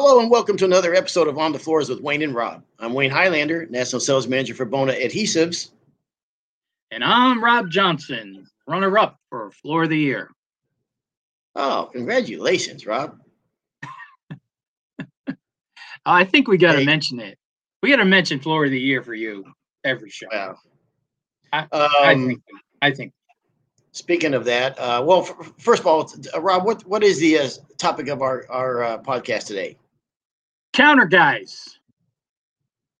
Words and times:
Hello 0.00 0.20
and 0.20 0.30
welcome 0.30 0.56
to 0.56 0.64
another 0.64 0.94
episode 0.94 1.26
of 1.26 1.38
On 1.38 1.50
the 1.52 1.58
Floors 1.58 1.88
with 1.88 2.00
Wayne 2.00 2.22
and 2.22 2.32
Rob. 2.32 2.62
I'm 2.78 2.94
Wayne 2.94 3.10
Highlander, 3.10 3.66
National 3.68 3.98
Sales 3.98 4.28
Manager 4.28 4.54
for 4.54 4.64
Bona 4.64 4.92
Adhesives. 4.92 5.70
And 6.92 7.02
I'm 7.02 7.42
Rob 7.42 7.68
Johnson, 7.68 8.46
runner 8.68 8.96
up 8.96 9.18
for 9.28 9.50
Floor 9.50 9.82
of 9.82 9.90
the 9.90 9.98
Year. 9.98 10.30
Oh, 11.56 11.90
congratulations, 11.92 12.86
Rob. 12.86 13.18
I 16.06 16.22
think 16.22 16.46
we 16.46 16.58
got 16.58 16.74
to 16.74 16.78
Hey. 16.78 16.84
mention 16.84 17.18
it. 17.18 17.36
We 17.82 17.90
got 17.90 17.96
to 17.96 18.04
mention 18.04 18.38
Floor 18.38 18.66
of 18.66 18.70
the 18.70 18.78
Year 18.80 19.02
for 19.02 19.14
you 19.14 19.46
every 19.84 20.10
show. 20.10 20.28
Wow. 20.32 20.58
I, 21.52 21.66
I 21.72 22.12
Um, 22.12 22.26
think. 22.28 22.42
I 22.82 22.90
think. 22.92 23.12
speaking 23.90 24.34
of 24.34 24.44
that, 24.44 24.78
uh, 24.78 25.02
well, 25.04 25.22
f- 25.22 25.52
first 25.58 25.80
of 25.80 25.88
all, 25.88 26.08
uh, 26.32 26.40
Rob, 26.40 26.64
what, 26.64 26.86
what 26.86 27.02
is 27.02 27.18
the 27.18 27.36
uh, 27.40 27.48
topic 27.78 28.06
of 28.06 28.22
our, 28.22 28.46
our 28.48 28.84
uh, 28.84 28.98
podcast 28.98 29.46
today? 29.46 29.76
Counter 30.72 31.06
guys, 31.06 31.78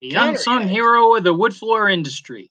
the 0.00 0.10
Counter 0.10 0.32
unsung 0.32 0.62
guys. 0.62 0.70
hero 0.70 1.14
of 1.16 1.24
the 1.24 1.34
wood 1.34 1.54
floor 1.54 1.88
industry. 1.88 2.50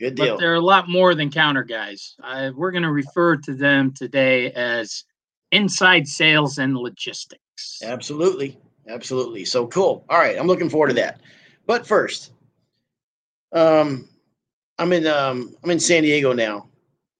Good 0.00 0.16
deal. 0.16 0.34
But 0.34 0.40
they're 0.40 0.54
a 0.54 0.60
lot 0.60 0.88
more 0.88 1.14
than 1.14 1.30
counter 1.30 1.62
guys. 1.62 2.16
I, 2.22 2.50
we're 2.50 2.72
going 2.72 2.82
to 2.82 2.90
refer 2.90 3.36
to 3.36 3.54
them 3.54 3.92
today 3.92 4.50
as 4.52 5.04
inside 5.52 6.08
sales 6.08 6.58
and 6.58 6.76
logistics. 6.76 7.80
Absolutely. 7.82 8.58
Absolutely. 8.88 9.44
So 9.44 9.66
cool. 9.68 10.04
All 10.08 10.18
right. 10.18 10.36
I'm 10.38 10.46
looking 10.46 10.68
forward 10.68 10.88
to 10.88 10.94
that. 10.94 11.20
But 11.66 11.86
first, 11.86 12.32
um, 13.52 14.08
I'm 14.78 14.92
in 14.92 15.06
um, 15.06 15.54
I'm 15.62 15.70
in 15.70 15.80
San 15.80 16.02
Diego 16.02 16.32
now, 16.32 16.68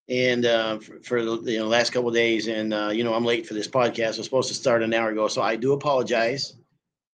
and 0.09 0.45
uh, 0.45 0.79
for, 0.79 0.99
for 1.01 1.25
the 1.25 1.53
you 1.53 1.59
know, 1.61 1.67
last 1.67 1.91
couple 1.93 2.09
of 2.09 2.15
days, 2.15 2.49
and 2.49 2.75
uh, 2.75 2.91
you 2.93 3.05
know 3.05 3.15
I'm 3.15 3.25
late 3.25 3.47
for 3.47 3.55
this 3.55 3.69
podcast. 3.69 4.15
I 4.15 4.19
was 4.19 4.25
supposed 4.25 4.49
to 4.49 4.55
start 4.55 4.83
an 4.83 4.93
hour 4.93 5.11
ago, 5.11 5.29
so 5.29 5.41
I 5.41 5.57
do 5.57 5.73
apologize. 5.73 6.57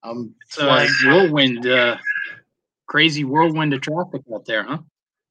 I'm 0.02 0.34
It's 0.46 0.56
a 0.58 0.60
flying 0.62 0.90
whirlwind, 1.04 1.66
uh, 1.66 1.98
crazy 2.86 3.24
whirlwind 3.24 3.74
of 3.74 3.80
traffic 3.80 4.22
out 4.32 4.44
there, 4.46 4.62
huh? 4.62 4.78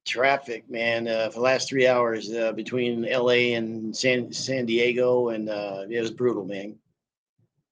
traffic, 0.06 0.68
man, 0.68 1.06
uh, 1.06 1.28
for 1.28 1.34
the 1.34 1.40
last 1.40 1.68
three 1.68 1.86
hours 1.86 2.32
uh, 2.32 2.52
between 2.52 3.02
LA 3.02 3.54
and 3.56 3.96
San 3.96 4.32
San 4.32 4.66
Diego, 4.66 5.30
and 5.30 5.48
uh, 5.48 5.84
it 5.88 6.00
was 6.00 6.10
brutal, 6.10 6.44
man. 6.44 6.76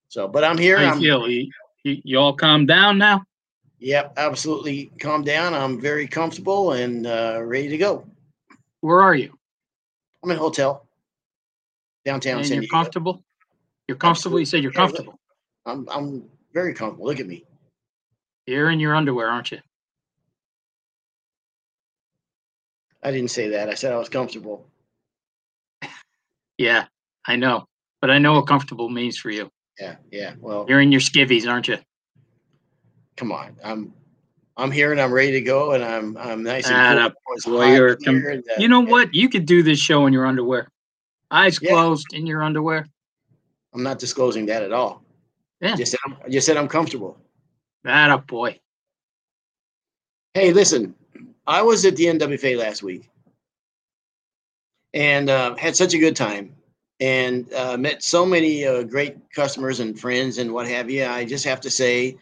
So, 0.09 0.29
but 0.29 0.45
I'm 0.45 0.59
here. 0.59 0.79
You 0.79 0.87
I'm, 0.87 1.01
feel? 1.01 1.29
You, 1.29 1.51
you, 1.85 2.01
you 2.05 2.19
all 2.19 2.35
calm 2.35 2.67
down 2.67 2.99
now? 2.99 3.23
Yep, 3.81 4.15
absolutely. 4.17 4.91
Calm 4.99 5.23
down. 5.23 5.55
I'm 5.55 5.81
very 5.81 6.07
comfortable 6.07 6.73
and 6.73 7.07
uh, 7.07 7.41
ready 7.45 7.69
to 7.69 7.79
go. 7.79 8.05
Where 8.81 9.03
are 9.03 9.15
you? 9.15 9.37
I'm 10.23 10.31
in 10.31 10.37
a 10.37 10.41
hotel 10.41 10.87
downtown 12.05 12.39
and 12.39 12.47
San 12.47 12.55
you're 12.57 12.61
Diego. 12.63 12.77
comfortable? 12.77 13.25
You're 13.87 13.97
comfortable? 13.97 14.39
You 14.39 14.47
said 14.47 14.63
you're 14.63 14.73
comfortable. 14.73 15.19
I'm 15.67 15.87
I'm 15.91 16.25
very 16.53 16.75
comfortable. 16.75 17.07
Look 17.07 17.21
at 17.21 17.27
me. 17.27 17.45
You're 18.47 18.71
in 18.71 18.81
your 18.81 18.95
underwear, 18.97 19.29
aren't 19.29 19.51
you? 19.53 19.59
I 23.03 23.11
didn't 23.11 23.31
say 23.31 23.49
that. 23.51 23.69
I 23.69 23.75
said 23.75 23.93
I 23.93 23.97
was 23.97 24.09
comfortable. 24.09 24.67
Yeah, 26.61 26.87
I 27.25 27.37
know. 27.37 27.67
But 28.01 28.11
I 28.11 28.19
know 28.19 28.33
what 28.33 28.49
comfortable 28.49 28.89
means 28.89 29.17
for 29.17 29.31
you. 29.31 29.49
Yeah, 29.79 29.95
yeah. 30.11 30.35
Well, 30.41 30.67
You're 30.69 30.81
in 30.81 30.91
your 30.91 31.01
skivvies, 31.01 31.49
aren't 31.49 31.69
you? 31.69 31.79
come 33.17 33.31
on. 33.31 33.57
I'm 33.65 33.93
I'm 34.57 34.73
here 34.73 34.91
and 34.91 35.01
I'm 35.01 35.13
ready 35.13 35.31
to 35.33 35.41
go 35.41 35.73
and 35.73 35.85
I'm 35.85 36.17
I'm 36.17 36.43
nice 36.43 36.67
and 36.69 36.75
Atta 36.75 37.11
cool. 37.27 37.37
It's 37.37 37.47
boy, 37.47 37.63
hot 37.65 37.75
you're 37.75 37.93
a 37.93 37.97
here 38.01 38.31
and, 38.31 38.45
uh, 38.49 38.55
You 38.59 38.67
know 38.67 38.83
yeah, 38.83 38.91
what? 38.91 39.15
You 39.15 39.29
could 39.29 39.47
do 39.47 39.63
this 39.63 39.79
show 39.79 40.07
in 40.07 40.13
your 40.13 40.27
underwear. 40.27 40.67
Eyes 41.31 41.61
Yeah. 41.63 41.71
closed 41.71 42.13
in 42.13 42.27
your 42.27 42.43
underwear. 42.43 42.87
I'm 43.73 43.85
not 43.85 44.01
disclosing 44.01 44.47
that 44.47 44.65
at 44.65 44.73
all. 44.73 45.05
Yeah. 45.61 45.77
Just 45.77 45.93
said 45.93 46.01
I'm, 46.07 46.17
I 46.25 46.29
just 46.29 46.47
said 46.47 46.57
I'm 46.57 46.69
comfortable. 46.69 47.19
That 47.85 48.11
a 48.11 48.19
boy. 48.19 48.61
Hey, 50.35 50.53
listen, 50.53 50.95
I 51.47 51.63
was 51.63 51.85
at 51.85 51.97
the 51.97 52.05
NWFA 52.05 52.59
last 52.59 52.83
week 52.83 53.11
and 54.95 55.31
uh, 55.31 55.57
had 55.57 55.77
such 55.77 55.95
a 55.95 55.99
good 55.99 56.15
time 56.15 56.55
and 57.01 57.53
uh, 57.53 57.77
met 57.77 58.03
so 58.03 58.27
many 58.27 58.67
uh, 58.67 58.83
great 58.83 59.17
customers 59.33 59.81
and 59.81 59.99
friends 59.99 60.39
and 60.39 60.53
what 60.53 60.69
have 60.69 60.91
you. 60.91 61.05
I 61.05 61.25
just 61.25 61.45
have 61.45 61.61
to 61.63 61.71
say, 61.71 62.19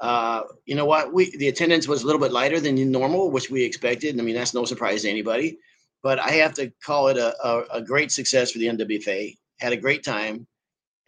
uh, 0.00 0.42
you 0.64 0.74
know 0.74 0.86
what? 0.86 1.12
We 1.12 1.36
the 1.36 1.48
attendance 1.48 1.86
was 1.86 2.02
a 2.02 2.06
little 2.06 2.20
bit 2.20 2.32
lighter 2.32 2.60
than 2.60 2.90
normal, 2.90 3.30
which 3.30 3.50
we 3.50 3.62
expected. 3.62 4.18
I 4.18 4.22
mean, 4.22 4.34
that's 4.34 4.54
no 4.54 4.64
surprise 4.64 5.02
to 5.02 5.10
anybody. 5.10 5.58
But 6.02 6.18
I 6.18 6.30
have 6.30 6.54
to 6.54 6.72
call 6.82 7.08
it 7.08 7.18
a, 7.18 7.36
a, 7.46 7.64
a 7.74 7.82
great 7.82 8.10
success 8.10 8.50
for 8.50 8.58
the 8.58 8.66
NWFA. 8.66 9.36
Had 9.58 9.74
a 9.74 9.76
great 9.76 10.02
time. 10.02 10.46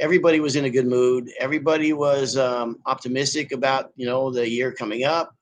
Everybody 0.03 0.41
was 0.41 0.57
in 0.57 0.65
a 0.65 0.71
good 0.71 0.87
mood. 0.87 1.31
Everybody 1.39 1.93
was 1.93 2.37
um, 2.37 2.79
optimistic 2.87 3.53
about 3.53 3.93
you 3.97 4.07
know 4.07 4.31
the 4.31 4.49
year 4.49 4.73
coming 4.73 5.05
up 5.05 5.35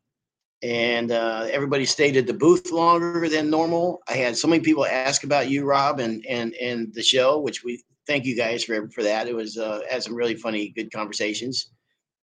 and 0.62 1.10
uh, 1.10 1.47
everybody 1.50 1.87
stayed 1.87 2.16
at 2.16 2.26
the 2.26 2.34
booth 2.34 2.71
longer 2.71 3.28
than 3.28 3.48
normal. 3.48 4.03
I 4.09 4.15
had 4.15 4.37
so 4.37 4.47
many 4.47 4.62
people 4.62 4.84
ask 4.84 5.25
about 5.25 5.48
you, 5.48 5.65
Rob, 5.65 6.00
and 6.00 6.25
and 6.28 6.54
and 6.54 6.93
the 6.93 7.03
show, 7.03 7.38
which 7.41 7.65
we 7.65 7.82
thank 8.06 8.25
you 8.25 8.37
guys 8.37 8.65
for 8.65 8.88
for 8.91 9.03
that. 9.03 9.26
It 9.26 9.34
was 9.34 9.56
uh, 9.56 9.81
had 9.88 10.03
some 10.03 10.15
really 10.15 10.34
funny, 10.34 10.71
good 10.71 10.92
conversations. 10.92 11.71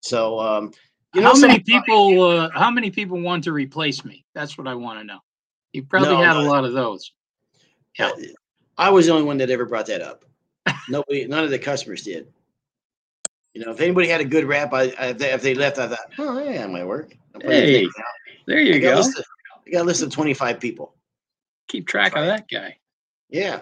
So, 0.02 0.40
um, 0.40 0.72
you 1.16 1.22
know, 1.22 1.34
how 1.34 1.40
many 1.40 1.59
people? 1.59 2.22
Uh, 2.24 2.50
how 2.54 2.69
many 2.69 2.92
people 2.92 3.19
want 3.19 3.44
to 3.46 3.52
replace 3.52 4.06
me? 4.06 4.24
That's 4.36 4.58
what 4.58 4.68
I 4.68 4.75
want 4.75 5.00
to 5.00 5.04
know. 5.04 5.19
You 5.74 5.84
probably 5.84 6.09
No, 6.09 6.24
had 6.24 6.36
a 6.38 6.42
lot 6.42 6.64
of 6.64 6.74
those. 6.74 7.12
Yeah. 7.98 8.09
uh, 8.09 8.22
I 8.78 8.92
was 8.92 9.08
the 9.08 9.14
only 9.14 9.25
one 9.25 9.38
that 9.38 9.50
ever 9.50 9.66
brought 9.66 9.88
that 9.88 10.02
up. 10.02 10.24
Nobody, 10.89 11.28
none 11.28 11.44
of 11.44 11.50
the 11.50 11.59
customers 11.59 12.03
did. 12.03 12.28
You 13.53 13.66
know, 13.66 13.72
if 13.72 13.81
anybody 13.81 14.07
had 14.07 14.22
a 14.22 14.25
good 14.25 14.45
rap, 14.45 14.73
I, 14.73 14.94
I 15.00 15.07
if, 15.07 15.17
they, 15.17 15.31
if 15.33 15.41
they 15.41 15.55
left, 15.55 15.79
I 15.79 15.88
thought, 15.88 16.13
oh 16.19 16.44
yeah, 16.44 16.59
that 16.59 16.69
might 16.69 16.85
work. 16.85 17.16
I'll 17.33 17.41
put 17.41 17.50
it 17.50 17.63
Hey. 17.63 17.88
There 18.45 18.59
you 18.59 18.75
a 18.75 18.79
go. 18.79 19.00
of, 19.00 19.06
I 19.66 19.72
got 19.72 19.81
a 19.81 19.83
list 19.83 20.03
of 20.03 20.11
twenty 20.11 20.33
five 20.33 20.59
people. 20.59 20.94
Keep 21.67 21.88
track 21.88 22.16
of 22.16 22.25
that 22.25 22.47
guy. 22.47 22.77
Yeah. 23.29 23.61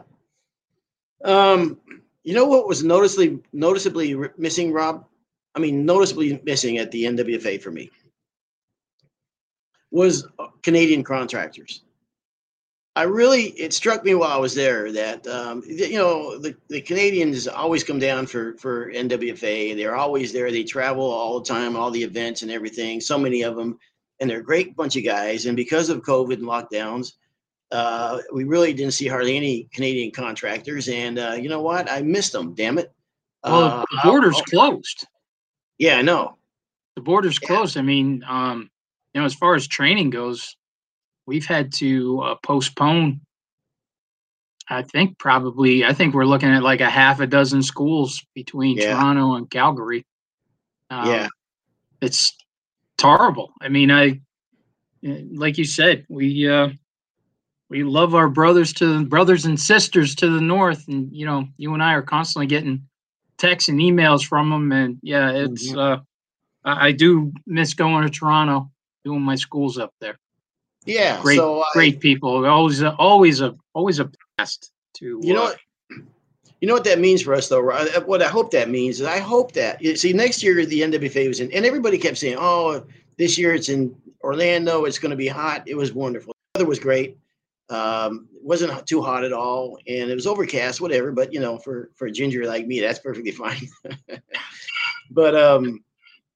Um, 1.24 1.80
you 2.24 2.34
know 2.34 2.46
what 2.46 2.68
was 2.68 2.84
noticeably 2.84 3.40
noticeably 3.54 4.16
missing, 4.38 4.74
Rob? 4.74 5.06
I 5.56 5.60
mean, 5.60 5.86
noticeably 5.86 6.42
missing 6.44 6.78
at 6.78 6.92
the 6.92 7.06
NWFA 7.06 7.62
for 7.62 7.72
me 7.72 7.90
was 9.92 10.28
uh, 10.40 10.48
Canadian 10.62 11.04
contractors. 11.04 11.85
I 12.98 13.04
really, 13.04 13.48
it 13.60 13.74
struck 13.74 14.06
me 14.06 14.16
while 14.16 14.32
I 14.32 14.38
was 14.38 14.56
there 14.56 14.90
that 14.94 15.28
um, 15.28 15.62
you 15.68 15.98
know 15.98 16.38
the, 16.38 16.56
the 16.70 16.80
Canadians 16.82 17.46
always 17.48 17.84
come 17.84 18.00
down 18.00 18.26
for 18.26 18.54
for 18.58 18.92
NWFA. 18.94 19.76
They're 19.76 19.98
always 19.98 20.32
there. 20.32 20.50
They 20.50 20.64
travel 20.64 21.04
all 21.04 21.40
the 21.40 21.46
time, 21.46 21.76
all 21.76 21.92
the 21.92 22.02
events 22.04 22.42
and 22.42 22.50
everything. 22.52 23.02
So 23.02 23.18
many 23.18 23.42
of 23.42 23.56
them, 23.58 23.78
and 24.20 24.30
they're 24.30 24.40
a 24.40 24.44
great 24.44 24.76
bunch 24.78 24.96
of 24.96 25.04
guys. 25.04 25.46
And 25.46 25.58
because 25.58 25.90
of 25.90 26.04
COVID 26.04 26.36
and 26.36 26.44
lockdowns, 26.44 27.14
uh, 27.72 28.22
we 28.34 28.46
really 28.46 28.74
didn't 28.74 28.94
see 28.94 29.08
hardly 29.08 29.36
any 29.36 29.68
Canadian 29.74 30.12
contractors. 30.12 30.88
And 30.88 31.20
uh, 31.20 31.36
you 31.38 31.50
know 31.50 31.62
what? 31.62 31.92
I 31.92 32.02
missed 32.02 32.32
them. 32.32 32.54
Damn 32.54 32.78
it. 32.78 32.94
Well, 33.44 33.62
Uh, 33.62 33.86
the 33.92 34.00
border's 34.10 34.38
I'll- 34.38 34.44
closed. 34.44 35.06
yeah, 35.80 35.98
I 35.98 36.02
know. 36.02 36.38
The 36.96 37.02
border's 37.02 37.38
Yeah. 37.42 37.48
closed. 37.48 37.76
I 37.78 37.82
mean, 37.82 38.24
um, 38.26 38.70
you 39.14 39.20
know, 39.20 39.26
as 39.26 39.34
far 39.36 39.54
as 39.56 39.68
training 39.68 40.12
goes, 40.12 40.56
we've 41.28 41.46
had 41.46 41.74
to 41.74 42.22
uh, 42.22 42.36
postpone. 42.44 43.22
I 44.70 44.82
think 44.82 45.20
probably. 45.20 45.86
I 45.86 45.94
think 45.94 46.14
we're 46.16 46.26
looking 46.26 46.50
at 46.50 46.64
like 46.64 46.82
a 46.82 46.90
half 46.90 47.20
a 47.20 47.28
dozen 47.28 47.62
schools 47.62 48.26
between 48.34 48.78
Yeah. 48.78 48.96
Toronto 48.96 49.36
and 49.36 49.50
Calgary. 49.50 50.06
Um, 50.90 51.08
yeah, 51.08 51.28
it's 52.02 52.36
terrible. 52.98 53.52
I 53.62 53.70
mean, 53.70 53.92
I 53.92 54.22
eh, 55.04 55.22
like 55.34 55.58
you 55.58 55.66
said, 55.66 56.06
we 56.10 56.50
uh 56.50 56.70
we 57.70 57.84
love 57.84 58.16
our 58.16 58.30
brothers 58.30 58.74
to 58.74 59.06
brothers 59.06 59.46
and 59.46 59.60
sisters 59.60 60.16
to 60.16 60.30
the 60.30 60.42
north, 60.42 60.88
and 60.88 61.10
you 61.12 61.26
know, 61.26 61.48
you 61.58 61.74
and 61.74 61.84
I 61.84 61.94
are 61.94 62.02
constantly 62.02 62.48
getting 62.48 62.88
texts 63.38 63.70
and 63.70 63.80
emails 63.80 64.26
from 64.26 64.50
them, 64.50 64.72
and 64.72 64.98
yeah, 65.04 65.30
it's 65.32 65.72
Mhm. 65.72 65.78
uh 65.78 66.02
I, 66.64 66.88
I 66.88 66.92
do 66.92 67.32
miss 67.46 67.76
going 67.76 68.04
to 68.04 68.10
Toronto, 68.10 68.72
doing 69.04 69.22
my 69.22 69.36
schools 69.36 69.78
up 69.78 69.94
there. 70.02 70.18
Yeah. 70.86 71.22
Great, 71.22 71.38
so 71.38 71.62
I, 71.62 71.66
great 71.74 72.00
people, 72.00 72.46
always 72.46 72.82
a, 72.82 72.94
always 72.96 73.42
a 73.42 73.56
always 73.74 74.00
a 74.00 74.10
blast 74.38 74.72
to 74.96 75.20
You 75.24 75.34
know 75.34 75.44
uh, 75.44 75.46
what? 75.46 75.60
You 76.62 76.68
know 76.68 76.74
what 76.74 76.86
that 76.86 77.00
means 77.00 77.22
for 77.22 77.34
us, 77.34 77.50
though. 77.50 77.70
Uh, 77.70 78.02
What 78.02 78.22
I 78.22 78.28
hope 78.28 78.52
that 78.52 78.70
means 78.70 79.02
is 79.02 79.08
I 79.08 79.20
hope 79.20 79.52
that 79.54 79.82
you 79.82 79.96
see 79.96 80.14
next 80.14 80.42
year 80.42 80.66
the 80.66 80.82
NWFA 80.82 81.28
was 81.28 81.40
in, 81.40 81.52
and 81.52 81.66
everybody 81.66 81.98
kept 81.98 82.18
saying, 82.18 82.38
"Oh, 82.40 82.84
this 83.18 83.38
year 83.38 83.54
it's 83.54 83.70
in 83.70 83.96
Orlando. 84.24 84.86
It's 84.86 85.00
going 85.00 85.12
to 85.12 85.18
be 85.18 85.28
hot." 85.28 85.64
It 85.68 85.76
was 85.76 85.94
wonderful. 85.94 86.34
The 86.54 86.60
weather 86.60 86.70
was 86.70 86.80
great. 86.80 87.18
Um, 87.70 88.28
it 88.34 88.44
wasn't 88.44 88.86
too 88.86 89.02
hot 89.02 89.24
at 89.24 89.34
all, 89.34 89.78
and 89.88 90.10
it 90.10 90.16
was 90.16 90.28
overcast, 90.28 90.82
whatever. 90.82 91.12
But 91.12 91.34
you 91.34 91.40
know, 91.40 91.58
for 91.58 91.92
for 91.96 92.08
a 92.08 92.12
ginger 92.12 92.46
like 92.46 92.68
me, 92.68 92.80
that's 92.80 93.00
perfectly 93.00 93.32
fine. 93.44 93.70
but 95.12 95.36
um, 95.36 95.84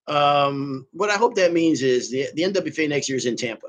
um, 0.08 0.88
what 0.92 1.10
I 1.10 1.16
hope 1.16 1.36
that 1.36 1.54
means 1.54 1.82
is 1.82 2.12
the 2.12 2.28
the 2.34 2.44
NWFA 2.44 2.90
next 2.90 3.10
year 3.10 3.18
is 3.18 3.26
in 3.26 3.38
Tampa. 3.38 3.68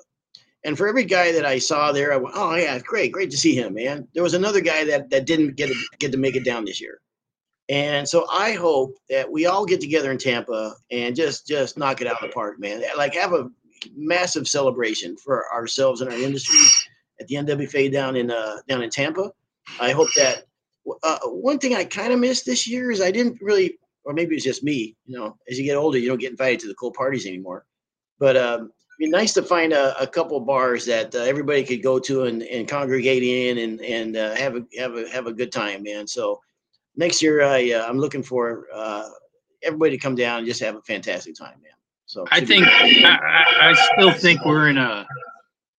And 0.64 0.76
for 0.76 0.86
every 0.88 1.04
guy 1.04 1.32
that 1.32 1.46
I 1.46 1.58
saw 1.58 1.90
there, 1.92 2.12
I 2.12 2.16
went, 2.16 2.34
"Oh 2.36 2.54
yeah, 2.54 2.78
great, 2.80 3.12
great 3.12 3.30
to 3.30 3.36
see 3.36 3.54
him, 3.54 3.74
man." 3.74 4.06
There 4.14 4.22
was 4.22 4.34
another 4.34 4.60
guy 4.60 4.84
that 4.84 5.10
that 5.10 5.26
didn't 5.26 5.56
get 5.56 5.70
get 5.98 6.12
to 6.12 6.18
make 6.18 6.36
it 6.36 6.44
down 6.44 6.64
this 6.64 6.80
year, 6.80 7.00
And 7.68 8.08
so 8.08 8.26
I 8.30 8.52
hope 8.52 8.96
that 9.08 9.30
we 9.30 9.46
all 9.46 9.64
get 9.64 9.80
together 9.80 10.10
in 10.10 10.18
Tampa 10.18 10.74
and 10.90 11.16
just 11.16 11.46
just 11.46 11.78
knock 11.78 12.00
it 12.00 12.06
out 12.06 12.22
of 12.22 12.28
the 12.28 12.34
park, 12.34 12.60
man. 12.60 12.82
Like 12.96 13.14
have 13.14 13.32
a 13.32 13.48
massive 13.96 14.46
celebration 14.46 15.16
for 15.16 15.46
ourselves 15.52 16.00
and 16.00 16.10
our 16.10 16.18
industry 16.18 16.58
at 17.20 17.26
the 17.28 17.36
NWFA 17.36 17.90
down 17.92 18.16
in 18.16 18.30
uh, 18.30 18.56
down 18.68 18.82
in 18.82 18.90
Tampa. 18.90 19.32
I 19.80 19.92
hope 19.92 20.08
that 20.16 20.44
uh, 21.02 21.18
one 21.24 21.58
thing 21.58 21.74
I 21.74 21.84
kind 21.84 22.12
of 22.12 22.18
missed 22.18 22.46
this 22.46 22.68
year 22.68 22.90
is 22.90 23.00
I 23.00 23.10
didn't 23.10 23.38
really, 23.40 23.78
or 24.04 24.12
maybe 24.12 24.34
it's 24.34 24.44
just 24.44 24.64
me. 24.64 24.96
You 25.06 25.18
know, 25.18 25.36
as 25.48 25.58
you 25.58 25.64
get 25.64 25.76
older, 25.76 25.98
you 25.98 26.08
don't 26.08 26.20
get 26.20 26.32
invited 26.32 26.60
to 26.60 26.68
the 26.68 26.74
cool 26.74 26.92
parties 26.92 27.26
anymore. 27.26 27.64
But 28.18 28.36
um, 28.36 28.72
be 29.00 29.08
nice 29.08 29.32
to 29.32 29.42
find 29.42 29.72
a, 29.72 29.98
a 30.00 30.06
couple 30.06 30.38
bars 30.40 30.84
that 30.84 31.14
uh, 31.14 31.20
everybody 31.20 31.64
could 31.64 31.82
go 31.82 31.98
to 31.98 32.24
and, 32.24 32.42
and 32.42 32.68
congregate 32.68 33.22
in 33.22 33.58
and 33.58 33.80
and 33.80 34.16
uh, 34.16 34.34
have 34.34 34.56
a 34.56 34.64
have 34.78 34.94
a 34.94 35.08
have 35.08 35.26
a 35.26 35.32
good 35.32 35.50
time, 35.50 35.82
man. 35.82 36.06
So 36.06 36.40
next 36.96 37.22
year, 37.22 37.42
I 37.42 37.72
uh, 37.72 37.88
I'm 37.88 37.98
looking 37.98 38.22
for 38.22 38.66
uh, 38.72 39.08
everybody 39.62 39.92
to 39.92 39.98
come 39.98 40.14
down 40.14 40.38
and 40.38 40.46
just 40.46 40.60
have 40.60 40.76
a 40.76 40.82
fantastic 40.82 41.34
time, 41.34 41.60
man. 41.62 41.72
So 42.04 42.26
I 42.30 42.44
think 42.44 42.66
I, 42.68 43.46
I, 43.60 43.74
still 43.94 44.12
think 44.12 44.44
we're 44.44 44.68
in 44.68 44.76
a 44.76 45.06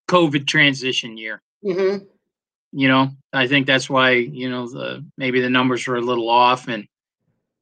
COVID 0.10 0.48
transition 0.48 1.16
year. 1.16 1.44
Mm-hmm. 1.64 2.06
You 2.72 2.88
know, 2.88 3.12
I 3.34 3.48
think 3.48 3.68
that's 3.68 3.88
why 3.88 4.12
you 4.14 4.50
know 4.50 4.68
the 4.68 5.06
maybe 5.16 5.42
the 5.42 5.50
numbers 5.50 5.86
were 5.86 5.98
a 5.98 6.02
little 6.02 6.30
off, 6.30 6.68
and 6.68 6.88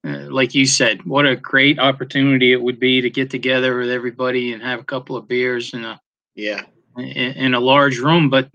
uh, 0.06 0.32
like 0.32 0.56
you 0.56 0.66
said, 0.66 1.04
what 1.06 1.26
a 1.26 1.36
great 1.36 1.78
opportunity 1.78 2.54
it 2.54 2.62
would 2.62 2.80
be 2.80 3.02
to 3.02 3.10
get 3.10 3.30
together 3.30 3.78
with 3.78 3.90
everybody 3.90 4.54
and 4.54 4.64
have 4.64 4.80
a 4.80 4.86
couple 4.86 5.18
of 5.18 5.28
beers 5.28 5.74
in 5.74 5.84
a 5.84 6.00
yeah 6.36 6.64
in, 6.98 7.04
in 7.06 7.54
a 7.54 7.60
large 7.60 7.98
room. 7.98 8.30
But 8.30 8.50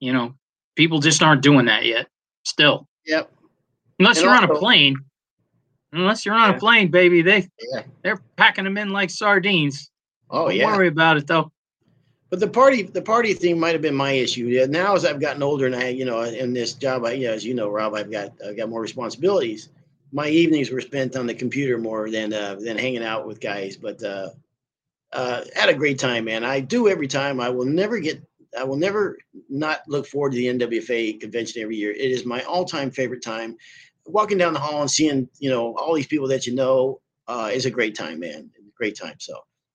you 0.00 0.12
know, 0.12 0.34
people 0.76 1.00
just 1.00 1.22
aren't 1.22 1.42
doing 1.42 1.66
that 1.66 1.86
yet. 1.86 2.06
Still. 2.44 2.86
Yep. 3.06 3.30
Unless 3.98 4.18
and 4.18 4.24
you're 4.24 4.34
also, 4.34 4.50
on 4.50 4.56
a 4.56 4.58
plane. 4.58 4.96
Unless 5.92 6.26
you're 6.26 6.34
on 6.34 6.50
yeah. 6.50 6.56
a 6.56 6.58
plane, 6.58 6.90
baby, 6.90 7.22
they 7.22 7.48
yeah. 7.72 7.82
they're 8.02 8.20
packing 8.36 8.64
them 8.64 8.76
in 8.76 8.90
like 8.90 9.10
sardines. 9.10 9.90
Oh 10.28 10.48
Don't 10.48 10.56
yeah. 10.56 10.66
worry 10.66 10.88
about 10.88 11.16
it 11.16 11.26
though. 11.26 11.50
But 12.28 12.38
the 12.38 12.48
party, 12.48 12.82
the 12.82 13.02
party 13.02 13.34
thing 13.34 13.58
might 13.58 13.72
have 13.72 13.82
been 13.82 13.94
my 13.94 14.12
issue. 14.12 14.64
Now 14.68 14.94
as 14.94 15.04
I've 15.04 15.18
gotten 15.18 15.42
older 15.42 15.66
and 15.66 15.74
I, 15.74 15.88
you 15.88 16.04
know, 16.04 16.22
in 16.22 16.52
this 16.52 16.74
job, 16.74 17.04
I, 17.04 17.12
you 17.12 17.26
know, 17.26 17.32
as 17.32 17.44
you 17.44 17.54
know, 17.54 17.68
Rob, 17.68 17.94
I've 17.94 18.10
got 18.10 18.32
I've 18.46 18.56
got 18.56 18.68
more 18.68 18.80
responsibilities. 18.80 19.70
My 20.12 20.28
evenings 20.28 20.70
were 20.70 20.80
spent 20.80 21.16
on 21.16 21.26
the 21.26 21.34
computer 21.34 21.78
more 21.78 22.10
than 22.10 22.32
uh, 22.32 22.56
than 22.56 22.76
hanging 22.76 23.04
out 23.04 23.26
with 23.26 23.40
guys. 23.40 23.76
But 23.76 24.02
uh, 24.02 24.30
uh, 25.12 25.44
had 25.54 25.68
a 25.68 25.74
great 25.74 25.98
time, 25.98 26.24
man. 26.24 26.44
I 26.44 26.60
do 26.60 26.88
every 26.88 27.08
time. 27.08 27.40
I 27.40 27.48
will 27.48 27.66
never 27.66 27.98
get. 27.98 28.22
I 28.58 28.64
will 28.64 28.76
never 28.76 29.18
not 29.48 29.82
look 29.86 30.06
forward 30.06 30.32
to 30.32 30.36
the 30.36 30.46
NWFA 30.46 31.20
convention 31.20 31.62
every 31.62 31.76
year. 31.76 31.92
It 31.92 32.10
is 32.10 32.24
my 32.24 32.42
all-time 32.42 32.90
favorite 32.90 33.22
time. 33.22 33.56
Walking 34.06 34.38
down 34.38 34.54
the 34.54 34.58
hall 34.58 34.80
and 34.80 34.90
seeing, 34.90 35.28
you 35.38 35.50
know, 35.50 35.76
all 35.76 35.94
these 35.94 36.08
people 36.08 36.26
that 36.28 36.46
you 36.46 36.54
know 36.54 37.00
uh, 37.28 37.50
is 37.52 37.66
a 37.66 37.70
great 37.70 37.94
time, 37.94 38.18
man. 38.18 38.50
Great 38.74 38.96
time. 38.96 39.14
So 39.18 39.34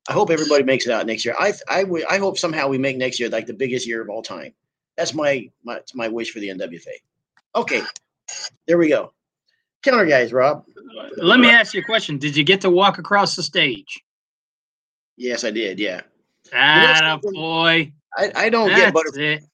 I 0.10 0.14
hope 0.14 0.30
everybody 0.30 0.64
makes 0.64 0.86
it 0.86 0.92
out 0.92 1.06
next 1.06 1.26
year. 1.26 1.36
I 1.40 1.54
I, 1.70 1.86
I 2.10 2.18
hope 2.18 2.38
somehow 2.38 2.68
we 2.68 2.78
make 2.78 2.98
next 2.98 3.20
year 3.20 3.30
like 3.30 3.46
the 3.46 3.54
biggest 3.54 3.88
year 3.88 4.02
of 4.02 4.10
all 4.10 4.22
time. 4.22 4.54
That's 4.98 5.14
my 5.14 5.50
my 5.64 5.80
my 5.94 6.08
wish 6.08 6.32
for 6.32 6.40
the 6.40 6.50
NWFA. 6.50 6.96
Okay, 7.56 7.82
there 8.68 8.78
we 8.78 8.90
go. 8.90 9.14
Counter 9.86 10.06
guys, 10.06 10.34
Rob. 10.34 10.66
Let 11.18 11.40
me 11.40 11.48
ask 11.48 11.76
you 11.76 11.82
a 11.82 11.84
question. 11.84 12.18
Did 12.18 12.36
you 12.36 12.44
get 12.44 12.60
to 12.62 12.72
walk 12.72 12.98
across 12.98 13.36
the 13.36 13.44
stage? 13.44 14.04
Yes, 15.16 15.44
I 15.44 15.52
did. 15.52 15.80
Yeah. 15.80 16.02
Ah, 16.52 17.20
boy. 17.22 17.94
I, 18.18 18.32
I 18.36 18.50
don't 18.50 18.70
That's 18.70 18.82
get 18.82 18.94
butterflies. 18.96 19.48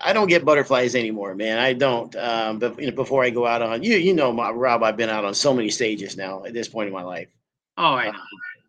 I 0.00 0.12
don't 0.12 0.26
get 0.26 0.44
butterflies 0.44 0.96
anymore, 0.96 1.36
man. 1.36 1.58
I 1.58 1.74
don't. 1.74 2.14
Um, 2.16 2.58
but 2.58 2.76
you 2.80 2.86
know, 2.86 2.96
before 2.96 3.22
I 3.22 3.30
go 3.30 3.46
out 3.46 3.62
on 3.62 3.84
you, 3.84 3.96
you 3.96 4.14
know, 4.14 4.32
my, 4.32 4.50
Rob, 4.50 4.82
I've 4.82 4.96
been 4.96 5.10
out 5.10 5.24
on 5.24 5.32
so 5.32 5.54
many 5.54 5.70
stages 5.70 6.16
now 6.16 6.44
at 6.44 6.52
this 6.52 6.68
point 6.68 6.88
in 6.88 6.92
my 6.92 7.02
life. 7.02 7.28
Oh, 7.76 7.94
I 7.94 8.10
know. 8.10 8.18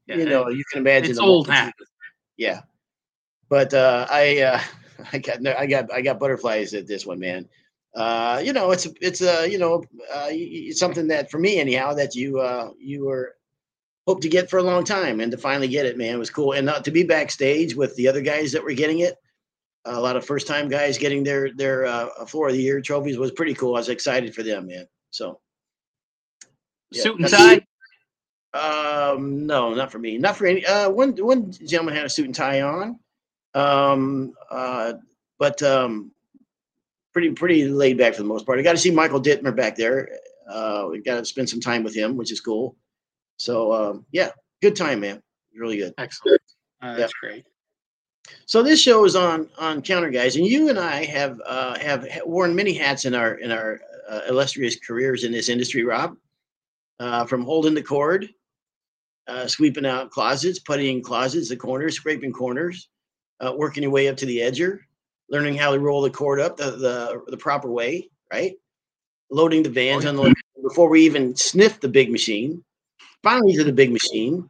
Yeah, 0.05 0.15
you 0.17 0.25
know, 0.25 0.49
you 0.49 0.63
can 0.71 0.81
imagine. 0.81 1.09
It's 1.09 1.19
old 1.19 1.47
hat. 1.47 1.73
Yeah, 2.37 2.61
but 3.49 3.73
uh, 3.73 4.05
I 4.11 4.41
uh, 4.41 4.61
I 5.13 5.17
got 5.17 5.47
I 5.47 5.65
got 5.65 5.91
I 5.91 6.01
got 6.01 6.19
butterflies 6.19 6.75
at 6.75 6.85
this 6.85 7.07
one, 7.07 7.19
man. 7.19 7.49
Uh, 7.95 8.41
you 8.43 8.53
know, 8.53 8.71
it's 8.71 8.87
it's 9.01 9.21
uh, 9.21 9.47
you 9.49 9.57
know 9.57 9.83
uh, 10.13 10.27
it's 10.29 10.79
something 10.79 11.07
that 11.07 11.31
for 11.31 11.39
me 11.39 11.59
anyhow 11.59 11.93
that 11.93 12.15
you 12.15 12.39
uh, 12.39 12.69
you 12.79 13.05
were 13.05 13.35
hope 14.07 14.21
to 14.21 14.29
get 14.29 14.49
for 14.49 14.57
a 14.57 14.63
long 14.63 14.83
time, 14.83 15.19
and 15.19 15.31
to 15.31 15.37
finally 15.37 15.67
get 15.67 15.85
it, 15.85 15.97
man, 15.97 16.19
was 16.19 16.29
cool. 16.29 16.53
And 16.53 16.65
not 16.65 16.85
to 16.85 16.91
be 16.91 17.03
backstage 17.03 17.75
with 17.75 17.95
the 17.95 18.07
other 18.07 18.21
guys 18.21 18.51
that 18.51 18.63
were 18.63 18.73
getting 18.73 18.99
it. 18.99 19.15
A 19.85 19.99
lot 19.99 20.15
of 20.15 20.25
first 20.25 20.45
time 20.45 20.67
guys 20.67 20.97
getting 20.97 21.23
their 21.23 21.51
their 21.53 21.85
uh, 21.85 22.25
floor 22.25 22.49
of 22.49 22.53
the 22.53 22.61
year 22.61 22.81
trophies 22.81 23.17
was 23.17 23.31
pretty 23.31 23.53
cool. 23.53 23.75
I 23.75 23.79
was 23.79 23.89
excited 23.89 24.35
for 24.35 24.43
them, 24.43 24.67
man. 24.67 24.87
So 25.09 25.39
yeah, 26.91 27.03
suit 27.03 27.19
and 27.19 27.29
tie. 27.29 27.65
Um, 28.53 29.45
no, 29.45 29.73
not 29.73 29.91
for 29.91 29.99
me. 29.99 30.17
Not 30.17 30.37
for 30.37 30.45
any. 30.45 30.65
Uh, 30.65 30.89
one 30.89 31.13
one 31.13 31.51
gentleman 31.51 31.95
had 31.95 32.05
a 32.05 32.09
suit 32.09 32.25
and 32.25 32.35
tie 32.35 32.61
on. 32.61 32.99
Um, 33.53 34.33
uh, 34.49 34.93
but 35.37 35.61
um, 35.63 36.11
pretty 37.13 37.31
pretty 37.31 37.65
laid 37.67 37.97
back 37.97 38.13
for 38.13 38.21
the 38.21 38.27
most 38.27 38.45
part. 38.45 38.59
I 38.59 38.61
got 38.61 38.73
to 38.73 38.77
see 38.77 38.91
Michael 38.91 39.21
Dittmer 39.21 39.55
back 39.55 39.75
there. 39.75 40.09
Uh, 40.49 40.87
we 40.89 41.01
got 41.01 41.15
to 41.15 41.25
spend 41.25 41.49
some 41.49 41.59
time 41.59 41.83
with 41.83 41.95
him, 41.95 42.17
which 42.17 42.31
is 42.31 42.41
cool. 42.41 42.75
So 43.37 43.73
um, 43.73 44.05
yeah, 44.11 44.29
good 44.61 44.75
time, 44.75 44.99
man. 45.01 45.21
Really 45.55 45.77
good. 45.77 45.93
Excellent. 45.97 46.41
Uh, 46.81 46.95
that's 46.95 47.13
yeah. 47.23 47.29
great. 47.29 47.45
So 48.45 48.61
this 48.61 48.81
show 48.81 49.05
is 49.05 49.15
on 49.15 49.49
on 49.57 49.81
Counter 49.81 50.09
Guys, 50.09 50.35
and 50.35 50.45
you 50.45 50.69
and 50.69 50.79
I 50.79 51.05
have 51.05 51.39
uh, 51.45 51.77
have 51.79 52.07
worn 52.25 52.55
many 52.55 52.73
hats 52.73 53.05
in 53.05 53.15
our 53.15 53.35
in 53.35 53.51
our 53.51 53.79
uh, 54.09 54.21
illustrious 54.29 54.77
careers 54.79 55.23
in 55.23 55.31
this 55.31 55.49
industry, 55.49 55.83
Rob. 55.83 56.15
Uh, 56.99 57.25
from 57.25 57.43
holding 57.43 57.73
the 57.73 57.81
cord 57.81 58.27
uh, 59.29 59.47
sweeping 59.47 59.85
out 59.85 60.09
closets, 60.09 60.59
puttying 60.59 61.03
closets, 61.03 61.49
the 61.49 61.55
corners, 61.55 61.95
scraping 61.95 62.33
corners, 62.33 62.89
uh, 63.39 63.53
working 63.55 63.83
your 63.83 63.91
way 63.91 64.07
up 64.07 64.17
to 64.17 64.25
the 64.25 64.39
edger, 64.39 64.79
learning 65.29 65.55
how 65.55 65.71
to 65.71 65.79
roll 65.79 66.01
the 66.01 66.09
cord 66.09 66.39
up 66.39 66.57
the, 66.57 66.71
the, 66.71 67.21
the 67.27 67.37
proper 67.37 67.69
way, 67.69 68.09
right? 68.31 68.55
Loading 69.31 69.63
the 69.63 69.69
vans, 69.69 70.05
oh, 70.05 70.09
unloading 70.09 70.35
before 70.63 70.89
we 70.89 71.01
even 71.05 71.35
sniff 71.35 71.79
the 71.79 71.87
big 71.87 72.11
machine. 72.11 72.63
Finally 73.21 73.55
to 73.55 73.63
the 73.63 73.73
big 73.73 73.91
machine, 73.91 74.49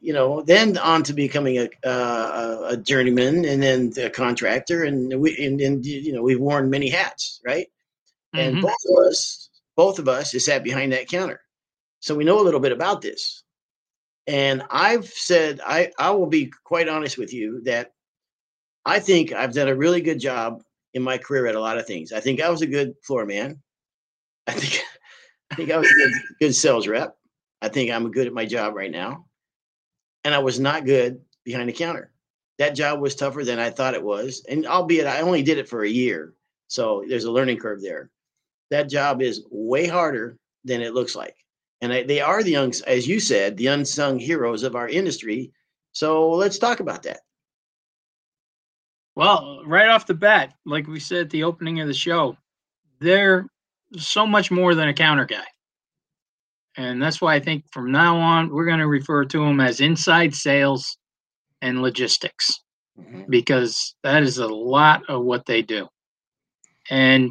you 0.00 0.12
know, 0.12 0.40
then 0.42 0.78
on 0.78 1.02
to 1.02 1.12
becoming 1.12 1.58
a, 1.58 1.68
uh, 1.84 2.68
a 2.70 2.76
journeyman 2.76 3.44
and 3.44 3.62
then 3.62 3.92
a 3.98 4.08
contractor. 4.08 4.84
And 4.84 5.20
we, 5.20 5.36
and, 5.44 5.60
and, 5.60 5.84
you 5.84 6.12
know, 6.12 6.22
we've 6.22 6.40
worn 6.40 6.70
many 6.70 6.88
hats, 6.88 7.40
right? 7.44 7.66
Mm-hmm. 8.34 8.38
And 8.38 8.62
both 8.62 8.76
of 8.88 9.06
us, 9.06 9.50
both 9.76 9.98
of 9.98 10.08
us 10.08 10.32
is 10.32 10.46
sat 10.46 10.62
behind 10.62 10.92
that 10.92 11.08
counter. 11.08 11.40
So 12.00 12.14
we 12.14 12.24
know 12.24 12.40
a 12.40 12.44
little 12.44 12.60
bit 12.60 12.72
about 12.72 13.02
this. 13.02 13.42
And 14.28 14.62
I've 14.70 15.06
said, 15.06 15.60
I, 15.66 15.90
I 15.98 16.10
will 16.10 16.26
be 16.26 16.52
quite 16.64 16.88
honest 16.88 17.18
with 17.18 17.32
you 17.32 17.62
that 17.64 17.92
I 18.86 18.98
think 18.98 19.32
I've 19.32 19.52
done 19.52 19.68
a 19.68 19.76
really 19.76 20.00
good 20.00 20.18
job 20.18 20.62
in 20.94 21.02
my 21.02 21.18
career 21.18 21.46
at 21.46 21.54
a 21.54 21.60
lot 21.60 21.76
of 21.76 21.86
things. 21.86 22.12
I 22.12 22.20
think 22.20 22.40
I 22.40 22.48
was 22.48 22.62
a 22.62 22.66
good 22.66 22.94
floor 23.02 23.26
man. 23.26 23.60
I 24.46 24.52
think 24.52 24.82
I 25.50 25.54
think 25.56 25.70
I 25.70 25.76
was 25.76 25.90
a 25.90 25.94
good, 25.94 26.12
good 26.40 26.54
sales 26.54 26.88
rep. 26.88 27.16
I 27.60 27.68
think 27.68 27.90
I'm 27.90 28.10
good 28.10 28.26
at 28.26 28.32
my 28.32 28.46
job 28.46 28.74
right 28.74 28.90
now. 28.90 29.26
And 30.24 30.34
I 30.34 30.38
was 30.38 30.58
not 30.58 30.86
good 30.86 31.20
behind 31.44 31.68
the 31.68 31.72
counter. 31.74 32.12
That 32.58 32.74
job 32.74 33.00
was 33.00 33.14
tougher 33.14 33.44
than 33.44 33.58
I 33.58 33.70
thought 33.70 33.94
it 33.94 34.02
was. 34.02 34.44
And 34.48 34.66
albeit 34.66 35.06
I 35.06 35.20
only 35.20 35.42
did 35.42 35.58
it 35.58 35.68
for 35.68 35.84
a 35.84 35.88
year. 35.88 36.32
So 36.68 37.04
there's 37.06 37.24
a 37.24 37.30
learning 37.30 37.58
curve 37.58 37.82
there. 37.82 38.10
That 38.70 38.88
job 38.88 39.20
is 39.20 39.44
way 39.50 39.86
harder 39.86 40.38
than 40.64 40.80
it 40.80 40.94
looks 40.94 41.14
like 41.14 41.36
and 41.80 41.92
I, 41.92 42.02
they 42.02 42.20
are 42.20 42.42
the 42.42 42.52
young, 42.52 42.72
as 42.86 43.06
you 43.06 43.20
said, 43.20 43.56
the 43.56 43.66
unsung 43.68 44.18
heroes 44.18 44.62
of 44.62 44.76
our 44.76 44.88
industry. 44.88 45.52
So 45.92 46.30
let's 46.30 46.58
talk 46.58 46.80
about 46.80 47.02
that. 47.04 47.20
Well, 49.16 49.62
right 49.64 49.88
off 49.88 50.06
the 50.06 50.14
bat, 50.14 50.52
like 50.66 50.86
we 50.86 51.00
said 51.00 51.22
at 51.22 51.30
the 51.30 51.42
opening 51.42 51.80
of 51.80 51.88
the 51.88 51.94
show, 51.94 52.36
they're 53.00 53.46
so 53.96 54.26
much 54.26 54.50
more 54.50 54.74
than 54.74 54.88
a 54.88 54.94
counter 54.94 55.24
guy. 55.24 55.44
And 56.76 57.02
that's 57.02 57.22
why 57.22 57.34
I 57.34 57.40
think 57.40 57.64
from 57.72 57.90
now 57.90 58.18
on, 58.18 58.50
we're 58.50 58.66
going 58.66 58.80
to 58.80 58.86
refer 58.86 59.24
to 59.24 59.38
them 59.38 59.60
as 59.60 59.80
inside 59.80 60.34
sales 60.34 60.98
and 61.62 61.80
logistics 61.80 62.60
mm-hmm. 63.00 63.22
because 63.30 63.94
that 64.02 64.22
is 64.22 64.36
a 64.36 64.46
lot 64.46 65.02
of 65.08 65.24
what 65.24 65.46
they 65.46 65.62
do. 65.62 65.88
And 66.90 67.30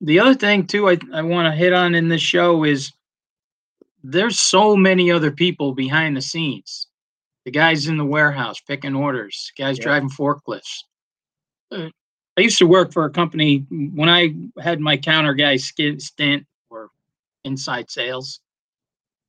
the 0.00 0.20
other 0.20 0.34
thing, 0.34 0.68
too, 0.68 0.88
I, 0.88 0.98
I 1.12 1.22
want 1.22 1.52
to 1.52 1.58
hit 1.58 1.72
on 1.72 1.96
in 1.96 2.08
this 2.08 2.22
show 2.22 2.62
is 2.62 2.92
there's 4.04 4.38
so 4.38 4.76
many 4.76 5.10
other 5.10 5.32
people 5.32 5.74
behind 5.74 6.16
the 6.16 6.22
scenes. 6.22 6.86
The 7.44 7.50
guys 7.50 7.88
in 7.88 7.96
the 7.96 8.04
warehouse 8.04 8.60
picking 8.60 8.94
orders, 8.94 9.50
guys 9.58 9.78
yeah. 9.78 9.84
driving 9.84 10.10
forklifts. 10.10 10.84
Uh, 11.74 11.88
I 12.36 12.40
used 12.40 12.58
to 12.58 12.66
work 12.66 12.92
for 12.92 13.04
a 13.04 13.10
company 13.10 13.66
when 13.70 14.08
I 14.08 14.34
had 14.60 14.80
my 14.80 14.96
counter 14.96 15.34
guy 15.34 15.56
stint 15.56 16.46
or 16.70 16.90
inside 17.44 17.90
sales. 17.90 18.40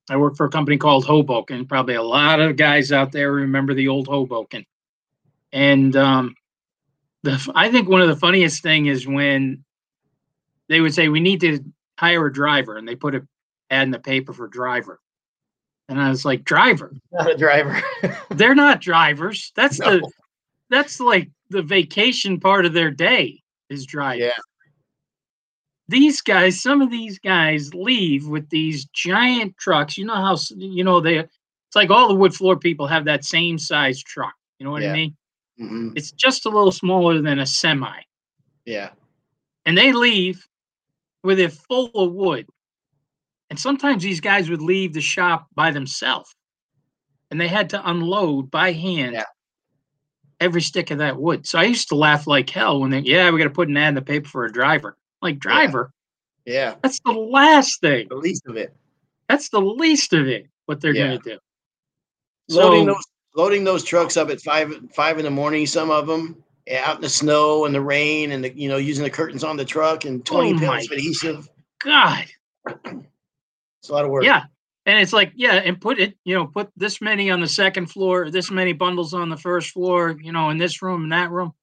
I 0.09 0.17
worked 0.17 0.37
for 0.37 0.45
a 0.45 0.49
company 0.49 0.77
called 0.77 1.05
Hoboken. 1.05 1.65
Probably 1.65 1.95
a 1.95 2.03
lot 2.03 2.39
of 2.39 2.55
guys 2.55 2.91
out 2.91 3.11
there 3.11 3.31
remember 3.31 3.73
the 3.73 3.87
old 3.87 4.07
Hoboken. 4.07 4.65
And 5.51 5.95
um, 5.95 6.35
the 7.23 7.51
I 7.55 7.71
think 7.71 7.89
one 7.89 8.01
of 8.01 8.07
the 8.07 8.15
funniest 8.15 8.61
thing 8.61 8.87
is 8.87 9.07
when 9.07 9.63
they 10.67 10.81
would 10.81 10.93
say 10.93 11.09
we 11.09 11.19
need 11.19 11.41
to 11.41 11.59
hire 11.99 12.25
a 12.25 12.33
driver, 12.33 12.77
and 12.77 12.87
they 12.87 12.95
put 12.95 13.15
a 13.15 13.27
ad 13.71 13.83
in 13.83 13.91
the 13.91 13.99
paper 13.99 14.33
for 14.33 14.47
driver. 14.47 14.99
And 15.89 15.99
I 16.01 16.09
was 16.09 16.25
like, 16.25 16.43
driver? 16.43 16.91
Not 17.11 17.31
a 17.31 17.37
driver. 17.37 17.79
They're 18.29 18.55
not 18.55 18.81
drivers. 18.81 19.51
That's 19.55 19.79
No. 19.79 19.99
the 19.99 20.11
that's 20.69 20.99
like 20.99 21.29
the 21.49 21.61
vacation 21.61 22.39
part 22.39 22.65
of 22.65 22.73
their 22.73 22.91
day 22.91 23.41
is 23.69 23.85
driving. 23.85 24.23
Yeah. 24.23 24.31
These 25.87 26.21
guys, 26.21 26.61
some 26.61 26.81
of 26.81 26.89
these 26.89 27.19
guys 27.19 27.73
leave 27.73 28.27
with 28.27 28.49
these 28.49 28.85
giant 28.85 29.55
trucks. 29.57 29.97
You 29.97 30.05
know 30.05 30.15
how 30.15 30.35
you 30.55 30.83
know 30.83 30.99
they 30.99 31.17
it's 31.19 31.75
like 31.75 31.89
all 31.91 32.07
the 32.07 32.15
wood 32.15 32.33
floor 32.33 32.57
people 32.57 32.87
have 32.87 33.05
that 33.05 33.23
same 33.23 33.57
size 33.59 34.01
truck. 34.01 34.33
You 34.59 34.65
know 34.65 34.71
what 34.71 34.81
Yeah. 34.81 34.91
I 34.91 34.93
mean? 34.93 35.15
hmm 35.57 35.89
It's 35.95 36.11
just 36.11 36.45
a 36.45 36.49
little 36.49 36.71
smaller 36.71 37.21
than 37.21 37.39
a 37.39 37.45
semi. 37.45 38.01
Yeah. 38.65 38.89
and 39.65 39.77
they 39.77 39.93
leave 39.93 40.47
with 41.23 41.39
it 41.39 41.51
full 41.53 41.91
of 41.93 42.13
wood. 42.13 42.47
And 43.49 43.59
sometimes 43.59 44.01
these 44.03 44.19
guys 44.19 44.49
would 44.49 44.61
leave 44.61 44.93
the 44.93 45.01
shop 45.01 45.47
by 45.55 45.71
themselves 45.71 46.35
and 47.29 47.39
they 47.39 47.47
had 47.47 47.69
to 47.69 47.89
unload 47.89 48.49
by 48.49 48.71
hand 48.71 49.13
Yeah. 49.13 49.23
Every 50.39 50.61
stick 50.61 50.91
of 50.91 50.97
that 50.99 51.17
wood. 51.17 51.45
So 51.47 51.59
I 51.59 51.63
used 51.63 51.89
to 51.89 51.95
laugh 51.95 52.27
like 52.27 52.49
hell 52.49 52.79
when 52.81 52.91
they, 52.91 52.99
yeah, 52.99 53.29
we 53.31 53.37
got 53.37 53.45
to 53.45 53.49
put 53.49 53.69
an 53.69 53.77
ad 53.77 53.89
in 53.89 53.95
the 53.95 54.01
paper 54.01 54.27
for 54.29 54.45
a 54.45 54.51
driver. 54.51 54.97
Like, 55.21 55.39
driver, 55.39 55.91
Yeah. 56.45 56.75
that's 56.83 56.99
the 57.05 57.11
last 57.13 57.81
thing. 57.81 58.07
The 58.09 58.15
least 58.15 58.43
of 58.47 58.57
it. 58.57 58.75
That's 59.29 59.49
the 59.49 59.61
least 59.61 60.13
of 60.13 60.27
it, 60.27 60.47
what 60.65 60.81
they're 60.81 60.93
Yeah. 60.93 61.07
going 61.07 61.21
to 61.21 61.29
do. 61.35 61.39
Loading 62.49 62.85
So- 62.87 62.93
those 62.93 63.03
loading 63.37 63.63
those 63.65 63.83
trucks 63.83 64.15
up 64.15 64.29
at 64.29 64.39
five 64.41 64.73
five 64.93 65.17
in 65.19 65.25
the 65.25 65.31
morning. 65.31 65.65
Some 65.65 65.89
of 65.91 66.07
them 66.07 66.41
eh, 66.67 66.79
out 66.81 66.95
in 66.97 67.01
the 67.01 67.09
snow 67.09 67.65
and 67.65 67.75
the 67.75 67.81
rain, 67.81 68.31
and 68.31 68.43
the, 68.43 68.57
you 68.57 68.69
know 68.69 68.77
using 68.77 69.03
the 69.03 69.09
curtains 69.09 69.43
on 69.43 69.57
the 69.57 69.65
truck 69.65 70.05
and 70.05 70.23
twenty 70.25 70.53
Oh 70.53 70.59
pounds 70.59 70.85
of 70.85 70.91
adhesive. 70.93 71.49
God. 71.83 72.25
It's 72.67 73.89
a 73.89 73.91
lot 73.93 74.05
of 74.05 74.11
work. 74.11 74.23
Yeah. 74.23 74.43
And 74.85 74.99
it's 74.99 75.13
like, 75.13 75.31
yeah, 75.35 75.55
and 75.55 75.81
put 75.81 75.99
it, 75.99 76.15
you 76.25 76.35
know, 76.35 76.47
put 76.47 76.69
this 76.77 77.01
many 77.01 77.31
on 77.31 77.41
the 77.41 77.47
second 77.47 77.87
floor, 77.87 78.29
this 78.29 78.51
many 78.51 78.73
bundles 78.73 79.13
on 79.13 79.29
the 79.29 79.37
first 79.37 79.71
floor, 79.71 80.15
you 80.21 80.31
know, 80.31 80.49
in 80.51 80.57
this 80.57 80.81
room 80.81 81.03
and 81.03 81.11
that 81.11 81.31
room. 81.31 81.53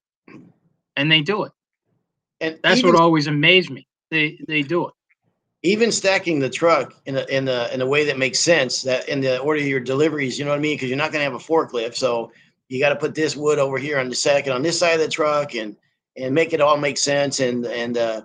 And 0.97 1.11
they 1.11 1.21
do 1.21 1.45
it. 1.45 1.53
and 2.41 2.59
That's 2.63 2.81
even, 2.81 2.93
what 2.93 3.01
always 3.01 3.29
amazed 3.29 3.71
me. 3.71 3.87
They 4.11 4.39
they 4.49 4.63
do 4.63 4.89
it. 4.89 4.95
even 5.63 5.93
stacking 5.93 6.41
the 6.41 6.51
truck 6.51 6.95
in 7.07 7.17
a 7.17 7.25
in 7.27 7.49
a 7.49 7.69
in 7.73 7.81
a 7.81 7.87
way 7.87 8.05
that 8.05 8.19
makes 8.19 8.41
sense. 8.41 8.83
That 8.83 9.09
in 9.09 9.21
the 9.21 9.39
order 9.39 9.61
of 9.61 9.67
your 9.67 9.81
deliveries, 9.81 10.39
you 10.39 10.45
know 10.45 10.51
what 10.51 10.59
I 10.59 10.63
mean? 10.63 10.77
Because 10.77 10.89
you're 10.89 10.99
not 10.99 11.13
going 11.13 11.25
to 11.25 11.31
have 11.31 11.41
a 11.41 11.45
forklift, 11.45 11.95
so 11.95 12.33
you 12.69 12.81
got 12.81 12.91
to 12.91 12.97
put 12.97 13.15
this 13.15 13.37
wood 13.37 13.59
over 13.59 13.79
here 13.79 13.99
on 13.99 14.09
the 14.09 14.15
second 14.15 14.53
on 14.53 14.63
this 14.63 14.79
side 14.79 14.95
of 14.95 15.01
the 15.01 15.09
truck, 15.09 15.55
and 15.55 15.77
and 16.17 16.35
make 16.35 16.53
it 16.53 16.61
all 16.61 16.77
make 16.77 16.99
sense. 16.99 17.41
And 17.41 17.65
and 17.67 17.97
uh, 17.97 18.23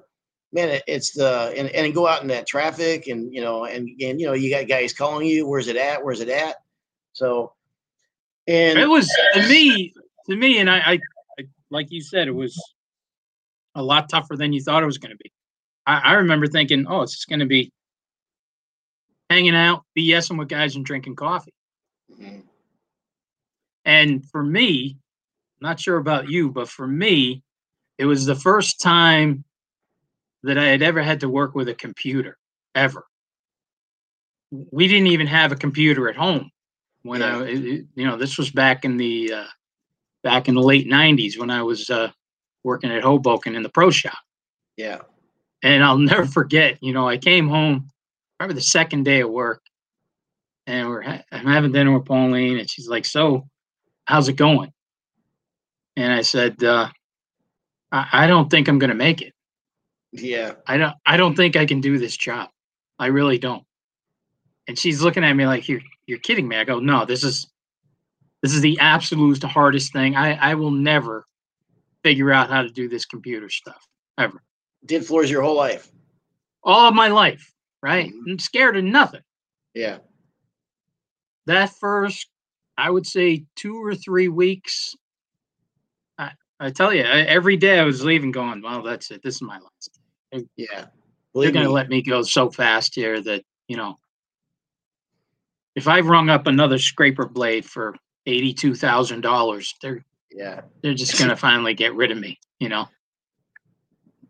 man, 0.58 0.82
it's 0.88 1.12
the 1.12 1.54
and 1.56 1.70
and 1.70 1.94
go 1.94 2.08
out 2.08 2.22
in 2.22 2.28
that 2.30 2.48
traffic, 2.48 3.08
and 3.08 3.34
you 3.34 3.42
know, 3.42 3.66
and 3.66 3.88
and 4.02 4.20
you 4.20 4.26
know, 4.28 4.34
you 4.34 4.50
got 4.50 4.68
guys 4.68 4.94
calling 4.94 5.28
you, 5.28 5.48
where's 5.48 5.68
it 5.68 5.76
at? 5.78 6.04
Where's 6.04 6.20
it 6.20 6.30
at? 6.30 6.58
So, 7.14 7.54
and 8.48 8.78
It 8.80 8.88
was 8.88 9.08
to 9.34 9.48
me, 9.48 9.94
to 10.30 10.36
me, 10.36 10.60
and 10.60 10.70
I, 10.70 10.78
I 10.78 11.00
I- 11.40 11.48
like 11.70 11.92
you 11.92 12.02
said, 12.02 12.28
it 12.28 12.36
was 12.36 12.58
a 13.76 13.84
lot 13.84 14.10
tougher 14.10 14.36
than 14.36 14.54
you 14.54 14.62
thought 14.62 14.84
it 14.84 14.88
was 14.88 14.98
going 14.98 15.12
to 15.12 15.18
be. 15.18 15.32
I, 15.86 16.00
I 16.00 16.14
remember 16.14 16.48
thinking, 16.48 16.86
oh, 16.88 17.02
it's 17.02 17.14
just 17.14 17.28
going 17.28 17.40
to 17.42 17.46
be 17.46 17.72
hanging 19.30 19.56
out, 19.56 19.84
BSing 19.98 20.38
with 20.40 20.48
guys 20.48 20.76
and 20.76 20.86
drinking 20.86 21.16
coffee. 21.18 21.54
Mhm. 22.12 22.44
And 23.86 24.26
for 24.30 24.44
me, 24.44 24.98
not 25.62 25.80
sure 25.80 25.98
about 25.98 26.30
you, 26.30 26.50
but 26.50 26.70
for 26.70 26.88
me, 26.88 27.44
it 27.98 28.06
was 28.06 28.26
the 28.26 28.36
first 28.36 28.80
time 28.80 29.44
that 30.44 30.58
I 30.58 30.66
had 30.66 30.82
ever 30.82 31.02
had 31.02 31.20
to 31.22 31.30
work 31.30 31.56
with 31.56 31.68
a 31.70 31.74
computer 31.76 32.38
ever. 32.76 33.06
We 34.52 34.88
didn't 34.88 35.08
even 35.08 35.28
have 35.28 35.52
a 35.52 35.56
computer 35.56 36.08
at 36.10 36.16
home 36.16 36.52
when 37.04 37.22
I, 37.22 37.44
it- 37.46 37.66
it- 37.66 37.86
you 37.96 38.06
know, 38.06 38.18
this 38.18 38.38
was 38.38 38.50
back 38.52 38.86
in 38.86 38.98
the 38.98 39.34
uh, 39.34 39.48
back 40.24 40.48
in 40.48 40.56
the 40.56 40.62
late 40.62 40.88
'90s 40.88 41.38
when 41.38 41.50
I 41.50 41.62
was 41.64 41.90
uh, 41.90 42.12
working 42.64 42.92
at 42.92 43.04
Hoboken 43.04 43.56
in 43.56 43.64
the 43.64 43.70
pro 43.70 43.90
shop. 43.90 44.18
yeah, 44.78 45.00
And 45.64 45.84
I'll 45.84 45.98
never 46.14 46.26
forget, 46.26 46.78
you 46.82 46.94
know, 46.94 47.08
I 47.08 47.18
came 47.18 47.48
home 47.50 47.90
probably 48.38 48.56
the 48.56 48.62
second 48.62 49.04
day 49.04 49.22
of 49.22 49.30
work 49.32 49.62
and 50.68 50.88
we're 50.88 51.02
ha- 51.02 51.24
I'm 51.32 51.48
having 51.48 51.72
dinner 51.72 51.92
with 51.98 52.06
Pauline 52.06 52.60
and 52.60 52.70
she's 52.70 52.88
like, 52.88 53.06
so 53.06 53.48
how's 54.06 54.30
it 54.30 54.34
going? 54.36 54.72
And 55.96 56.14
I 56.14 56.22
said, 56.22 56.64
uh, 56.64 56.90
I, 57.92 58.08
I 58.12 58.28
don't 58.28 58.50
think 58.50 58.68
I'm 58.68 58.80
going 58.80 58.90
to 58.92 58.96
make 58.96 59.22
it. 59.22 59.34
Yeah, 60.12 60.54
I 60.66 60.78
don't, 60.78 60.96
I 61.06 61.18
don't 61.18 61.36
think 61.36 61.56
I 61.56 61.66
can 61.66 61.82
do 61.82 61.98
this 61.98 62.16
job. 62.18 62.50
I 63.00 63.08
really 63.08 63.38
don't. 63.38 63.64
And 64.68 64.78
she's 64.78 65.02
looking 65.02 65.24
at 65.24 65.34
me 65.34 65.46
like, 65.46 65.68
you're, 65.70 65.82
you're 66.08 66.20
kidding 66.20 66.48
me. 66.48 66.58
I 66.58 66.64
go, 66.64 66.80
no, 66.80 67.06
this 67.06 67.24
is, 67.24 67.48
this 68.42 68.54
is 68.54 68.62
the 68.62 68.78
absolute 68.80 69.42
hardest 69.44 69.94
thing. 69.94 70.16
I, 70.16 70.34
I 70.52 70.56
will 70.56 70.72
never 70.72 71.26
figure 72.04 72.32
out 72.32 72.50
how 72.50 72.62
to 72.64 72.70
do 72.70 72.88
this 72.90 73.06
computer 73.06 73.50
stuff 73.50 73.86
ever. 74.18 74.42
did 74.86 75.06
floors 75.06 75.30
your 75.32 75.42
whole 75.42 75.56
life. 75.56 75.90
all 76.64 76.88
of 76.90 76.96
my 76.96 77.08
life, 77.08 77.52
right? 77.82 78.12
Mhm. 78.12 78.32
I'm 78.32 78.40
scared 78.40 78.78
of 78.78 78.84
nothing. 78.84 79.22
Yeah, 79.74 80.00
That 81.46 81.70
first, 81.80 82.28
I 82.78 82.90
would 82.90 83.06
say 83.06 83.46
two 83.56 83.76
or 83.84 83.94
three 83.96 84.28
weeks. 84.28 84.96
I, 86.18 86.32
I 86.60 86.72
tell 86.72 86.94
you, 86.94 87.04
I, 87.04 87.22
every 87.22 87.58
day 87.58 87.80
I 87.80 87.84
was 87.84 88.04
leaving 88.04 88.32
going, 88.32 88.62
well, 88.62 88.82
that's 88.82 89.12
it. 89.12 89.22
This 89.24 89.36
is 89.36 89.42
my 89.42 89.60
last. 89.60 89.97
Yeah. 90.56 90.86
They're 91.34 91.52
going 91.52 91.66
to 91.66 91.72
let 91.72 91.90
me 91.90 92.02
go 92.02 92.24
so 92.24 92.50
fast 92.50 92.96
here 92.96 93.22
that, 93.22 93.44
you 93.68 93.78
know, 93.78 94.00
if 95.76 95.88
I've 95.88 96.08
rung 96.08 96.30
up 96.30 96.48
another 96.48 96.80
scraper 96.80 97.28
blade 97.28 97.66
for 97.66 97.96
$82,000, 98.28 99.74
they're, 99.82 100.04
yeah. 100.32 100.62
they're 100.82 100.96
just 100.96 101.18
going 101.18 101.30
to 101.30 101.36
finally 101.36 101.76
get 101.76 101.94
rid 101.94 102.12
of 102.12 102.18
me, 102.18 102.40
you 102.60 102.70
know? 102.70 102.88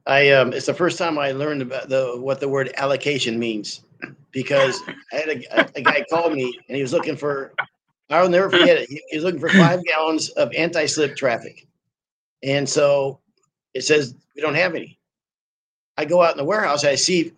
I 0.07 0.31
um, 0.31 0.53
it's 0.53 0.65
the 0.65 0.73
first 0.73 0.97
time 0.97 1.19
I 1.19 1.33
learned 1.33 1.61
about 1.61 1.89
the 1.89 2.15
what 2.17 2.39
the 2.39 2.47
word 2.47 2.71
allocation 2.77 3.37
means 3.37 3.83
because 4.31 4.81
I 5.11 5.17
had 5.17 5.29
a, 5.29 5.77
a, 5.77 5.81
guy 5.81 6.05
call 6.09 6.29
me 6.29 6.57
and 6.67 6.77
he 6.77 6.81
was 6.81 6.93
looking 6.93 7.17
for 7.17 7.53
I'll 8.09 8.29
never 8.29 8.49
forget 8.49 8.77
it. 8.77 8.89
He, 8.89 9.01
he 9.09 9.17
was 9.17 9.25
looking 9.25 9.41
for 9.41 9.49
five 9.49 9.83
gallons 9.83 10.29
of 10.29 10.53
anti-slip 10.53 11.17
traffic, 11.17 11.67
and 12.41 12.67
so 12.67 13.19
it 13.73 13.81
says 13.81 14.15
we 14.33 14.41
don't 14.41 14.55
have 14.55 14.75
any. 14.75 14.96
I 15.97 16.05
go 16.05 16.21
out 16.21 16.31
in 16.31 16.37
the 16.37 16.45
warehouse, 16.45 16.83
I 16.83 16.95
see 16.95 17.33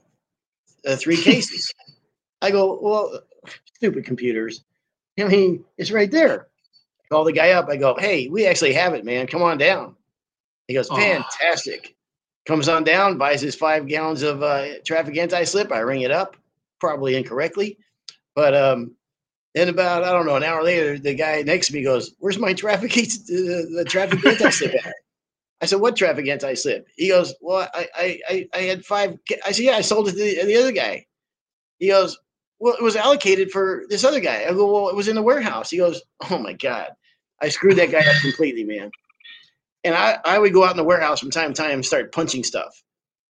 uh, 0.85 0.95
three 0.95 1.17
cases. 1.21 1.73
I 2.41 2.51
go, 2.51 2.79
well, 2.81 3.21
stupid 3.75 4.05
computers. 4.05 4.63
I 5.19 5.25
mean, 5.25 5.65
it's 5.77 5.91
right 5.91 6.09
there. 6.09 6.47
I 7.03 7.07
Call 7.09 7.23
the 7.23 7.33
guy 7.33 7.51
up. 7.51 7.67
I 7.69 7.75
go, 7.75 7.95
hey, 7.97 8.27
we 8.29 8.45
actually 8.45 8.73
have 8.73 8.93
it, 8.93 9.03
man. 9.03 9.27
Come 9.27 9.41
on 9.41 9.57
down. 9.57 9.95
He 10.67 10.73
goes, 10.75 10.89
Aw. 10.89 10.95
fantastic. 10.95 11.95
Comes 12.45 12.69
on 12.69 12.83
down, 12.83 13.17
buys 13.17 13.41
his 13.41 13.55
five 13.55 13.87
gallons 13.87 14.21
of 14.21 14.43
uh, 14.43 14.79
traffic 14.85 15.17
anti-slip. 15.17 15.71
I 15.71 15.79
ring 15.79 16.01
it 16.01 16.11
up, 16.11 16.35
probably 16.79 17.15
incorrectly, 17.15 17.77
but 18.35 18.55
um, 18.55 18.95
then 19.53 19.69
about 19.69 20.03
I 20.03 20.11
don't 20.11 20.25
know 20.25 20.35
an 20.35 20.43
hour 20.43 20.63
later, 20.63 20.97
the 20.97 21.13
guy 21.13 21.41
next 21.41 21.67
to 21.67 21.73
me 21.73 21.83
goes, 21.83 22.15
"Where's 22.19 22.39
my 22.39 22.53
traffic 22.53 22.91
the, 22.93 23.69
the 23.75 23.83
traffic 23.83 24.25
anti-slip 24.25 24.73
at?" 24.83 24.93
I 25.61 25.65
said, 25.65 25.81
"What 25.81 25.95
traffic 25.95 26.27
anti-slip?" 26.27 26.87
He 26.95 27.09
goes, 27.09 27.33
"Well, 27.41 27.67
I 27.73 27.87
I 27.95 28.19
I, 28.29 28.49
I 28.53 28.61
had 28.61 28.85
five. 28.85 29.17
ca-" 29.27 29.41
I 29.45 29.51
said, 29.51 29.65
"Yeah, 29.65 29.75
I 29.75 29.81
sold 29.81 30.07
it 30.07 30.11
to 30.11 30.17
the, 30.17 30.45
the 30.45 30.55
other 30.55 30.71
guy." 30.71 31.05
He 31.79 31.89
goes, 31.89 32.17
"Well, 32.59 32.75
it 32.75 32.83
was 32.83 32.95
allocated 32.95 33.51
for 33.51 33.83
this 33.89 34.03
other 34.03 34.19
guy." 34.19 34.45
I 34.45 34.53
go, 34.53 34.71
"Well, 34.71 34.89
it 34.89 34.95
was 34.95 35.07
in 35.07 35.15
the 35.15 35.21
warehouse." 35.21 35.69
He 35.69 35.77
goes, 35.77 36.01
"Oh 36.29 36.37
my 36.37 36.53
god, 36.53 36.91
I 37.41 37.49
screwed 37.49 37.77
that 37.77 37.91
guy 37.91 37.99
up 37.99 38.15
completely, 38.21 38.63
man." 38.63 38.91
And 39.83 39.95
I 39.95 40.19
I 40.25 40.39
would 40.39 40.53
go 40.53 40.63
out 40.63 40.71
in 40.71 40.77
the 40.77 40.83
warehouse 40.83 41.19
from 41.19 41.31
time 41.31 41.53
to 41.53 41.61
time 41.61 41.71
and 41.71 41.85
start 41.85 42.11
punching 42.13 42.43
stuff 42.43 42.83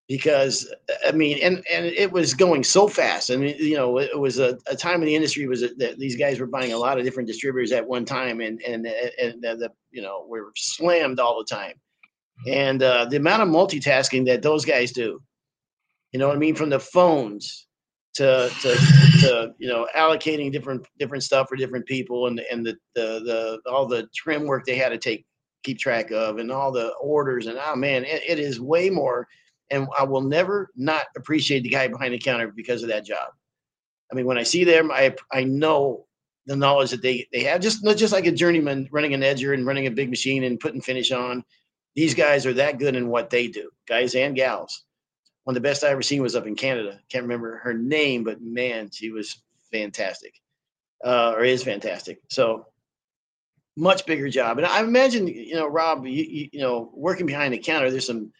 because 0.09 0.67
uh, 0.89 1.07
I 1.07 1.11
mean, 1.13 1.39
and 1.41 1.63
and 1.71 1.85
it 1.85 2.11
was 2.11 2.33
going 2.33 2.63
so 2.65 2.89
fast. 2.89 3.31
I 3.31 3.37
mean, 3.37 3.55
you 3.57 3.77
know, 3.77 3.99
it 3.99 4.19
was 4.19 4.39
a, 4.39 4.57
a 4.67 4.75
time 4.75 5.01
in 5.01 5.05
the 5.05 5.15
industry 5.15 5.47
was 5.47 5.61
that 5.61 5.95
these 5.97 6.17
guys 6.17 6.39
were 6.39 6.47
buying 6.47 6.73
a 6.73 6.77
lot 6.77 6.97
of 6.97 7.05
different 7.05 7.27
distributors 7.27 7.71
at 7.71 7.87
one 7.87 8.03
time, 8.03 8.41
and 8.41 8.61
and 8.63 8.85
and 8.85 9.41
the 9.41 9.71
you 9.91 10.01
know 10.01 10.25
we 10.29 10.41
were 10.41 10.51
slammed 10.57 11.19
all 11.19 11.37
the 11.37 11.55
time, 11.55 11.75
and 12.47 12.81
uh, 12.81 13.05
the 13.05 13.17
amount 13.17 13.43
of 13.43 13.49
multitasking 13.49 14.25
that 14.25 14.41
those 14.41 14.65
guys 14.65 14.91
do, 14.91 15.21
you 16.11 16.19
know 16.19 16.27
what 16.27 16.35
I 16.35 16.39
mean, 16.39 16.55
from 16.55 16.69
the 16.69 16.79
phones 16.79 17.67
to 18.15 18.49
to 18.61 18.75
to 19.21 19.53
you 19.57 19.67
know 19.67 19.87
allocating 19.95 20.51
different 20.51 20.85
different 20.97 21.23
stuff 21.23 21.49
for 21.49 21.55
different 21.55 21.85
people, 21.85 22.27
and 22.27 22.39
and 22.51 22.65
the 22.65 22.75
the 22.95 23.59
the 23.63 23.71
all 23.71 23.85
the 23.85 24.07
trim 24.15 24.45
work 24.45 24.65
they 24.65 24.75
had 24.75 24.89
to 24.89 24.97
take 24.97 25.25
keep 25.63 25.77
track 25.77 26.11
of, 26.11 26.37
and 26.37 26.51
all 26.51 26.71
the 26.71 26.89
orders, 27.01 27.47
and 27.47 27.59
oh 27.61 27.75
man, 27.75 28.03
it, 28.05 28.21
it 28.27 28.39
is 28.39 28.59
way 28.59 28.89
more 28.89 29.27
and 29.71 29.87
I 29.97 30.03
will 30.03 30.21
never 30.21 30.71
not 30.75 31.05
appreciate 31.15 31.63
the 31.63 31.69
guy 31.69 31.87
behind 31.87 32.13
the 32.13 32.19
counter 32.19 32.51
because 32.55 32.83
of 32.83 32.89
that 32.89 33.05
job. 33.05 33.29
I 34.11 34.15
mean, 34.15 34.25
when 34.25 34.37
I 34.37 34.43
see 34.43 34.63
them, 34.63 34.91
I 34.91 35.15
I 35.31 35.43
know 35.43 36.05
the 36.45 36.55
knowledge 36.55 36.91
that 36.91 37.01
they 37.01 37.27
they 37.31 37.43
have. 37.43 37.61
Just 37.61 37.83
just 37.97 38.13
like 38.13 38.25
a 38.25 38.31
journeyman 38.31 38.89
running 38.91 39.13
an 39.13 39.21
edger 39.21 39.53
and 39.53 39.65
running 39.65 39.87
a 39.87 39.91
big 39.91 40.09
machine 40.09 40.43
and 40.43 40.59
putting 40.59 40.81
finish 40.81 41.11
on. 41.11 41.43
These 41.99 42.15
guys 42.15 42.45
are 42.45 42.53
that 42.53 42.79
good 42.79 42.95
in 42.95 43.09
what 43.09 43.29
they 43.29 43.49
do, 43.49 43.71
guys 43.85 44.15
and 44.15 44.33
gals. 44.33 44.85
one 45.43 45.51
of 45.53 45.61
the 45.61 45.67
best 45.67 45.83
I 45.83 45.89
ever 45.89 46.01
seen 46.01 46.21
was 46.21 46.33
up 46.33 46.47
in 46.47 46.55
Canada. 46.55 46.97
Can't 47.09 47.25
remember 47.25 47.57
her 47.57 47.73
name, 47.73 48.23
but 48.23 48.41
man, 48.41 48.89
she 48.89 49.11
was 49.11 49.41
fantastic, 49.69 50.33
uh, 51.03 51.33
or 51.35 51.43
is 51.43 51.61
fantastic. 51.61 52.21
So 52.29 52.67
much 53.75 54.05
bigger 54.05 54.29
job. 54.29 54.59
And 54.59 54.65
I 54.65 54.79
imagine, 54.79 55.27
you 55.27 55.55
know, 55.55 55.67
Rob, 55.67 56.05
you, 56.05 56.49
you, 56.53 56.61
know, 56.61 56.89
working 56.93 57.25
behind 57.25 57.53
the 57.53 57.57
counter, 57.57 57.91
there's 57.91 58.07
some 58.07 58.31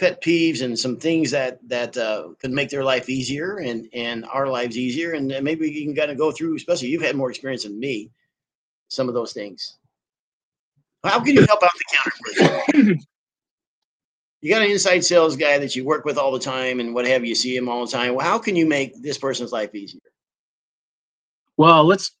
pet 0.00 0.20
peeves 0.20 0.60
and 0.60 0.76
some 0.76 0.96
things 0.96 1.30
that 1.30 1.60
that 1.68 1.96
uh, 1.96 2.30
could 2.40 2.50
make 2.50 2.70
their 2.70 2.82
life 2.82 3.08
easier 3.08 3.58
and 3.58 3.88
and 3.92 4.24
our 4.24 4.48
lives 4.48 4.76
easier. 4.76 5.12
And, 5.12 5.30
and 5.30 5.44
maybe 5.44 5.70
you 5.70 5.86
can 5.86 5.94
kind 5.94 6.10
of 6.10 6.18
go 6.18 6.32
through, 6.32 6.56
especially 6.56 6.88
you've 6.88 7.02
had 7.02 7.14
more 7.14 7.30
experience 7.30 7.62
than 7.62 7.78
me, 7.78 8.10
some 8.88 9.06
of 9.06 9.14
those 9.14 9.32
things. 9.32 9.75
How 11.06 11.20
can 11.20 11.34
you 11.34 11.46
help 11.46 11.62
out 11.62 11.70
the 11.74 12.72
counter 12.74 12.98
you 14.46 14.50
got 14.50 14.62
an 14.62 14.70
inside 14.70 15.04
sales 15.04 15.36
guy 15.36 15.58
that 15.58 15.74
you 15.74 15.84
work 15.84 16.04
with 16.04 16.18
all 16.18 16.30
the 16.30 16.38
time 16.38 16.78
and 16.78 16.94
what 16.94 17.06
have 17.06 17.24
you, 17.24 17.34
see 17.34 17.56
him 17.56 17.68
all 17.68 17.84
the 17.84 17.90
time. 17.90 18.14
Well, 18.14 18.24
how 18.24 18.38
can 18.38 18.54
you 18.54 18.66
make 18.66 19.00
this 19.02 19.18
person's 19.18 19.50
life 19.52 19.74
easier? 19.74 20.00
Well, 21.56 21.84
let's 21.84 22.12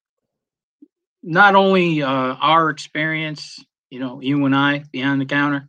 not 1.22 1.54
only 1.54 2.02
uh, 2.02 2.08
our 2.08 2.70
experience, 2.70 3.64
you 3.90 4.00
know, 4.00 4.20
you 4.20 4.44
and 4.44 4.56
I 4.56 4.84
behind 4.90 5.20
the 5.20 5.26
counter, 5.26 5.68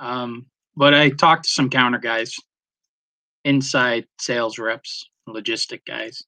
um, 0.00 0.46
but 0.76 0.94
I 0.94 1.10
talked 1.10 1.44
to 1.44 1.50
some 1.50 1.70
counter 1.70 1.98
guys, 1.98 2.34
inside 3.44 4.06
sales 4.18 4.58
reps, 4.58 5.08
logistic 5.28 5.84
guys. 5.86 6.22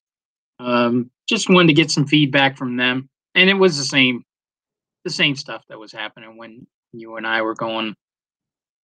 Um, 0.59 1.09
just 1.27 1.49
wanted 1.49 1.67
to 1.67 1.73
get 1.73 1.91
some 1.91 2.07
feedback 2.07 2.57
from 2.57 2.77
them, 2.77 3.09
and 3.35 3.49
it 3.49 3.55
was 3.55 3.77
the 3.77 3.83
same, 3.83 4.23
the 5.03 5.09
same 5.09 5.35
stuff 5.35 5.63
that 5.69 5.79
was 5.79 5.91
happening 5.91 6.37
when 6.37 6.67
you 6.91 7.15
and 7.15 7.25
I 7.25 7.41
were 7.41 7.55
going, 7.55 7.95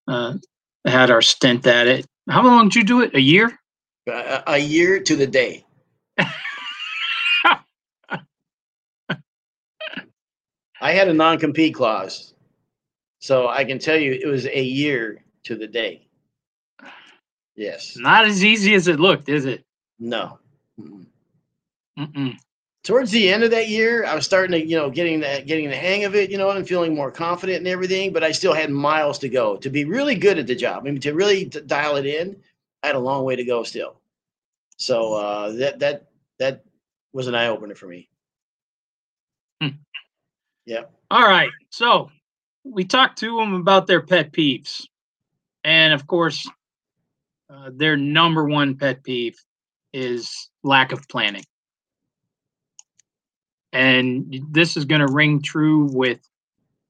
uh, 0.08 0.36
had 0.86 1.12
our 1.12 1.22
stint 1.22 1.66
at 1.68 1.88
it. 1.88 2.06
How 2.30 2.44
long 2.44 2.70
did 2.70 2.76
you 2.76 2.84
do 2.84 3.02
it? 3.02 3.16
A 3.16 3.22
year? 3.22 3.58
A, 4.08 4.44
a 4.48 4.58
year 4.58 5.00
to 5.00 5.16
the 5.16 5.28
day. 5.28 5.66
I 10.82 10.92
had 10.92 11.08
a 11.08 11.14
non-compete 11.14 11.74
clause, 11.74 12.36
so 13.20 13.48
I 13.48 13.64
can 13.64 13.80
tell 13.80 13.98
you 13.98 14.12
it 14.12 14.28
was 14.28 14.46
a 14.46 14.62
year 14.62 15.24
to 15.46 15.56
the 15.56 15.68
day. 15.68 16.08
Yes. 17.56 17.96
Not 17.98 18.26
as 18.26 18.44
easy 18.44 18.76
as 18.76 18.88
it 18.88 19.00
looked, 19.00 19.30
is 19.30 19.46
it? 19.46 19.64
No. 19.98 20.38
Mm-mm. 20.80 21.06
Mm-mm. 21.98 22.38
Towards 22.86 23.10
the 23.10 23.34
end 23.34 23.44
of 23.44 23.50
that 23.50 23.68
year, 23.68 24.06
I 24.06 24.13
was 24.13 24.25
starting 24.25 24.51
to, 24.51 24.63
you 24.63 24.77
know, 24.77 24.92
getting 24.92 25.20
that, 25.22 25.48
getting 25.48 25.70
the 25.70 25.75
hang 25.75 26.04
of 26.04 26.13
it, 26.13 26.30
you 26.30 26.38
know, 26.38 26.51
and 26.51 26.68
feeling 26.68 26.94
more 26.94 27.10
confident 27.10 27.58
and 27.58 27.68
everything. 27.68 28.13
But 28.13 28.24
I 28.24 28.32
still 28.32 28.54
had 28.54 28.70
miles 28.70 29.18
to 29.20 29.27
go 29.27 29.58
to 29.58 29.72
be 29.72 29.86
really 29.86 30.13
good 30.13 30.38
at 30.38 30.46
the 30.46 30.54
job. 30.54 30.84
I 30.86 30.92
mean, 30.92 31.01
to 31.01 31.13
really 31.13 31.46
dial 31.46 31.96
it 31.96 32.06
in, 32.06 32.38
I 32.84 32.88
had 32.88 32.96
a 32.96 33.00
long 33.00 33.24
way 33.25 33.36
to 33.36 33.44
go 33.44 33.63
still. 33.63 34.00
So 34.77 35.15
uh, 35.15 35.51
that 35.54 35.80
that 35.80 36.06
that 36.38 36.63
was 37.12 37.25
an 37.25 37.34
eye 37.34 37.48
opener 37.48 37.74
for 37.74 37.88
me. 37.88 38.08
Hmm. 39.60 39.70
Yeah. 40.68 40.84
All 41.10 41.27
right. 41.27 41.50
So 41.72 42.12
we 42.63 42.86
talked 42.86 43.18
to 43.20 43.38
them 43.38 43.56
about 43.56 43.88
their 43.88 44.01
pet 44.01 44.32
peeves. 44.32 44.86
And 45.63 45.92
of 45.92 46.06
course, 46.06 46.48
uh, 47.50 47.72
their 47.74 47.98
number 47.98 48.46
one 48.46 48.75
pet 48.75 49.04
peeve 49.04 49.39
is 49.92 50.51
lack 50.62 50.92
of 50.92 51.08
planning. 51.08 51.46
And 53.75 54.34
this 54.51 54.77
is 54.77 54.86
going 54.86 55.05
to 55.05 55.12
ring 55.12 55.41
true 55.41 55.89
with 55.91 56.22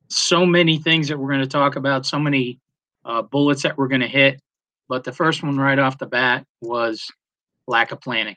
so 0.08 0.46
many 0.46 0.78
things 0.78 1.08
that 1.08 1.18
we're 1.18 1.30
going 1.30 1.42
to 1.42 1.48
talk 1.48 1.78
about, 1.78 2.06
so 2.06 2.20
many 2.20 2.60
uh, 3.04 3.24
bullets 3.24 3.64
that 3.64 3.76
we're 3.76 3.88
going 3.88 4.02
to 4.02 4.08
hit. 4.08 4.40
But 4.88 5.04
the 5.04 5.12
first 5.12 5.42
one 5.42 5.58
right 5.58 5.80
off 5.80 5.98
the 5.98 6.06
bat 6.06 6.46
was 6.62 7.12
lack 7.66 7.92
of 7.92 8.02
planning. 8.02 8.36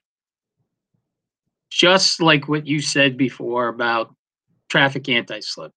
Just 1.69 2.23
like 2.23 2.49
what 2.49 2.67
you 2.67 2.81
said 2.81 3.19
before 3.19 3.69
about 3.69 4.15
traffic 4.71 5.07
anti 5.11 5.41
slip. 5.41 5.73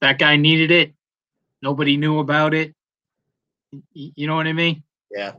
That 0.00 0.18
guy 0.18 0.34
needed 0.34 0.72
it. 0.72 0.94
Nobody 1.62 1.96
knew 1.96 2.18
about 2.18 2.54
it. 2.54 2.74
You 3.92 4.26
know 4.26 4.34
what 4.34 4.48
I 4.48 4.52
mean? 4.52 4.82
Yeah. 5.12 5.34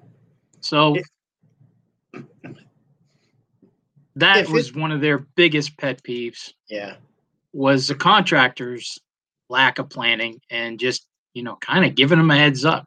So 0.62 0.96
If- 0.96 1.10
that 4.22 4.38
if 4.38 4.48
it- 4.48 4.52
was 4.52 4.74
one 4.74 4.92
of 4.92 5.02
their 5.02 5.20
biggest 5.20 5.78
pet 5.78 6.02
peeves. 6.04 6.54
Yeah. 6.70 6.96
was 7.54 7.88
the 7.88 7.96
contractors 7.96 8.98
lack 9.50 9.78
of 9.78 9.90
planning 9.90 10.40
and 10.50 10.80
just 10.80 11.06
you 11.34 11.44
know 11.44 11.58
kind 11.58 11.84
of 11.86 11.96
giving 11.96 12.18
them 12.18 12.32
a 12.32 12.38
heads 12.38 12.64
up. 12.64 12.86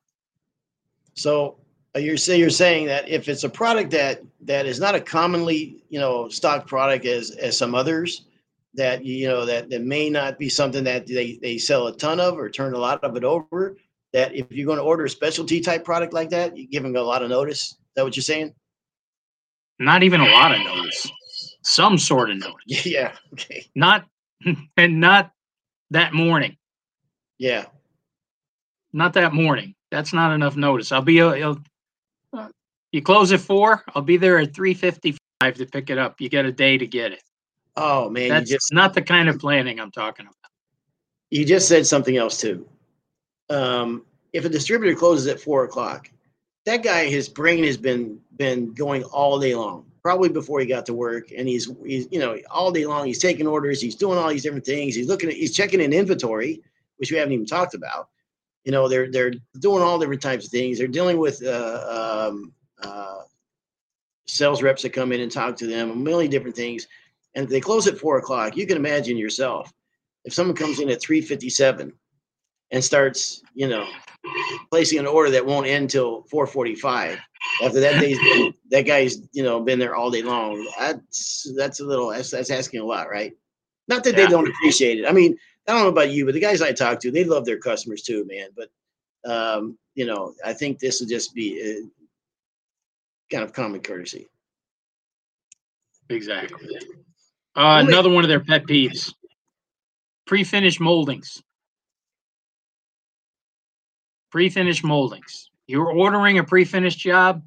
So 1.15 1.59
uh, 1.95 1.99
you're 2.01 2.17
say 2.17 2.39
you're 2.39 2.51
saying 2.51 2.87
that 2.87 3.09
if 3.09 3.29
it's 3.29 3.45
a 3.45 3.49
product 3.49 3.91
that 3.91 4.23
that 4.41 4.67
is 4.67 4.81
not 4.81 4.95
a 4.95 5.01
commonly 5.01 5.85
you 5.91 6.01
know 6.01 6.29
stock 6.29 6.67
product 6.67 7.05
as 7.05 7.31
as 7.33 7.57
some 7.57 7.75
others 7.75 8.25
that 8.75 9.05
you 9.05 9.29
know 9.29 9.45
that 9.45 9.71
that 9.71 9.83
may 9.83 10.11
not 10.11 10.39
be 10.39 10.49
something 10.49 10.83
that 10.85 11.07
they 11.07 11.39
they 11.43 11.59
sell 11.59 11.87
a 11.87 11.97
ton 11.97 12.19
of 12.19 12.39
or 12.39 12.49
turn 12.51 12.75
a 12.75 12.79
lot 12.79 13.05
of 13.05 13.17
it 13.17 13.25
over 13.25 13.77
that 14.13 14.35
if 14.35 14.51
you're 14.51 14.67
going 14.67 14.79
to 14.79 14.85
order 14.85 15.05
a 15.05 15.11
specialty 15.11 15.61
type 15.61 15.85
product 15.85 16.13
like 16.13 16.31
that 16.31 16.57
you 16.57 16.67
give 16.67 16.83
them 16.83 16.97
a 16.97 17.01
lot 17.03 17.23
of 17.23 17.29
notice? 17.29 17.63
Is 17.63 17.77
that 17.97 18.05
what 18.05 18.17
you're 18.17 18.23
saying? 18.23 18.55
Not 19.79 20.03
even 20.03 20.21
a 20.21 20.31
lot 20.31 20.53
of 20.53 20.65
notice 20.65 21.11
some 21.65 21.99
sort 21.99 22.31
of 22.31 22.39
notice. 22.41 22.87
Yeah 22.87 23.13
okay. 23.33 23.67
Not 23.75 24.07
and 24.77 25.01
not 25.01 25.33
that 25.91 26.15
morning. 26.15 26.57
Yeah. 27.39 27.67
Not 28.93 29.13
that 29.15 29.33
morning. 29.33 29.75
That's 29.91 30.13
not 30.13 30.33
enough 30.33 30.57
notice. 30.57 30.93
I'll 30.93 31.03
be 31.03 31.21
uh, 31.21 31.55
uh, 32.33 32.49
you 32.93 33.03
close 33.03 33.33
at 33.33 33.41
four 33.41 33.83
i'll 33.95 34.03
be 34.03 34.17
there 34.17 34.39
at 34.39 34.53
3.55 34.53 35.17
to 35.57 35.67
pick 35.67 35.91
it 35.91 35.99
up. 35.99 36.21
You 36.21 36.29
get 36.29 36.45
a 36.45 36.53
day 36.53 36.79
to 36.79 36.87
get 36.87 37.13
it. 37.13 37.23
Oh 37.77 38.09
man 38.09 38.29
that's 38.29 38.51
just 38.51 38.73
not 38.73 38.95
the 38.95 39.03
kind 39.03 39.29
of 39.29 39.39
planning 39.39 39.81
i'm 39.81 39.91
talking 39.91 40.27
about. 40.27 40.37
You 41.31 41.45
just 41.45 41.67
said 41.69 41.87
something 41.87 42.17
else 42.17 42.41
too. 42.41 42.69
Um, 43.51 44.05
if 44.33 44.45
a 44.45 44.49
distributor 44.49 44.95
closes 44.95 45.27
at 45.27 45.41
four 45.41 45.65
o'clock, 45.65 46.11
that 46.67 46.83
guy, 46.83 47.07
his 47.07 47.29
brain 47.29 47.65
has 47.65 47.77
been 47.77 48.19
been 48.37 48.73
going 48.73 49.05
all 49.05 49.39
day 49.39 49.55
long, 49.55 49.87
probably 50.05 50.29
before 50.29 50.61
he 50.61 50.67
got 50.67 50.85
to 50.87 50.95
work, 50.95 51.33
and 51.37 51.49
he's 51.49 51.73
he's 51.85 52.07
you 52.13 52.21
know 52.21 52.39
all 52.51 52.71
day 52.71 52.87
long 52.87 53.07
he's 53.07 53.19
taking 53.19 53.47
orders, 53.47 53.81
he's 53.81 53.97
doing 53.97 54.19
all 54.19 54.29
these 54.29 54.43
different 54.43 54.67
things, 54.67 54.95
he's 54.95 55.09
looking 55.09 55.31
at 55.31 55.35
he's 55.35 55.57
checking 55.57 55.81
in 55.81 55.93
inventory, 55.93 56.63
which 56.99 57.11
we 57.11 57.17
haven't 57.17 57.33
even 57.33 57.47
talked 57.47 57.75
about. 57.75 58.09
You 58.65 58.73
know, 58.73 58.87
they're 58.87 59.11
they're 59.11 59.33
doing 59.59 59.83
all 59.83 59.99
different 59.99 60.23
types 60.23 60.45
of 60.45 60.53
things. 60.53 60.79
They're 60.79 60.87
dealing 60.87 61.19
with 61.19 61.43
uh, 61.43 62.29
um, 62.31 62.53
uh, 62.83 63.23
sales 64.27 64.63
reps 64.63 64.83
that 64.83 64.91
come 64.91 65.11
in 65.11 65.21
and 65.21 65.33
talk 65.33 65.57
to 65.57 65.67
them, 65.67 65.91
a 65.91 65.97
million 65.97 66.31
different 66.31 66.55
things. 66.55 66.87
And 67.35 67.45
if 67.45 67.51
they 67.51 67.61
close 67.61 67.87
at 67.89 67.99
four 67.99 68.19
o'clock, 68.19 68.57
you 68.57 68.67
can 68.67 68.77
imagine 68.77 69.17
yourself 69.17 69.73
if 70.25 70.33
someone 70.33 70.57
comes 70.57 70.81
in 70.81 70.91
at 70.91 71.01
357 71.01 71.93
and 72.75 72.85
starts, 72.85 73.45
you 73.55 73.69
know, 73.69 73.89
placing 74.71 75.01
an 75.01 75.07
order 75.07 75.31
that 75.33 75.47
won't 75.47 75.67
end 75.69 75.91
till 75.91 76.25
445 76.25 77.21
after 77.63 77.81
that 77.81 78.01
day's 78.01 78.21
that 78.71 78.83
guy's, 78.83 79.19
you 79.33 79.45
know, 79.45 79.61
been 79.63 79.81
there 79.81 79.97
all 79.97 80.11
day 80.11 80.23
long. 80.23 80.69
That's 80.79 81.53
that's 81.57 81.81
a 81.81 81.85
little 81.87 82.11
that's, 82.11 82.33
that's 82.33 82.51
asking 82.51 82.81
a 82.83 82.85
lot, 82.87 83.11
right? 83.11 83.35
Not 83.89 84.05
that 84.05 84.17
Yeah. 84.17 84.27
they 84.27 84.27
don't 84.27 84.49
appreciate 84.49 85.01
it. 85.01 85.07
I 85.09 85.13
mean, 85.13 85.39
I 85.69 85.73
don't 85.73 85.83
know 85.83 85.89
about 85.89 86.11
you, 86.11 86.27
but 86.27 86.35
the 86.35 86.41
guys 86.41 86.63
I 86.63 86.73
talk 86.73 87.01
to, 87.01 87.13
they 87.13 87.25
love 87.25 87.47
their 87.47 87.59
customers 87.59 88.03
too, 88.03 88.27
man. 88.27 88.51
But 88.57 88.71
um, 89.31 89.79
you 89.95 90.07
know, 90.07 90.35
I 90.45 90.55
think 90.55 90.79
this 90.81 91.01
will 91.01 91.09
just 91.09 91.35
be 91.35 91.61
uh, 91.63 91.87
kind 93.31 93.45
of 93.45 93.53
common 93.53 93.81
courtesy. 93.81 94.29
exactly 96.11 96.69
uh, 97.57 97.83
another 97.87 98.11
one 98.11 98.25
of 98.25 98.29
their 98.29 98.41
pet 98.41 98.67
peeves 98.67 99.15
pre-finished 100.27 100.81
moldings 100.81 101.43
pre-finished 104.35 104.83
moldings. 104.83 105.49
You're 105.69 105.93
ordering 105.93 106.39
a 106.39 106.45
pre-finished 106.45 106.99
job 106.99 107.45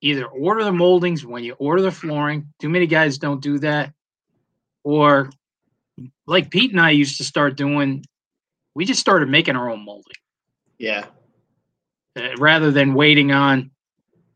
either 0.00 0.26
order 0.26 0.64
the 0.64 0.72
moldings 0.72 1.24
when 1.24 1.44
you 1.44 1.52
order 1.52 1.82
the 1.82 1.92
flooring. 1.92 2.52
Too 2.58 2.68
many 2.68 2.88
guys 2.88 3.16
don't 3.16 3.40
do 3.40 3.60
that. 3.60 3.92
Or 4.82 5.30
like 6.26 6.50
pete 6.50 6.72
and 6.72 6.80
i 6.80 6.90
used 6.90 7.18
to 7.18 7.24
start 7.24 7.56
doing 7.56 8.02
we 8.74 8.84
just 8.84 8.98
started 8.98 9.28
making 9.28 9.54
our 9.54 9.70
own 9.70 9.84
molding. 9.84 10.14
Yeah. 10.78 11.06
uh, 12.18 12.34
rather 12.38 12.72
than 12.72 12.94
waiting 12.94 13.30
on 13.30 13.70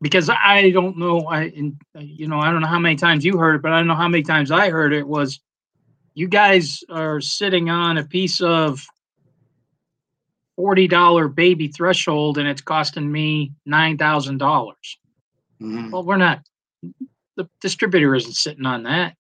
because 0.01 0.31
I 0.31 0.71
don't 0.71 0.97
know 0.97 1.27
I 1.29 1.51
you 1.99 2.29
know 2.29 2.39
I 2.39 2.53
don't 2.53 2.61
know 2.61 2.69
how 2.69 2.79
many 2.79 2.95
times 2.95 3.25
you 3.25 3.37
heard 3.37 3.57
it 3.57 3.63
but 3.63 3.73
I 3.73 3.79
don't 3.79 3.89
know 3.89 3.97
how 3.97 4.09
many 4.09 4.23
times 4.23 4.53
I 4.53 4.71
heard 4.71 4.93
it 4.93 5.09
was 5.09 5.41
you 6.15 6.29
guys 6.29 6.85
are 6.89 7.21
sitting 7.21 7.69
on 7.69 7.99
a 7.99 8.05
piece 8.05 8.41
of 8.41 8.87
$40 10.59 11.35
baby 11.35 11.69
threshold 11.69 12.39
and 12.39 12.49
it's 12.49 12.61
costing 12.63 13.11
me 13.11 13.53
$9,000. 13.67 14.99
Mhm. 15.61 15.91
Well, 15.91 16.05
we're 16.05 16.17
not 16.17 16.41
the 17.37 17.49
distributor 17.61 18.15
isn't 18.15 18.35
sitting 18.35 18.67
on 18.67 18.85
that. 18.85 19.17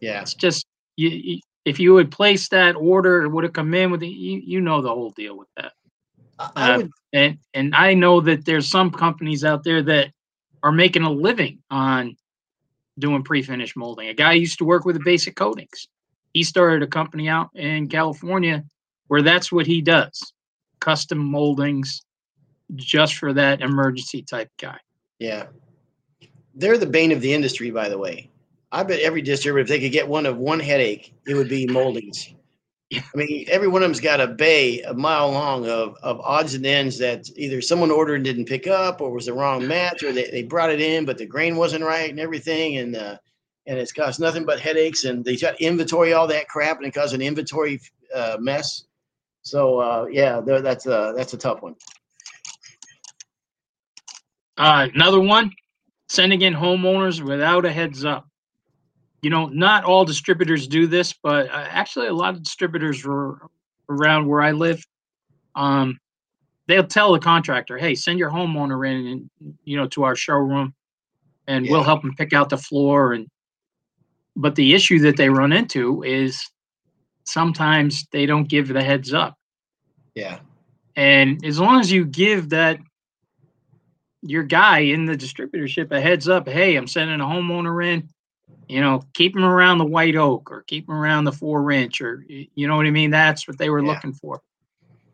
Yeah. 0.00 0.22
It's 0.22 0.34
just 0.34 0.66
you, 0.96 1.08
you 1.08 1.40
if 1.64 1.78
you 1.78 1.96
had 1.96 2.10
placed 2.10 2.50
that 2.52 2.74
order, 2.76 3.22
it 3.22 3.28
would 3.28 3.44
have 3.44 3.52
come 3.52 3.74
in 3.74 3.90
with 3.90 4.00
the, 4.00 4.08
you, 4.08 4.40
you 4.44 4.60
know 4.60 4.80
the 4.80 4.88
whole 4.88 5.10
deal 5.10 5.36
with 5.36 5.48
that. 5.56 5.72
I, 6.38 6.50
I 6.54 6.72
Uh, 6.72 6.76
would, 6.78 6.90
And 7.12 7.38
and 7.54 7.74
I 7.74 7.94
know 7.94 8.20
that 8.20 8.44
there's 8.44 8.68
some 8.68 8.90
companies 8.90 9.44
out 9.44 9.64
there 9.64 9.82
that 9.82 10.12
are 10.62 10.72
making 10.72 11.02
a 11.02 11.10
living 11.10 11.62
on 11.70 12.16
doing 12.98 13.22
pre-finished 13.22 13.76
molding. 13.76 14.08
A 14.08 14.14
guy 14.14 14.32
used 14.34 14.58
to 14.58 14.64
work 14.64 14.84
with 14.84 14.96
the 14.96 15.02
basic 15.04 15.34
coatings. 15.36 15.88
He 16.32 16.42
started 16.44 16.82
a 16.82 16.86
company 16.86 17.28
out 17.28 17.50
in 17.54 17.88
California 17.88 18.64
where 19.10 19.22
that's 19.22 19.50
what 19.50 19.66
he 19.66 19.82
does. 19.82 20.32
Custom 20.78 21.18
moldings 21.18 22.02
just 22.76 23.16
for 23.16 23.32
that 23.32 23.60
emergency 23.60 24.22
type 24.22 24.48
guy. 24.58 24.78
yeah. 25.18 25.46
They're 26.54 26.78
the 26.78 26.86
bane 26.86 27.10
of 27.10 27.20
the 27.20 27.32
industry, 27.32 27.70
by 27.70 27.88
the 27.88 27.98
way. 27.98 28.28
I 28.70 28.82
bet 28.84 29.00
every 29.00 29.22
distributor, 29.22 29.62
if 29.62 29.68
they 29.68 29.80
could 29.80 29.92
get 29.92 30.06
one 30.06 30.26
of 30.26 30.36
one 30.36 30.60
headache, 30.60 31.12
it 31.26 31.34
would 31.34 31.48
be 31.48 31.66
moldings. 31.70 32.34
Yeah. 32.90 33.02
I 33.12 33.16
mean, 33.16 33.46
every 33.48 33.66
one 33.66 33.82
of 33.82 33.88
them's 33.88 34.00
got 34.00 34.20
a 34.20 34.28
bay 34.28 34.80
a 34.82 34.94
mile 34.94 35.30
long 35.30 35.66
of, 35.68 35.96
of 36.02 36.20
odds 36.20 36.54
and 36.54 36.64
ends 36.64 36.96
that 36.98 37.28
either 37.36 37.60
someone 37.60 37.90
ordered 37.90 38.16
and 38.16 38.24
didn't 38.24 38.46
pick 38.46 38.68
up, 38.68 39.00
or 39.00 39.10
was 39.10 39.26
the 39.26 39.32
wrong 39.32 39.66
match, 39.66 40.04
or 40.04 40.12
they, 40.12 40.30
they 40.30 40.44
brought 40.44 40.70
it 40.70 40.80
in, 40.80 41.04
but 41.04 41.18
the 41.18 41.26
grain 41.26 41.56
wasn't 41.56 41.84
right 41.84 42.10
and 42.10 42.20
everything. 42.20 42.76
And, 42.76 42.94
uh, 42.94 43.16
and 43.66 43.78
it's 43.78 43.92
caused 43.92 44.20
nothing 44.20 44.44
but 44.44 44.60
headaches. 44.60 45.04
And 45.04 45.24
they 45.24 45.36
got 45.36 45.60
inventory 45.60 46.12
all 46.12 46.28
that 46.28 46.48
crap 46.48 46.78
and 46.78 46.86
it 46.86 46.94
caused 46.94 47.14
an 47.14 47.22
inventory 47.22 47.80
uh, 48.14 48.36
mess. 48.38 48.84
So, 49.42 49.78
uh, 49.78 50.06
yeah, 50.10 50.40
tha- 50.40 50.62
that's 50.62 50.86
a, 50.86 51.12
that's 51.16 51.32
a 51.32 51.38
tough 51.38 51.62
one. 51.62 51.76
Uh, 54.56 54.88
another 54.94 55.20
one, 55.20 55.50
sending 56.08 56.42
in 56.42 56.54
homeowners 56.54 57.22
without 57.22 57.64
a 57.64 57.72
heads 57.72 58.04
up. 58.04 58.28
You 59.22 59.30
know, 59.30 59.46
not 59.46 59.84
all 59.84 60.04
distributors 60.04 60.66
do 60.66 60.86
this, 60.86 61.14
but 61.22 61.46
uh, 61.48 61.66
actually 61.68 62.08
a 62.08 62.12
lot 62.12 62.34
of 62.34 62.42
distributors 62.42 63.04
were 63.04 63.38
around 63.88 64.26
where 64.26 64.42
I 64.42 64.52
live. 64.52 64.84
Um, 65.54 65.98
they'll 66.68 66.86
tell 66.86 67.12
the 67.12 67.18
contractor, 67.18 67.76
"Hey, 67.76 67.94
send 67.94 68.18
your 68.18 68.30
homeowner 68.30 68.88
in, 68.88 69.06
and 69.06 69.54
you 69.64 69.76
know, 69.76 69.88
to 69.88 70.04
our 70.04 70.16
showroom, 70.16 70.74
and 71.46 71.68
we'll 71.68 71.82
help 71.82 72.02
them 72.02 72.14
pick 72.14 72.32
out 72.32 72.48
the 72.48 72.58
floor." 72.58 73.12
And 73.12 73.28
but 74.36 74.54
the 74.54 74.74
issue 74.74 75.00
that 75.00 75.16
they 75.16 75.28
run 75.28 75.52
into 75.52 76.02
is 76.02 76.42
sometimes 77.30 78.06
they 78.12 78.26
don't 78.26 78.48
give 78.48 78.68
the 78.68 78.82
heads 78.82 79.14
up. 79.14 79.36
Yeah. 80.14 80.40
And 80.96 81.44
as 81.44 81.58
long 81.58 81.80
as 81.80 81.90
you 81.90 82.04
give 82.04 82.50
that 82.50 82.78
your 84.22 84.42
guy 84.42 84.80
in 84.80 85.06
the 85.06 85.16
distributorship 85.16 85.90
a 85.92 86.00
heads 86.00 86.28
up, 86.28 86.48
hey, 86.48 86.76
I'm 86.76 86.86
sending 86.86 87.20
a 87.20 87.24
homeowner 87.24 87.84
in, 87.86 88.08
you 88.68 88.80
know, 88.80 89.02
keep 89.14 89.34
him 89.36 89.44
around 89.44 89.78
the 89.78 89.84
white 89.84 90.16
oak 90.16 90.50
or 90.50 90.62
keep 90.66 90.88
him 90.88 90.94
around 90.94 91.24
the 91.24 91.32
four 91.32 91.70
inch 91.70 92.00
or 92.00 92.24
you 92.28 92.68
know 92.68 92.76
what 92.76 92.86
I 92.86 92.90
mean? 92.90 93.10
That's 93.10 93.48
what 93.48 93.58
they 93.58 93.70
were 93.70 93.80
Yeah. 93.82 93.92
looking 93.92 94.12
for. 94.12 94.42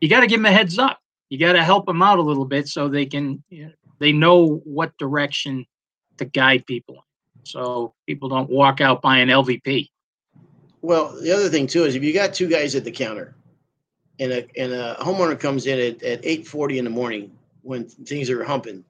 You 0.01 0.09
got 0.09 0.21
to 0.21 0.27
give 0.27 0.39
them 0.39 0.45
a 0.45 0.51
heads 0.51 0.77
up. 0.77 0.99
You 1.29 1.37
got 1.37 1.53
to 1.53 1.63
help 1.63 1.85
them 1.85 2.01
out 2.01 2.19
a 2.19 2.21
little 2.21 2.45
bit 2.45 2.67
so 2.67 2.87
they 2.87 3.05
can, 3.05 3.43
you 3.49 3.67
know, 3.67 3.71
they 3.99 4.11
know 4.11 4.57
what 4.63 4.97
direction 4.97 5.65
to 6.17 6.25
guide 6.25 6.65
people. 6.65 7.03
So 7.43 7.93
people 8.05 8.29
don't 8.29 8.49
walk 8.49 8.81
out 8.81 9.01
buying 9.01 9.29
LVP. 9.29 9.89
Well, 10.87 11.19
the 11.21 11.33
other 11.33 11.49
thing 11.49 11.67
too 11.67 11.83
is 11.83 11.95
if 11.95 12.03
you 12.05 12.13
got 12.13 12.33
two 12.33 12.47
guys 12.47 12.73
at 12.73 12.85
the 12.85 12.91
counter, 12.91 13.35
and 14.21 14.31
a 14.31 14.47
and 14.57 14.71
a 14.71 14.95
homeowner 15.01 15.37
comes 15.37 15.67
in 15.67 15.77
at, 15.77 16.01
at 16.01 16.25
eight 16.25 16.47
forty 16.47 16.77
in 16.77 16.85
the 16.85 16.89
morning 16.89 17.29
when 17.61 17.89
things 17.89 18.29
are 18.29 18.41
humping, 18.41 18.85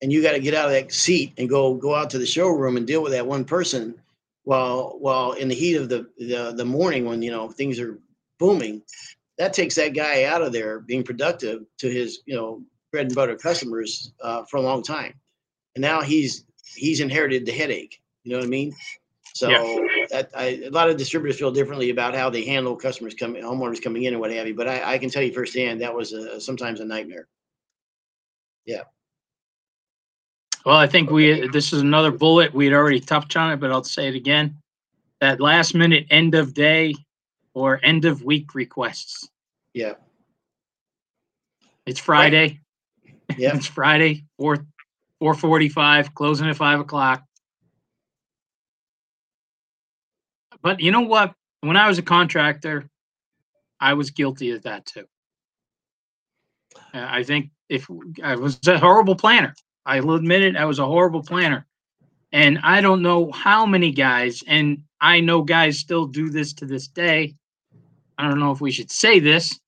and 0.00 0.10
you 0.10 0.22
got 0.22 0.32
to 0.32 0.40
get 0.40 0.54
out 0.54 0.64
of 0.64 0.72
that 0.72 0.90
seat 0.90 1.34
and 1.36 1.50
go 1.50 1.74
go 1.74 1.94
out 1.94 2.08
to 2.08 2.18
the 2.18 2.24
showroom 2.24 2.78
and 2.78 2.86
deal 2.86 3.02
with 3.02 3.12
that 3.12 3.26
one 3.26 3.44
person, 3.44 3.94
while 4.44 4.96
while 4.98 5.32
in 5.32 5.48
the 5.48 5.54
heat 5.54 5.74
of 5.74 5.90
the 5.90 6.06
the, 6.16 6.54
the 6.56 6.64
morning 6.64 7.04
when 7.04 7.20
you 7.20 7.30
know 7.30 7.50
things 7.50 7.78
are 7.78 7.98
booming, 8.38 8.80
that 9.36 9.52
takes 9.52 9.74
that 9.74 9.92
guy 9.92 10.24
out 10.24 10.40
of 10.40 10.54
there 10.54 10.80
being 10.80 11.04
productive 11.04 11.66
to 11.76 11.90
his 11.90 12.20
you 12.24 12.34
know 12.34 12.62
bread 12.92 13.08
and 13.08 13.14
butter 13.14 13.36
customers 13.36 14.10
uh, 14.22 14.42
for 14.44 14.56
a 14.56 14.62
long 14.62 14.82
time, 14.82 15.12
and 15.74 15.82
now 15.82 16.00
he's 16.00 16.46
he's 16.74 17.00
inherited 17.00 17.44
the 17.44 17.52
headache. 17.52 18.00
You 18.24 18.32
know 18.32 18.38
what 18.38 18.46
I 18.46 18.48
mean? 18.48 18.74
So 19.34 19.48
that 20.10 20.30
I, 20.34 20.60
a 20.64 20.70
lot 20.70 20.90
of 20.90 20.96
distributors 20.96 21.38
feel 21.38 21.50
differently 21.50 21.90
about 21.90 22.14
how 22.14 22.28
they 22.28 22.44
handle 22.44 22.76
customers 22.76 23.14
coming, 23.14 23.42
homeowners 23.42 23.82
coming 23.82 24.04
in 24.04 24.14
and 24.14 24.20
what 24.20 24.30
have 24.30 24.46
you. 24.46 24.54
But 24.54 24.68
I, 24.68 24.94
I 24.94 24.98
can 24.98 25.08
tell 25.08 25.22
you 25.22 25.32
firsthand 25.32 25.80
that 25.80 25.94
was 25.94 26.12
a, 26.12 26.40
sometimes 26.40 26.80
a 26.80 26.84
nightmare. 26.84 27.28
Yeah. 28.66 28.82
Well, 30.64 30.76
I 30.76 30.86
think 30.86 31.10
we, 31.10 31.48
this 31.48 31.72
is 31.72 31.80
another 31.80 32.12
bullet. 32.12 32.54
We 32.54 32.66
had 32.66 32.74
already 32.74 33.00
touched 33.00 33.36
on 33.36 33.52
it, 33.52 33.56
but 33.56 33.72
I'll 33.72 33.82
say 33.82 34.08
it 34.08 34.14
again. 34.14 34.58
That 35.20 35.40
last 35.40 35.74
minute 35.74 36.06
end 36.10 36.34
of 36.34 36.54
day 36.54 36.94
or 37.54 37.80
end 37.82 38.04
of 38.04 38.22
week 38.22 38.54
requests. 38.54 39.28
Yeah, 39.72 39.94
It's 41.86 42.00
Friday. 42.00 42.60
yeah, 43.36 43.56
It's 43.56 43.66
Friday, 43.66 44.24
four, 44.36 44.66
four 45.18 45.34
forty-five, 45.34 46.14
closing 46.14 46.48
at 46.48 46.56
five 46.56 46.80
o'clock. 46.80 47.24
But 50.62 50.80
you 50.80 50.90
know 50.90 51.00
what? 51.02 51.34
When 51.60 51.76
I 51.76 51.88
was 51.88 51.98
a 51.98 52.02
contractor, 52.02 52.88
I 53.80 53.94
was 53.94 54.10
guilty 54.10 54.52
of 54.52 54.62
that 54.62 54.86
too. 54.86 55.06
Uh, 56.94 57.06
I 57.08 57.22
think 57.22 57.50
if 57.68 57.88
I 58.22 58.36
was 58.36 58.58
a 58.66 58.78
horrible 58.78 59.14
planner, 59.16 59.54
I 59.84 60.00
will 60.00 60.14
admit 60.14 60.42
it, 60.42 60.56
I 60.56 60.64
was 60.64 60.78
a 60.78 60.86
horrible 60.86 61.22
planner. 61.22 61.66
And 62.32 62.58
I 62.62 62.80
don't 62.80 63.02
know 63.02 63.30
how 63.32 63.66
many 63.66 63.90
guys, 63.90 64.42
and 64.46 64.82
I 65.00 65.20
know 65.20 65.42
guys 65.42 65.78
still 65.78 66.06
do 66.06 66.30
this 66.30 66.54
to 66.54 66.64
this 66.66 66.88
day. 66.88 67.34
I 68.16 68.26
don't 68.28 68.38
know 68.38 68.52
if 68.52 68.60
we 68.60 68.70
should 68.70 68.90
say 68.90 69.18
this, 69.18 69.58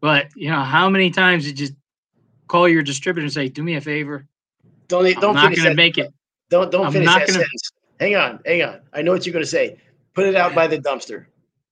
but 0.00 0.28
you 0.34 0.48
know, 0.50 0.60
how 0.62 0.88
many 0.88 1.10
times 1.10 1.44
did 1.44 1.58
you 1.60 1.66
just 1.66 1.78
call 2.48 2.68
your 2.68 2.82
distributor 2.82 3.24
and 3.24 3.32
say, 3.32 3.48
"Do 3.48 3.62
me 3.62 3.74
a 3.74 3.80
favor, 3.82 4.26
don't 4.88 5.04
I'm 5.06 5.12
don't 5.20 5.34
not 5.34 5.54
going 5.54 5.68
to 5.68 5.74
make 5.74 5.98
it." 5.98 6.12
Don't 6.48 6.70
don't 6.70 6.86
I'm 6.86 6.92
finish 6.92 7.06
not 7.06 7.18
that 7.20 7.26
gonna- 7.28 7.38
sentence. 7.40 7.70
Hang 8.00 8.16
on, 8.16 8.40
hang 8.46 8.62
on. 8.62 8.80
I 8.92 9.02
know 9.02 9.12
what 9.12 9.24
you're 9.26 9.32
going 9.32 9.44
to 9.44 9.50
say. 9.50 9.76
Put 10.14 10.26
it 10.26 10.34
out 10.34 10.54
by 10.54 10.66
the 10.66 10.78
dumpster. 10.78 11.26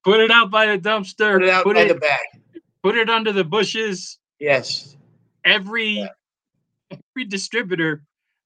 Put 0.04 0.20
it 0.20 0.30
out 0.30 0.50
by 0.50 0.66
the 0.66 0.78
dumpster. 0.78 1.34
Put 1.38 1.42
it 1.44 1.48
out 1.50 1.64
put 1.64 1.74
by 1.76 1.82
it, 1.82 1.88
the 1.88 1.94
bag. 1.94 2.20
put 2.82 2.96
it 2.96 3.08
under 3.10 3.32
the 3.32 3.44
bushes. 3.44 4.18
Yes. 4.38 4.96
Every 5.44 5.88
Yeah. 6.00 6.08
every 6.90 7.24
distributor, 7.26 8.02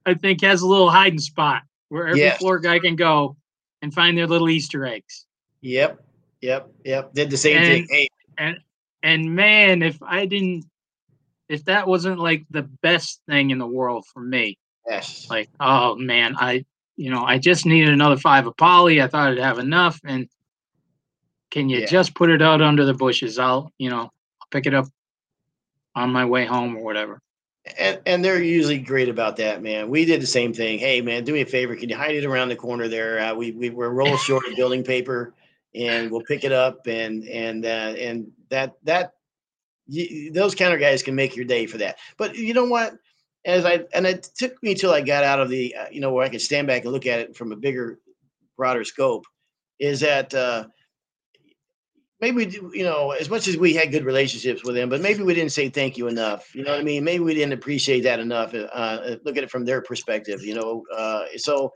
I 0.07 0.15
think, 0.15 0.41
has 0.43 0.63
a 0.63 0.67
little 0.67 0.91
hiding 0.91 1.19
spot 1.19 1.63
where 1.89 2.07
every 2.09 2.21
Yes. 2.21 2.39
floor 2.39 2.59
guy 2.59 2.79
can 2.79 2.97
go 2.97 3.37
and 3.83 3.93
find 3.93 4.17
their 4.17 4.27
little 4.27 4.49
Easter 4.49 4.87
eggs. 4.87 5.27
Yep. 5.61 6.03
Yep. 6.41 6.71
Yep. 6.85 7.15
Did 7.15 7.31
the 7.31 7.37
same 7.37 7.57
And- 7.59 7.67
thing. 7.67 7.87
Hey, 7.91 8.09
And 8.39 8.59
and 9.03 9.35
man, 9.35 9.83
if 9.83 10.01
I 10.03 10.25
didn't, 10.27 10.65
if 11.49 11.65
that 11.67 11.87
wasn't 11.87 12.19
like 12.19 12.47
the 12.51 12.63
best 12.63 13.21
thing 13.29 13.51
in 13.51 13.59
the 13.59 13.67
world 13.67 14.07
for 14.07 14.21
me, 14.23 14.57
yes. 14.89 15.29
like 15.29 15.51
oh 15.61 15.97
man, 15.97 16.35
I 16.39 16.65
you 17.03 17.11
know 17.11 17.25
I 17.25 17.39
just 17.39 17.67
needed 17.67 17.93
another 17.93 18.17
five 18.17 18.47
of 18.47 18.57
poly. 18.57 19.03
I 19.03 19.09
thought 19.09 19.33
I'd 19.33 19.39
have 19.39 19.59
enough, 19.59 20.01
and 20.05 20.29
can 21.51 21.69
you 21.69 21.81
Yeah. 21.81 21.87
just 21.87 22.15
put 22.15 22.31
it 22.31 22.41
out 22.41 22.63
under 22.63 22.85
the 22.85 22.95
bushes? 22.95 23.41
I'll 23.41 23.73
you 23.77 23.91
know 23.91 24.03
I'll 24.03 24.49
pick 24.53 24.67
it 24.67 24.75
up 24.75 24.87
on 25.97 26.13
my 26.13 26.25
way 26.25 26.45
home 26.47 26.77
or 26.77 26.85
whatever. 26.85 27.21
And 27.77 28.01
and 28.07 28.25
they're 28.25 28.43
usually 28.43 28.79
great 28.79 29.09
about 29.09 29.37
that, 29.39 29.63
man. 29.63 29.89
We 29.89 30.05
did 30.05 30.23
the 30.23 30.27
same 30.27 30.53
thing. 30.53 30.79
Hey, 30.79 31.01
man, 31.01 31.25
do 31.25 31.33
me 31.33 31.41
a 31.41 31.47
favor. 31.47 31.75
Can 31.75 31.89
you 31.89 31.97
hide 31.97 32.15
it 32.15 32.25
around 32.25 32.49
the 32.51 32.57
corner 32.57 32.87
there? 32.87 33.19
Uh, 33.19 33.35
we 33.35 33.51
we 33.51 33.71
we're 33.71 33.91
roll 33.91 34.17
short 34.29 34.47
of 34.49 34.57
building 34.57 34.85
paper, 34.85 35.35
and 35.75 36.09
we'll 36.11 36.23
pick 36.23 36.45
it 36.45 36.53
up. 36.53 36.87
And 36.87 37.25
and 37.25 37.65
uh, 37.65 37.95
and 37.99 38.31
that 38.49 38.75
that 38.85 39.15
y 39.89 40.31
those 40.33 40.55
counter 40.55 40.79
guys 40.79 41.03
can 41.03 41.17
make 41.17 41.35
your 41.35 41.45
day 41.45 41.67
for 41.67 41.79
that. 41.79 41.99
But 42.17 42.37
you 42.37 42.55
know 42.55 42.67
what? 42.67 42.95
As 43.45 43.65
I 43.65 43.85
and 43.93 44.07
it 44.07 44.29
took 44.37 44.63
me 44.63 44.75
till 44.75 44.93
I 44.93 45.01
got 45.01 45.25
out 45.25 45.41
of 45.41 45.49
the 45.49 45.75
uh, 45.75 45.87
you 45.91 46.01
know 46.01 46.13
where 46.13 46.25
I 46.25 46.29
could 46.29 46.41
stand 46.41 46.67
back 46.67 46.85
and 46.85 46.93
look 46.93 47.07
at 47.07 47.21
it 47.21 47.37
from 47.37 47.53
a 47.53 47.57
bigger, 47.57 47.99
broader 48.57 48.85
scope. 48.85 49.25
Is 49.81 50.01
that 50.01 50.33
uh, 50.33 50.67
maybe 52.23 52.45
you 52.73 52.85
know 52.85 53.11
as 53.11 53.29
much 53.29 53.49
as 53.49 53.59
we 53.59 53.75
had 53.75 53.91
good 53.91 54.05
relationships 54.05 54.65
with 54.65 54.77
them 54.77 54.89
but 54.89 55.03
maybe 55.03 55.23
we 55.23 55.35
didn't 55.35 55.53
say 55.53 55.69
thank 55.69 55.99
you 55.99 56.07
enough 56.07 56.55
you 56.55 56.63
know 56.63 56.71
what 56.71 56.81
i 56.81 56.83
mean 56.83 57.05
maybe 57.05 57.23
we 57.23 57.35
didn't 57.35 57.53
appreciate 57.53 58.01
that 58.03 58.21
enough 58.21 58.55
uh, 58.55 58.69
uh, 58.73 59.17
look 59.25 59.37
at 59.37 59.43
it 59.43 59.51
from 59.51 59.65
their 59.65 59.83
perspective 59.83 60.43
you 60.43 60.55
know 60.55 60.85
uh, 60.97 61.25
so 61.37 61.71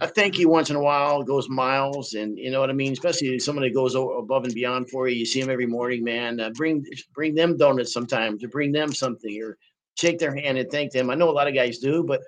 a 0.00 0.06
thank 0.06 0.38
you 0.38 0.48
once 0.48 0.68
in 0.68 0.76
a 0.76 0.80
while 0.80 1.22
goes 1.22 1.48
miles 1.48 2.12
and 2.12 2.38
you 2.38 2.50
know 2.50 2.60
what 2.60 2.70
i 2.70 2.74
mean 2.74 2.92
especially 2.92 3.38
someone 3.38 3.64
that 3.64 3.74
goes 3.74 3.94
above 3.94 4.44
and 4.44 4.54
beyond 4.54 4.88
for 4.90 5.08
you 5.08 5.16
you 5.16 5.26
see 5.26 5.40
them 5.40 5.50
every 5.50 5.66
morning 5.66 6.04
man 6.04 6.38
uh, 6.38 6.50
bring 6.50 6.84
bring 7.14 7.34
them 7.34 7.56
donuts 7.56 7.92
sometimes 7.92 8.44
or 8.44 8.48
bring 8.48 8.72
them 8.72 8.92
something 8.92 9.42
or 9.42 9.56
shake 9.96 10.18
their 10.18 10.34
hand 10.34 10.58
and 10.58 10.70
thank 10.70 10.92
them 10.92 11.10
i 11.10 11.14
know 11.14 11.28
a 11.28 11.32
lot 11.32 11.48
of 11.48 11.54
guys 11.54 11.78
do 11.78 12.04
but 12.04 12.20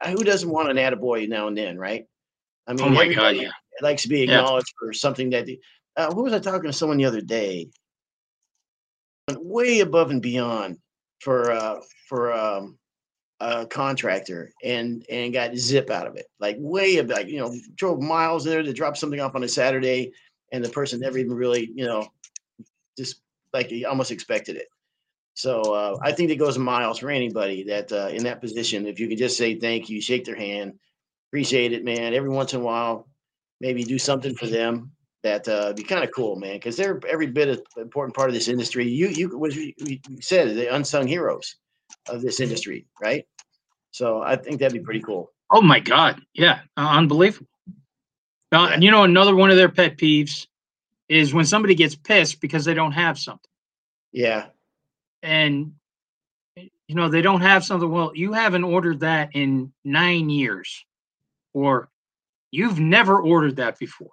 uh, 0.00 0.10
who 0.10 0.24
doesn't 0.24 0.50
want 0.50 0.70
an 0.70 0.76
attaboy 0.76 1.28
now 1.28 1.48
and 1.48 1.56
then 1.56 1.78
right 1.78 2.06
i 2.66 2.72
mean 2.72 2.86
Oh 2.86 2.90
my 2.90 3.12
god, 3.12 3.36
yeah. 3.36 3.50
likes 3.82 4.02
to 4.02 4.08
be 4.08 4.20
Yeah. 4.20 4.40
acknowledged 4.40 4.72
for 4.78 4.92
something 4.92 5.30
that 5.30 5.48
uh, 5.98 6.14
who 6.14 6.22
was 6.22 6.32
I 6.32 6.38
talking 6.38 6.70
to 6.70 6.72
someone 6.72 6.96
the 6.96 7.04
other 7.04 7.20
day? 7.20 7.68
Way 9.32 9.80
above 9.80 10.10
and 10.10 10.22
beyond 10.22 10.78
for 11.20 11.50
uh 11.50 11.80
for 12.08 12.32
um 12.32 12.78
a 13.40 13.66
contractor 13.66 14.52
and 14.64 15.04
and 15.10 15.32
got 15.32 15.56
zip 15.56 15.90
out 15.90 16.06
of 16.06 16.16
it, 16.16 16.26
like 16.40 16.56
way 16.60 17.02
like 17.02 17.26
you 17.26 17.40
know 17.40 17.54
drove 17.74 18.00
miles 18.00 18.44
there 18.44 18.62
to 18.62 18.72
drop 18.72 18.96
something 18.96 19.20
off 19.20 19.34
on 19.34 19.42
a 19.42 19.48
Saturday, 19.48 20.12
and 20.52 20.64
the 20.64 20.68
person 20.70 21.00
never 21.00 21.18
even 21.18 21.34
really 21.34 21.70
you 21.74 21.84
know 21.84 22.06
just 22.96 23.20
like 23.52 23.68
he 23.68 23.84
almost 23.84 24.12
expected 24.12 24.56
it. 24.56 24.68
So 25.38 25.62
uh, 25.72 25.96
I 26.02 26.10
think 26.10 26.32
it 26.32 26.36
goes 26.36 26.58
miles 26.58 26.98
for 26.98 27.10
anybody 27.10 27.62
that 27.62 27.92
uh, 27.92 28.08
in 28.08 28.24
that 28.24 28.40
position. 28.40 28.88
If 28.88 28.98
you 28.98 29.06
can 29.06 29.16
just 29.16 29.36
say 29.36 29.54
thank 29.54 29.88
you, 29.88 30.00
shake 30.00 30.24
their 30.24 30.34
hand, 30.34 30.80
appreciate 31.30 31.72
it, 31.72 31.84
man. 31.84 32.12
Every 32.12 32.28
once 32.28 32.54
in 32.54 32.60
a 32.60 32.64
while, 32.64 33.06
maybe 33.60 33.84
do 33.84 34.00
something 34.00 34.34
for 34.34 34.48
them. 34.48 34.90
That 35.22 35.46
uh, 35.46 35.74
be 35.74 35.84
kind 35.84 36.02
of 36.02 36.10
cool, 36.12 36.34
man, 36.34 36.56
because 36.56 36.76
they're 36.76 37.00
every 37.08 37.28
bit 37.28 37.48
of 37.48 37.62
important 37.76 38.16
part 38.16 38.28
of 38.28 38.34
this 38.34 38.48
industry. 38.48 38.88
You 38.88 39.06
you 39.10 39.38
was 39.38 39.54
you 39.54 40.00
said 40.20 40.56
the 40.56 40.74
unsung 40.74 41.06
heroes 41.06 41.54
of 42.08 42.20
this 42.20 42.40
industry, 42.40 42.86
right? 43.00 43.24
So 43.92 44.20
I 44.20 44.34
think 44.34 44.58
that'd 44.58 44.76
be 44.76 44.84
pretty 44.84 45.02
cool. 45.02 45.30
Oh 45.52 45.62
my 45.62 45.78
God, 45.78 46.20
yeah, 46.34 46.62
uh, 46.76 46.90
unbelievable. 46.90 47.46
Uh, 48.50 48.70
And 48.72 48.82
you 48.82 48.90
know, 48.90 49.04
another 49.04 49.36
one 49.36 49.50
of 49.50 49.56
their 49.56 49.68
pet 49.68 49.98
peeves 49.98 50.48
is 51.08 51.32
when 51.32 51.44
somebody 51.44 51.76
gets 51.76 51.94
pissed 51.94 52.40
because 52.40 52.64
they 52.64 52.74
don't 52.74 52.92
have 52.92 53.20
something. 53.20 53.50
Yeah, 54.10 54.46
and 55.22 55.72
you 56.56 56.94
know 56.94 57.08
they 57.08 57.22
don't 57.22 57.40
have 57.40 57.64
something 57.64 57.90
well 57.90 58.12
you 58.14 58.32
haven't 58.32 58.64
ordered 58.64 59.00
that 59.00 59.30
in 59.34 59.72
nine 59.84 60.30
years 60.30 60.84
or 61.54 61.88
you've 62.50 62.80
never 62.80 63.20
ordered 63.20 63.56
that 63.56 63.78
before 63.78 64.10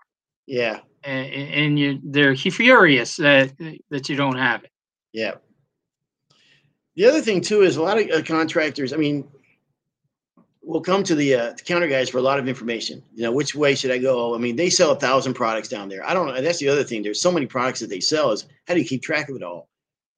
yeah, 0.48 0.80
and, 1.04 1.28
and 1.32 1.80
you 1.80 2.00
they're 2.04 2.36
furious 2.36 3.16
that 3.16 3.52
that 3.90 4.10
you 4.10 4.16
don't 4.16 4.38
have 4.38 4.64
it 4.64 4.72
yeah. 5.16 5.36
The 6.98 7.06
other 7.06 7.22
thing 7.22 7.40
too 7.40 7.62
is 7.62 7.78
a 7.78 7.82
lot 7.82 7.98
of 7.98 8.10
uh, 8.10 8.22
contractors. 8.22 8.92
I 8.92 8.98
mean, 8.98 9.26
will 10.62 10.82
come 10.82 11.04
to 11.04 11.16
the 11.16 11.36
uh, 11.36 11.54
counter 11.66 11.88
guys 11.88 12.10
for 12.10 12.18
a 12.18 12.22
lot 12.22 12.38
of 12.38 12.50
information. 12.50 13.02
You 13.14 13.24
know, 13.24 13.32
which 13.32 13.56
way 13.56 13.76
should 13.76 13.92
I 13.92 13.98
go? 13.98 14.36
I 14.36 14.40
mean, 14.40 14.58
they 14.58 14.70
sell 14.70 14.92
a 14.92 15.00
thousand 15.00 15.34
products 15.34 15.70
down 15.70 15.88
there. 15.88 16.06
I 16.06 16.14
don't 16.14 16.28
know. 16.28 16.42
That's 16.42 16.60
the 16.60 16.68
other 16.68 16.84
thing. 16.84 17.02
There's 17.02 17.22
so 17.22 17.32
many 17.32 17.46
products 17.46 17.80
that 17.80 17.90
they 17.90 18.02
sell. 18.02 18.32
Is 18.32 18.46
how 18.68 18.74
do 18.74 18.82
you 18.82 18.86
keep 18.86 19.02
track 19.02 19.30
of 19.30 19.38
it 19.38 19.44
all? 19.44 19.70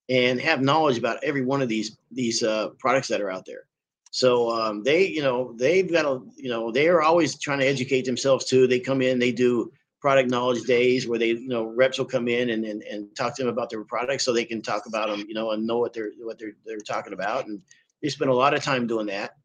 And 0.10 0.40
have 0.40 0.62
knowledge 0.62 0.98
about 0.98 1.24
every 1.24 1.44
one 1.44 1.62
of 1.62 1.70
these 1.70 1.98
these 2.12 2.44
uh, 2.44 2.70
products 2.80 3.08
that 3.10 3.22
are 3.22 3.32
out 3.32 3.46
there. 3.46 3.66
So 4.12 4.50
um, 4.50 4.84
they, 4.84 5.06
you 5.06 5.22
know, 5.22 5.54
they've 5.58 5.92
got 5.92 6.06
a, 6.06 6.22
you 6.36 6.50
know, 6.50 6.72
they 6.72 6.88
are 6.88 7.02
always 7.02 7.38
trying 7.38 7.60
to 7.60 7.68
educate 7.68 8.06
themselves 8.06 8.46
too. 8.46 8.66
They 8.66 8.80
come 8.80 9.02
in, 9.02 9.20
they 9.20 9.32
do 9.32 9.72
product 10.00 10.30
knowledge 10.30 10.64
days 10.64 11.08
where 11.08 11.20
they, 11.20 11.30
you 11.30 11.50
know, 11.50 11.66
reps 11.66 11.98
will 11.98 12.06
come 12.06 12.28
in 12.28 12.50
and, 12.52 12.64
and, 12.64 12.82
and 12.84 13.16
talk 13.16 13.36
to 13.36 13.44
them 13.44 13.52
about 13.52 13.70
their 13.70 13.84
products 13.84 14.24
so 14.24 14.32
they 14.32 14.46
can 14.46 14.62
talk 14.62 14.86
about 14.86 15.10
them, 15.10 15.26
you 15.28 15.34
know, 15.34 15.52
and 15.52 15.68
know 15.68 15.78
what 15.78 15.94
they're 15.94 16.12
what 16.20 16.40
they're 16.40 16.56
they're 16.66 16.80
talking 16.80 17.14
about. 17.14 17.48
And 17.48 17.62
they 18.02 18.10
spend 18.10 18.32
a 18.32 18.36
lot 18.36 18.54
of 18.54 18.64
time 18.64 18.88
doing 18.88 19.08
that. 19.08 19.36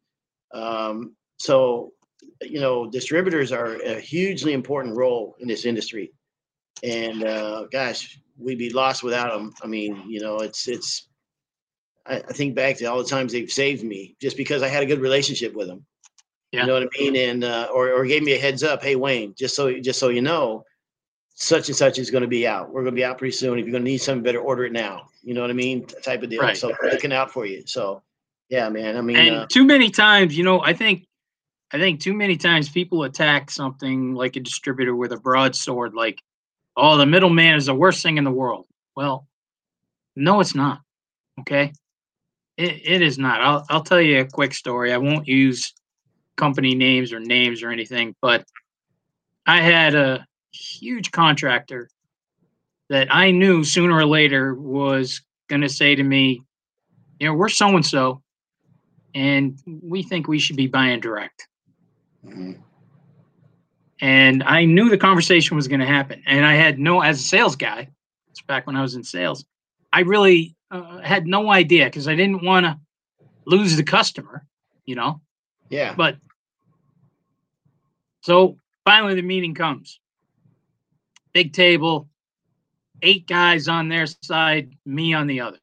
Um, 0.53 1.15
so, 1.37 1.91
you 2.41 2.59
know, 2.59 2.89
distributors 2.89 3.51
are 3.51 3.75
a 3.81 3.99
hugely 3.99 4.53
important 4.53 4.95
role 4.95 5.35
in 5.39 5.47
this 5.47 5.65
industry. 5.65 6.13
And 6.83 7.23
uh, 7.23 7.65
gosh, 7.71 8.19
we'd 8.37 8.57
be 8.57 8.71
lost 8.71 9.03
without 9.03 9.31
them. 9.31 9.53
I 9.63 9.67
mean, 9.67 10.03
you 10.07 10.19
know, 10.19 10.39
it's 10.39 10.67
it's. 10.67 11.07
I, 12.05 12.17
I 12.17 12.33
think 12.33 12.55
back 12.55 12.77
to 12.77 12.85
all 12.85 12.97
the 12.97 13.09
times 13.09 13.31
they've 13.31 13.49
saved 13.49 13.83
me 13.83 14.15
just 14.21 14.35
because 14.35 14.61
I 14.61 14.67
had 14.67 14.83
a 14.83 14.85
good 14.85 14.99
relationship 14.99 15.53
with 15.53 15.67
them. 15.67 15.85
Yeah. 16.51 16.61
You 16.61 16.67
know 16.67 16.73
what 16.73 16.83
I 16.83 16.99
mean? 16.99 17.15
And 17.15 17.43
uh, 17.43 17.69
or 17.73 17.91
or 17.91 18.05
gave 18.05 18.23
me 18.23 18.33
a 18.33 18.39
heads 18.39 18.63
up. 18.63 18.83
Hey 18.83 18.95
Wayne, 18.95 19.33
just 19.37 19.55
so 19.55 19.79
just 19.79 19.99
so 19.99 20.09
you 20.09 20.21
know, 20.21 20.65
such 21.35 21.69
and 21.69 21.75
such 21.75 21.97
is 21.97 22.11
going 22.11 22.23
to 22.23 22.27
be 22.27 22.45
out. 22.45 22.69
We're 22.69 22.83
going 22.83 22.93
to 22.93 22.99
be 22.99 23.05
out 23.05 23.17
pretty 23.17 23.35
soon. 23.35 23.57
If 23.57 23.65
you're 23.65 23.71
going 23.71 23.85
to 23.85 23.89
need 23.89 23.99
something, 23.99 24.23
better 24.23 24.41
order 24.41 24.65
it 24.65 24.73
now. 24.73 25.07
You 25.23 25.33
know 25.33 25.41
what 25.41 25.49
I 25.49 25.53
mean? 25.53 25.85
Type 26.03 26.21
of 26.21 26.29
deal. 26.29 26.41
Right, 26.41 26.57
so 26.57 26.73
looking 26.83 27.13
out 27.13 27.31
for 27.31 27.45
you. 27.45 27.63
So 27.65 28.03
yeah, 28.49 28.69
man. 28.69 28.97
I 28.97 29.01
mean, 29.01 29.15
and 29.15 29.35
uh, 29.35 29.47
too 29.49 29.63
many 29.63 29.89
times 29.89 30.37
you 30.37 30.43
know 30.43 30.61
i 30.61 30.73
think 30.73 31.07
i 31.71 31.79
think 31.79 31.99
too 31.99 32.13
many 32.13 32.37
times 32.37 32.69
people 32.69 33.03
attack 33.03 33.49
something 33.49 34.13
like 34.13 34.35
a 34.35 34.39
distributor 34.39 34.95
with 34.95 35.11
a 35.11 35.17
broadsword 35.17 35.95
like 35.95 36.21
oh 36.75 36.97
the 36.97 37.05
middleman 37.05 37.55
is 37.55 37.67
the 37.67 37.75
worst 37.75 38.03
thing 38.03 38.17
in 38.17 38.23
the 38.23 38.31
world. 38.31 38.65
Well 38.95 39.27
no 40.15 40.39
it's 40.39 40.55
not 40.55 40.79
okay? 41.41 41.73
It, 42.55 42.81
it 42.85 43.01
is 43.01 43.17
not. 43.17 43.41
I'll, 43.41 43.65
I'll 43.69 43.83
tell 43.83 43.99
you 43.99 44.19
a 44.19 44.25
quick 44.25 44.53
story. 44.53 44.93
I 44.93 44.97
won't 44.97 45.27
use 45.27 45.73
company 46.35 46.75
names 46.75 47.13
or 47.13 47.19
names 47.19 47.61
or 47.61 47.69
anything 47.69 48.15
but 48.19 48.43
i 49.45 49.61
had 49.61 49.93
a 49.93 50.25
huge 50.51 51.11
contractor 51.11 51.87
that 52.89 53.07
i 53.13 53.29
knew 53.29 53.63
sooner 53.63 53.95
or 53.95 54.05
later 54.05 54.55
was 54.55 55.21
going 55.47 55.61
to 55.61 55.69
say 55.69 55.93
to 55.93 56.03
me 56.03 56.41
you 57.19 57.27
know 57.27 57.33
we're 57.33 57.49
so 57.49 57.75
and 57.75 57.85
so 57.85 58.21
and 59.15 59.59
we 59.81 60.03
think 60.03 60.27
we 60.27 60.39
should 60.39 60.55
be 60.55 60.67
buying 60.67 60.99
direct. 60.99 61.47
Mhm, 62.25 62.57
and 64.03 64.43
I 64.43 64.65
knew 64.65 64.89
the 64.89 64.97
conversation 64.97 65.55
was 65.55 65.69
going 65.69 65.79
to 65.79 65.85
happen. 65.87 66.21
And 66.27 66.45
I 66.45 66.55
had 66.55 66.77
no, 66.77 66.99
as 67.01 67.21
a 67.21 67.23
sales 67.23 67.55
guy, 67.55 67.89
it's 68.31 68.41
back 68.41 68.67
when 68.67 68.75
I 68.75 68.81
was 68.81 68.95
in 68.95 69.03
sales, 69.03 69.45
I 69.93 70.01
really 70.01 70.57
uh, 70.71 70.99
had 70.99 71.25
no 71.25 71.49
idea 71.49 71.85
because 71.85 72.09
I 72.09 72.15
didn't 72.15 72.43
want 72.43 72.65
to 72.65 72.77
lose 73.45 73.77
the 73.77 73.83
customer, 73.83 74.45
you 74.85 74.95
know. 74.95 75.21
yeah, 75.69 75.95
But 75.95 76.17
so 78.23 78.59
finally, 78.83 79.15
the 79.15 79.21
meeting 79.21 79.55
comes. 79.55 80.01
Big 81.33 81.53
table, 81.53 82.09
eight 83.03 83.25
guys 83.25 83.69
on 83.69 83.87
their 83.87 84.05
side, 84.05 84.75
me 84.85 85.13
on 85.13 85.27
the 85.27 85.39
other. 85.39 85.59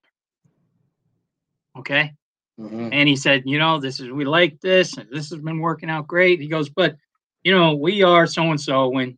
Okay. 1.78 2.14
mhm, 2.58 2.88
and 2.90 3.06
he 3.06 3.16
said, 3.16 3.42
you 3.44 3.58
know, 3.58 3.78
this 3.78 4.00
is 4.00 4.10
we 4.10 4.24
like 4.24 4.60
this, 4.60 4.96
and 4.96 5.10
this 5.10 5.28
has 5.28 5.40
been 5.40 5.58
working 5.58 5.90
out 5.90 6.06
great. 6.06 6.40
He 6.40 6.48
goes, 6.48 6.70
but 6.70 6.96
you 7.44 7.56
know, 7.56 7.74
we 7.74 8.02
are 8.02 8.26
so 8.26 8.42
and 8.50 8.60
so 8.60 8.88
when 8.88 9.16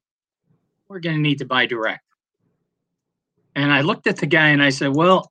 we're 0.88 1.00
going 1.00 1.16
to 1.16 1.22
need 1.22 1.38
to 1.38 1.44
buy 1.44 1.66
direct. 1.66 2.04
And 3.54 3.72
I 3.72 3.80
looked 3.80 4.06
at 4.06 4.16
the 4.16 4.26
guy 4.26 4.48
and 4.48 4.62
I 4.62 4.70
said, 4.70 4.94
well, 4.94 5.30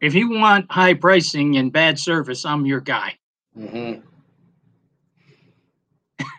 if 0.00 0.14
you 0.14 0.30
want 0.30 0.70
high 0.70 0.94
pricing 0.94 1.56
and 1.56 1.72
bad 1.72 1.98
service, 1.98 2.44
I'm 2.44 2.64
your 2.64 2.80
guy. 2.80 3.14
Mm-hmm. 3.58 4.00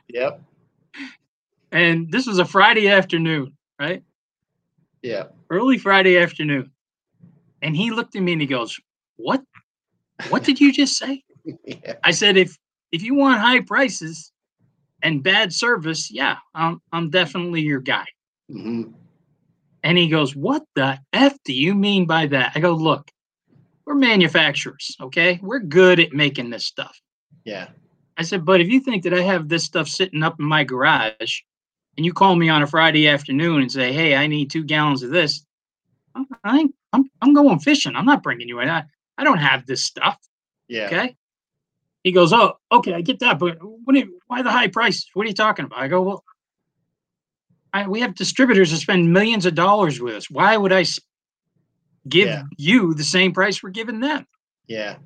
Yep. 0.07 0.41
And 1.71 2.11
this 2.11 2.25
was 2.25 2.39
a 2.39 2.45
Friday 2.45 2.87
afternoon, 2.87 3.55
right? 3.79 4.03
Yeah. 5.03 5.25
Early 5.49 5.77
Friday 5.77 6.17
afternoon. 6.17 6.71
And 7.61 7.75
he 7.75 7.91
looked 7.91 8.15
at 8.15 8.23
me 8.23 8.31
and 8.31 8.41
he 8.41 8.47
goes, 8.47 8.79
"What? 9.17 9.43
What 10.29 10.43
did 10.43 10.59
you 10.59 10.71
just 10.71 10.97
say?" 10.97 11.23
Yeah. 11.65 11.95
I 12.03 12.11
said, 12.11 12.37
if 12.37 12.57
if 12.91 13.03
you 13.03 13.15
want 13.15 13.39
high 13.39 13.61
prices 13.61 14.31
and 15.01 15.23
bad 15.23 15.53
service, 15.53 16.11
yeah, 16.11 16.37
I'm 16.53 16.81
I'm 16.91 17.09
definitely 17.09 17.61
your 17.61 17.79
guy. 17.79 18.05
mhm, 18.51 18.93
And 19.83 19.97
he 19.97 20.07
goes, 20.09 20.35
What 20.35 20.63
the 20.75 20.99
F 21.13 21.37
do 21.45 21.53
you 21.53 21.73
mean 21.75 22.05
by 22.05 22.27
that? 22.27 22.53
I 22.55 22.59
go, 22.59 22.73
Look, 22.73 23.09
we're 23.85 23.95
manufacturers, 23.95 24.95
okay? 25.01 25.39
We're 25.41 25.59
good 25.59 25.99
at 25.99 26.13
making 26.13 26.49
this 26.49 26.65
stuff. 26.65 26.99
Yeah. 27.45 27.69
I 28.17 28.23
said, 28.23 28.43
But 28.45 28.59
if 28.61 28.67
you 28.67 28.79
think 28.81 29.03
that 29.03 29.13
I 29.13 29.21
have 29.21 29.47
this 29.47 29.63
stuff 29.63 29.87
sitting 29.87 30.23
up 30.23 30.39
in 30.39 30.45
my 30.45 30.63
garage 30.63 31.41
and 31.97 32.05
you 32.05 32.13
call 32.13 32.35
me 32.35 32.49
on 32.49 32.61
a 32.61 32.67
Friday 32.67 33.07
afternoon 33.07 33.61
and 33.61 33.71
say, 33.71 33.93
Hey, 33.93 34.15
I 34.15 34.27
need 34.27 34.49
two 34.51 34.63
gallons 34.63 35.03
of 35.03 35.11
this, 35.11 35.45
I'm, 36.15 36.25
I 36.43 36.59
ain't- 36.59 36.75
I'm, 36.91 37.03
I'm 37.21 37.33
going 37.35 37.59
fishing. 37.59 37.95
I'm 37.95 38.05
not 38.05 38.23
bringing 38.23 38.47
you 38.49 38.59
in. 38.61 38.69
I, 38.69 38.83
I 39.17 39.23
don't 39.23 39.37
have 39.37 39.67
this 39.67 39.83
stuff. 39.83 40.17
Yeah. 40.67 40.87
Okay. 40.87 41.15
He 42.03 42.11
goes, 42.11 42.31
Oh, 42.33 42.53
okay, 42.71 42.93
I 42.93 43.01
get 43.01 43.19
that, 43.19 43.39
but 43.39 43.57
what 43.61 43.95
you, 43.95 44.19
why 44.27 44.41
the 44.41 44.51
high 44.51 44.67
price? 44.67 45.07
What 45.13 45.25
are 45.25 45.29
you 45.29 45.35
talking 45.35 45.65
about? 45.65 45.79
I 45.79 45.87
go, 45.87 46.01
Well, 46.01 46.23
I, 47.73 47.87
we 47.87 47.99
have 48.01 48.15
distributors 48.15 48.71
that 48.71 48.77
spend 48.77 49.11
millions 49.11 49.45
of 49.45 49.55
dollars 49.55 50.01
with 50.01 50.15
us. 50.15 50.29
Why 50.29 50.57
would 50.57 50.71
I 50.71 50.85
give 52.07 52.27
Yeah. 52.27 52.43
you 52.57 52.93
the 52.93 53.03
same 53.03 53.31
price 53.33 53.61
we're 53.61 53.69
giving 53.69 53.99
them? 53.99 54.25
Yeah. 54.67 54.97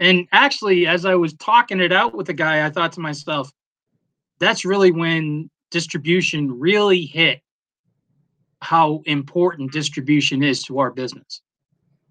And 0.00 0.26
actually, 0.32 0.86
as 0.86 1.04
I 1.04 1.14
was 1.14 1.34
talking 1.34 1.80
it 1.80 1.92
out 1.92 2.14
with 2.14 2.26
the 2.26 2.32
guy, 2.32 2.64
I 2.64 2.70
thought 2.70 2.92
to 2.92 3.00
myself, 3.00 3.50
that's 4.38 4.64
really 4.64 4.92
when 4.92 5.50
distribution 5.70 6.58
really 6.58 7.04
hit 7.04 7.40
how 8.62 9.02
important 9.06 9.72
distribution 9.72 10.42
is 10.42 10.62
to 10.64 10.78
our 10.78 10.90
business. 10.90 11.42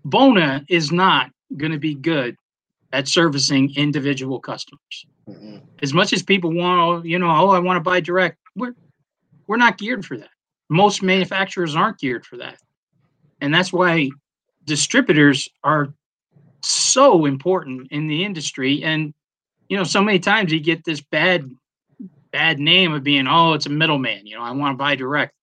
Bona 0.06 0.64
is 0.70 0.92
not 0.92 1.32
going 1.56 1.72
to 1.72 1.80
be 1.80 1.96
good 1.96 2.36
at 2.94 3.08
servicing 3.08 3.74
individual 3.76 4.40
customers. 4.40 5.06
mhm, 5.28 5.62
As 5.82 5.94
much 5.94 6.14
as 6.14 6.24
people 6.24 6.54
want, 6.54 7.06
you 7.06 7.20
know, 7.20 7.30
oh, 7.30 7.50
I 7.50 7.60
want 7.60 7.78
to 7.78 7.82
buy 7.82 8.00
direct, 8.00 8.38
we're 8.56 8.74
we're 9.48 9.58
not 9.58 9.78
geared 9.78 10.06
for 10.06 10.18
that. 10.18 10.30
Most 10.70 11.02
manufacturers 11.02 11.76
aren't 11.76 12.00
geared 12.00 12.26
for 12.26 12.38
that. 12.38 12.58
And 13.42 13.54
that's 13.54 13.72
why 13.72 14.10
distributors 14.66 15.48
are 15.64 15.94
so 16.62 17.26
important 17.26 17.92
in 17.92 18.08
the 18.08 18.24
industry. 18.24 18.84
And 18.84 19.14
you 19.70 19.78
know, 19.78 19.84
so 19.84 20.02
many 20.02 20.20
times 20.20 20.52
you 20.52 20.60
get 20.60 20.84
this 20.84 21.02
bad 21.02 21.50
bad 22.32 22.60
name 22.60 22.94
of 22.94 23.04
being, 23.04 23.28
oh, 23.28 23.54
it's 23.54 23.66
a 23.66 23.70
middleman. 23.70 24.26
You 24.26 24.38
know, 24.38 24.44
I 24.44 24.52
want 24.52 24.74
to 24.74 24.78
buy 24.78 24.96
direct. 24.96 25.34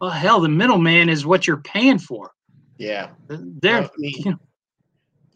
Well, 0.00 0.10
hell, 0.10 0.40
the 0.40 0.48
middleman 0.48 1.08
is 1.08 1.24
what 1.24 1.46
you're 1.46 1.58
paying 1.58 1.98
for. 1.98 2.32
Yeah. 2.78 3.10
They're 3.28 3.84
I 3.84 3.88
mean, 3.98 4.14
you 4.24 4.30
know, 4.32 4.38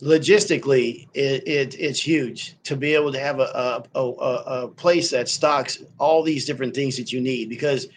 logistically 0.03 1.09
it, 1.15 1.47
it, 1.49 1.81
it's 1.81 2.01
huge 2.01 2.57
to 2.65 2.77
be 2.77 2.95
able 2.95 3.13
to 3.13 3.19
have 3.19 3.41
a, 3.41 3.83
a, 3.95 4.01
a, 4.01 4.03
a 4.03 4.69
place 4.69 5.11
that 5.11 5.29
stocks 5.29 5.83
all 5.99 6.23
these 6.23 6.45
different 6.45 6.75
things 6.75 6.97
that 6.97 7.13
you 7.13 7.21
need 7.21 7.49
because 7.49 7.89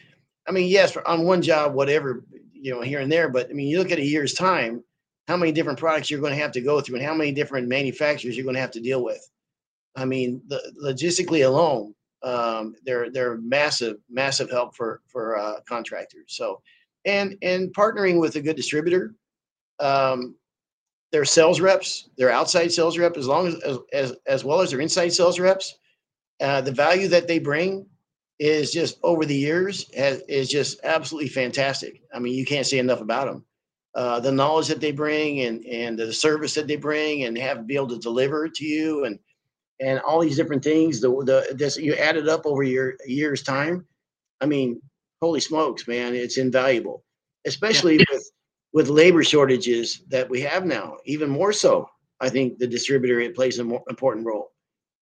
i 0.48 0.52
mean 0.52 0.68
yes 0.68 0.96
on 1.06 1.26
one 1.26 1.42
job 1.42 1.74
whatever 1.74 2.24
you 2.54 2.74
know 2.74 2.82
here 2.82 3.02
and 3.02 3.12
there 3.12 3.28
but 3.28 3.50
i 3.50 3.54
mean 3.54 3.68
you 3.68 3.78
look 3.78 3.92
at 3.92 4.00
a 4.00 4.06
year's 4.06 4.34
time 4.34 4.82
how 5.30 5.38
many 5.38 5.52
different 5.52 5.78
products 5.78 6.10
you're 6.10 6.20
going 6.20 6.34
to 6.34 6.42
have 6.42 6.52
to 6.52 6.60
go 6.60 6.82
through 6.82 6.96
and 6.96 7.06
how 7.06 7.14
many 7.14 7.32
different 7.32 7.68
manufacturers 7.68 8.36
you're 8.36 8.44
going 8.44 8.56
to 8.56 8.60
have 8.62 8.72
to 8.72 8.80
deal 8.80 9.04
with. 9.04 9.30
I 9.96 10.04
mean 10.04 10.42
the, 10.48 10.60
logistically 10.84 11.46
alone 11.46 11.94
um, 12.24 12.76
they're 12.84 13.12
they're 13.12 13.38
massive 13.38 13.98
massive 14.10 14.50
help 14.50 14.76
for 14.76 15.02
for 15.06 15.38
uh, 15.38 15.60
contractors. 15.68 16.26
So 16.30 16.62
and 17.06 17.38
and 17.44 17.72
partnering 17.76 18.20
with 18.20 18.38
a 18.38 18.42
good 18.42 18.56
distributor 18.56 19.14
um, 19.80 20.36
their 21.12 21.26
sales 21.26 21.60
reps, 21.60 22.10
their 22.18 22.30
outside 22.30 22.72
sales 22.72 22.98
rep, 22.98 23.18
as 23.18 23.28
long 23.28 23.48
as 23.48 23.80
as 23.94 24.16
as 24.28 24.44
well 24.44 24.62
as 24.62 24.72
their 24.72 24.80
inside 24.80 25.10
sales 25.10 25.40
reps, 25.40 25.78
uh, 26.42 26.62
the 26.62 26.72
value 26.72 27.08
that 27.08 27.28
they 27.28 27.40
bring 27.40 27.86
is 28.40 28.72
just 28.72 28.98
over 29.04 29.26
the 29.26 29.36
years 29.36 29.94
has, 29.96 30.22
is 30.30 30.50
just 30.50 30.80
absolutely 30.84 31.30
fantastic. 31.30 32.02
I 32.14 32.20
mean, 32.20 32.34
you 32.34 32.46
can't 32.46 32.66
say 32.66 32.80
enough 32.80 33.02
about 33.02 33.28
them. 33.28 33.46
Uh, 33.96 34.20
the 34.20 34.32
knowledge 34.32 34.68
that 34.68 34.80
they 34.80 34.92
bring 34.92 35.42
and 35.42 35.66
and 35.66 35.98
the 35.98 36.14
service 36.14 36.54
that 36.54 36.68
they 36.68 36.76
bring 36.76 37.24
and 37.24 37.38
have 37.38 37.66
be 37.68 37.76
able 37.76 37.88
to 37.90 37.98
deliver 38.00 38.48
to 38.48 38.66
you 38.66 39.06
and 39.06 39.20
and 39.82 40.00
all 40.02 40.20
these 40.20 40.38
different 40.38 40.64
things. 40.64 41.02
The 41.02 41.10
the 41.10 41.56
this 41.56 41.78
you 41.78 41.96
add 41.96 42.18
it 42.18 42.30
up 42.30 42.46
over 42.46 42.64
your 42.64 42.94
year's 43.08 43.42
time. 43.42 43.86
I 44.42 44.46
mean, 44.46 44.80
holy 45.22 45.40
smokes, 45.40 45.88
man, 45.88 46.14
it's 46.16 46.38
invaluable, 46.38 47.04
especially 47.46 47.98
yeah. 47.98 48.06
with 48.12 48.32
with 48.74 48.90
labor 48.90 49.24
shortages 49.24 50.04
that 50.10 50.30
we 50.30 50.42
have 50.42 50.66
now, 50.66 50.98
even 51.06 51.30
more 51.30 51.54
so. 51.54 51.90
I 52.20 52.30
think 52.30 52.58
the 52.58 52.68
distributor 52.68 53.20
it 53.20 53.36
plays 53.36 53.60
an 53.60 53.80
important 53.90 54.26
role. 54.26 54.52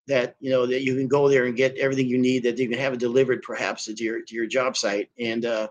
That 0.07 0.35
you 0.39 0.49
know 0.49 0.65
that 0.67 0.83
you 0.83 0.95
can 0.95 1.07
go 1.09 1.27
there 1.27 1.45
and 1.45 1.55
get 1.55 1.77
everything 1.77 2.07
you 2.07 2.17
need. 2.17 2.43
That 2.43 2.57
you 2.57 2.69
can 2.69 2.79
have 2.79 2.93
it 2.93 2.99
delivered, 2.99 3.41
perhaps 3.41 3.85
to 3.85 4.03
your 4.03 4.21
to 4.21 4.35
your 4.35 4.45
job 4.45 4.77
site. 4.77 5.09
And 5.19 5.43
uh, 5.43 5.67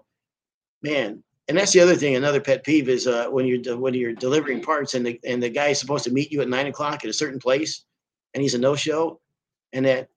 man, 0.82 1.22
and 1.48 1.56
that's 1.56 1.72
the 1.72 1.80
other 1.80 1.94
thing. 1.94 2.16
Another 2.16 2.40
pet 2.40 2.62
peeve 2.62 2.90
is 2.90 3.06
uh, 3.06 3.28
when 3.28 3.46
you're 3.46 3.78
when 3.78 3.94
you're 3.94 4.12
delivering 4.12 4.60
parts 4.60 4.92
and 4.92 5.06
the 5.06 5.18
and 5.24 5.42
the 5.42 5.48
guy 5.48 5.68
is 5.68 5.80
supposed 5.80 6.04
to 6.04 6.12
meet 6.12 6.30
you 6.30 6.42
at 6.42 6.48
nine 6.48 6.66
o'clock 6.66 7.02
at 7.02 7.10
a 7.10 7.14
certain 7.14 7.38
place, 7.38 7.84
and 8.34 8.42
he's 8.42 8.54
a 8.54 8.58
no 8.58 8.76
show, 8.76 9.20
and 9.72 9.86
that 9.86 10.08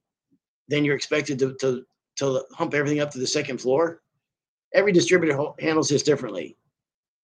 then 0.68 0.84
you're 0.84 0.96
expected 0.96 1.38
to 1.38 1.54
to 1.60 1.82
to 2.16 2.44
hump 2.52 2.74
everything 2.74 3.00
up 3.00 3.10
to 3.12 3.18
the 3.18 3.26
second 3.26 3.58
floor. 3.58 4.02
Every 4.74 4.92
distributor 4.92 5.38
handles 5.58 5.88
this 5.88 6.02
differently 6.02 6.58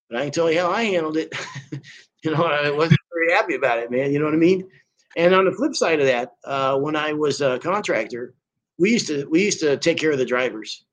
but 0.08 0.18
I 0.18 0.22
can 0.24 0.32
tell 0.32 0.50
you 0.50 0.60
how 0.60 0.70
I 0.70 0.84
handled 0.84 1.16
it. 1.16 1.34
you 2.22 2.30
know, 2.30 2.44
I 2.44 2.70
wasn't 2.70 3.00
very 3.12 3.32
happy 3.32 3.54
about 3.54 3.78
it, 3.78 3.90
man. 3.90 4.12
You 4.12 4.18
know 4.18 4.24
what 4.24 4.34
I 4.34 4.38
mean? 4.38 4.68
And 5.16 5.34
on 5.34 5.46
the 5.46 5.52
flip 5.52 5.74
side 5.74 6.00
of 6.00 6.06
that, 6.06 6.32
uh, 6.44 6.78
when 6.78 6.94
I 6.94 7.12
was 7.12 7.40
a 7.40 7.58
contractor, 7.58 8.34
we 8.78 8.92
used 8.92 9.06
to 9.08 9.26
we 9.26 9.44
used 9.44 9.60
to 9.60 9.76
take 9.78 9.98
care 9.98 10.12
of 10.12 10.18
the 10.18 10.24
drivers. 10.24 10.84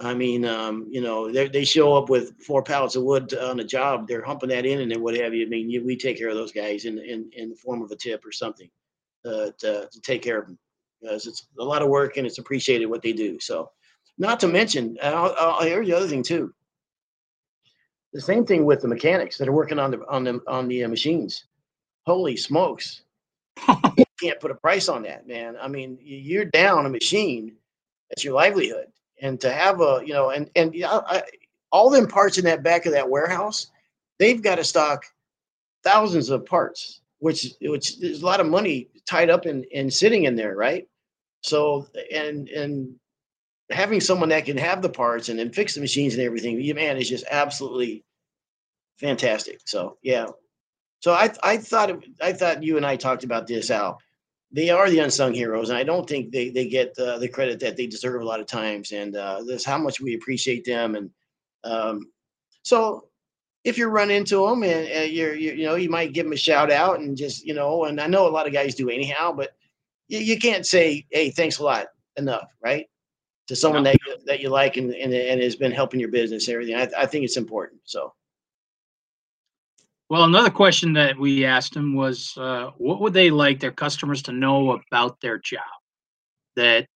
I 0.00 0.14
mean, 0.14 0.44
um, 0.44 0.86
you 0.90 1.00
know, 1.00 1.30
they 1.30 1.64
show 1.64 1.94
up 1.94 2.08
with 2.08 2.32
four 2.44 2.62
pallets 2.62 2.96
of 2.96 3.04
wood 3.04 3.34
on 3.34 3.60
a 3.60 3.64
job. 3.64 4.08
They're 4.08 4.24
humping 4.24 4.48
that 4.48 4.66
in 4.66 4.80
and 4.80 4.90
then 4.90 5.00
what 5.00 5.16
have 5.16 5.32
you. 5.32 5.46
I 5.46 5.48
mean, 5.48 5.70
you, 5.70 5.84
we 5.84 5.96
take 5.96 6.18
care 6.18 6.28
of 6.28 6.34
those 6.34 6.50
guys 6.50 6.86
in, 6.86 6.98
in, 6.98 7.30
in 7.32 7.50
the 7.50 7.56
form 7.56 7.82
of 7.82 7.90
a 7.92 7.96
tip 7.96 8.24
or 8.26 8.32
something 8.32 8.68
uh, 9.24 9.50
to, 9.58 9.88
to 9.90 10.00
take 10.00 10.22
care 10.22 10.40
of 10.40 10.46
them 10.46 10.58
because 11.00 11.26
it's 11.26 11.46
a 11.58 11.64
lot 11.64 11.82
of 11.82 11.88
work 11.88 12.16
and 12.16 12.26
it's 12.26 12.38
appreciated 12.38 12.86
what 12.86 13.02
they 13.02 13.12
do. 13.12 13.38
So, 13.38 13.70
not 14.18 14.40
to 14.40 14.48
mention, 14.48 14.98
I'll, 15.02 15.34
I'll 15.38 15.62
hear 15.62 15.84
the 15.84 15.94
other 15.94 16.08
thing 16.08 16.22
too. 16.22 16.52
The 18.12 18.20
same 18.20 18.44
thing 18.44 18.64
with 18.64 18.82
the 18.82 18.88
mechanics 18.88 19.38
that 19.38 19.48
are 19.48 19.52
working 19.52 19.78
on 19.78 19.90
the 19.90 20.06
on 20.08 20.24
the 20.24 20.40
on 20.46 20.68
the 20.68 20.84
uh, 20.84 20.88
machines. 20.88 21.44
Holy 22.06 22.36
smokes! 22.36 23.02
you 23.96 24.04
can't 24.20 24.40
put 24.40 24.50
a 24.50 24.54
price 24.56 24.88
on 24.88 25.02
that, 25.04 25.26
man. 25.26 25.56
I 25.60 25.68
mean, 25.68 25.98
you're 26.02 26.44
down 26.44 26.86
a 26.86 26.90
machine. 26.90 27.56
That's 28.10 28.24
your 28.24 28.34
livelihood, 28.34 28.86
and 29.20 29.40
to 29.40 29.50
have 29.52 29.80
a 29.80 30.02
you 30.04 30.12
know, 30.12 30.30
and 30.30 30.50
and 30.56 30.74
I, 30.84 31.22
all 31.70 31.88
them 31.88 32.06
parts 32.06 32.38
in 32.38 32.44
that 32.44 32.62
back 32.62 32.84
of 32.84 32.92
that 32.92 33.08
warehouse, 33.08 33.68
they've 34.18 34.42
got 34.42 34.56
to 34.56 34.64
stock 34.64 35.04
thousands 35.82 36.28
of 36.28 36.44
parts, 36.44 37.00
which 37.20 37.54
which 37.62 37.98
there's 37.98 38.22
a 38.22 38.26
lot 38.26 38.40
of 38.40 38.46
money 38.46 38.88
tied 39.06 39.30
up 39.30 39.46
in 39.46 39.64
in 39.70 39.90
sitting 39.90 40.24
in 40.24 40.36
there, 40.36 40.54
right? 40.54 40.86
So 41.42 41.88
and 42.12 42.48
and 42.50 42.94
having 43.70 44.00
someone 44.00 44.28
that 44.30 44.44
can 44.44 44.56
have 44.56 44.82
the 44.82 44.88
parts 44.88 45.28
and 45.28 45.38
then 45.38 45.52
fix 45.52 45.74
the 45.74 45.80
machines 45.80 46.14
and 46.14 46.22
everything, 46.22 46.56
man, 46.74 46.96
is 46.96 47.08
just 47.08 47.24
absolutely 47.30 48.04
fantastic. 48.98 49.60
So 49.64 49.98
yeah. 50.02 50.26
So 51.00 51.12
I 51.12 51.30
I 51.42 51.56
thought 51.56 52.04
I 52.20 52.32
thought 52.32 52.62
you 52.62 52.76
and 52.76 52.86
I 52.86 52.96
talked 52.96 53.24
about 53.24 53.46
this, 53.46 53.70
Al. 53.70 54.00
They 54.54 54.68
are 54.70 54.88
the 54.90 54.98
unsung 54.98 55.32
heroes, 55.32 55.70
and 55.70 55.78
I 55.78 55.82
don't 55.82 56.08
think 56.08 56.30
they 56.30 56.50
they 56.50 56.68
get 56.68 56.96
uh, 56.98 57.18
the 57.18 57.28
credit 57.28 57.58
that 57.60 57.76
they 57.76 57.86
deserve 57.86 58.22
a 58.22 58.24
lot 58.24 58.40
of 58.40 58.46
times. 58.46 58.92
And 58.92 59.16
uh, 59.16 59.42
this 59.42 59.64
how 59.64 59.78
much 59.78 60.00
we 60.00 60.14
appreciate 60.14 60.64
them. 60.64 60.94
And 60.94 61.10
um, 61.64 62.12
so 62.62 63.08
if 63.64 63.78
you 63.78 63.88
run 63.88 64.10
into 64.10 64.46
them 64.46 64.62
and 64.62 65.10
you're, 65.10 65.34
you 65.34 65.52
you 65.52 65.64
know 65.64 65.74
you 65.74 65.88
might 65.88 66.12
give 66.12 66.26
them 66.26 66.32
a 66.32 66.36
shout 66.36 66.70
out 66.70 67.00
and 67.00 67.16
just 67.16 67.44
you 67.44 67.54
know 67.54 67.84
and 67.84 68.00
I 68.00 68.06
know 68.06 68.28
a 68.28 68.30
lot 68.30 68.46
of 68.46 68.52
guys 68.52 68.74
do 68.74 68.90
anyhow, 68.90 69.32
but 69.32 69.50
you, 70.08 70.18
you 70.18 70.38
can't 70.38 70.66
say 70.66 71.06
hey 71.10 71.30
thanks 71.30 71.58
a 71.58 71.64
lot 71.64 71.86
enough, 72.16 72.48
right? 72.62 72.86
To 73.48 73.56
someone 73.56 73.82
that 73.82 73.96
you, 74.06 74.16
that 74.26 74.40
you 74.40 74.48
like 74.48 74.76
and, 74.76 74.94
and, 74.94 75.12
and 75.12 75.40
has 75.40 75.56
been 75.56 75.72
helping 75.72 76.00
your 76.00 76.10
business 76.10 76.46
and 76.48 76.54
everything. 76.54 76.76
I, 76.76 76.88
I 76.96 77.06
think 77.06 77.24
it's 77.24 77.36
important. 77.36 77.80
So. 77.84 78.12
Well, 80.08 80.24
another 80.24 80.50
question 80.50 80.92
that 80.92 81.18
we 81.18 81.44
asked 81.44 81.74
him 81.74 81.94
was, 81.94 82.36
uh, 82.36 82.70
what 82.76 83.00
would 83.00 83.14
they 83.14 83.30
like 83.30 83.60
their 83.60 83.72
customers 83.72 84.22
to 84.24 84.32
know 84.32 84.72
about 84.72 85.20
their 85.20 85.38
job 85.38 85.62
that 86.54 86.86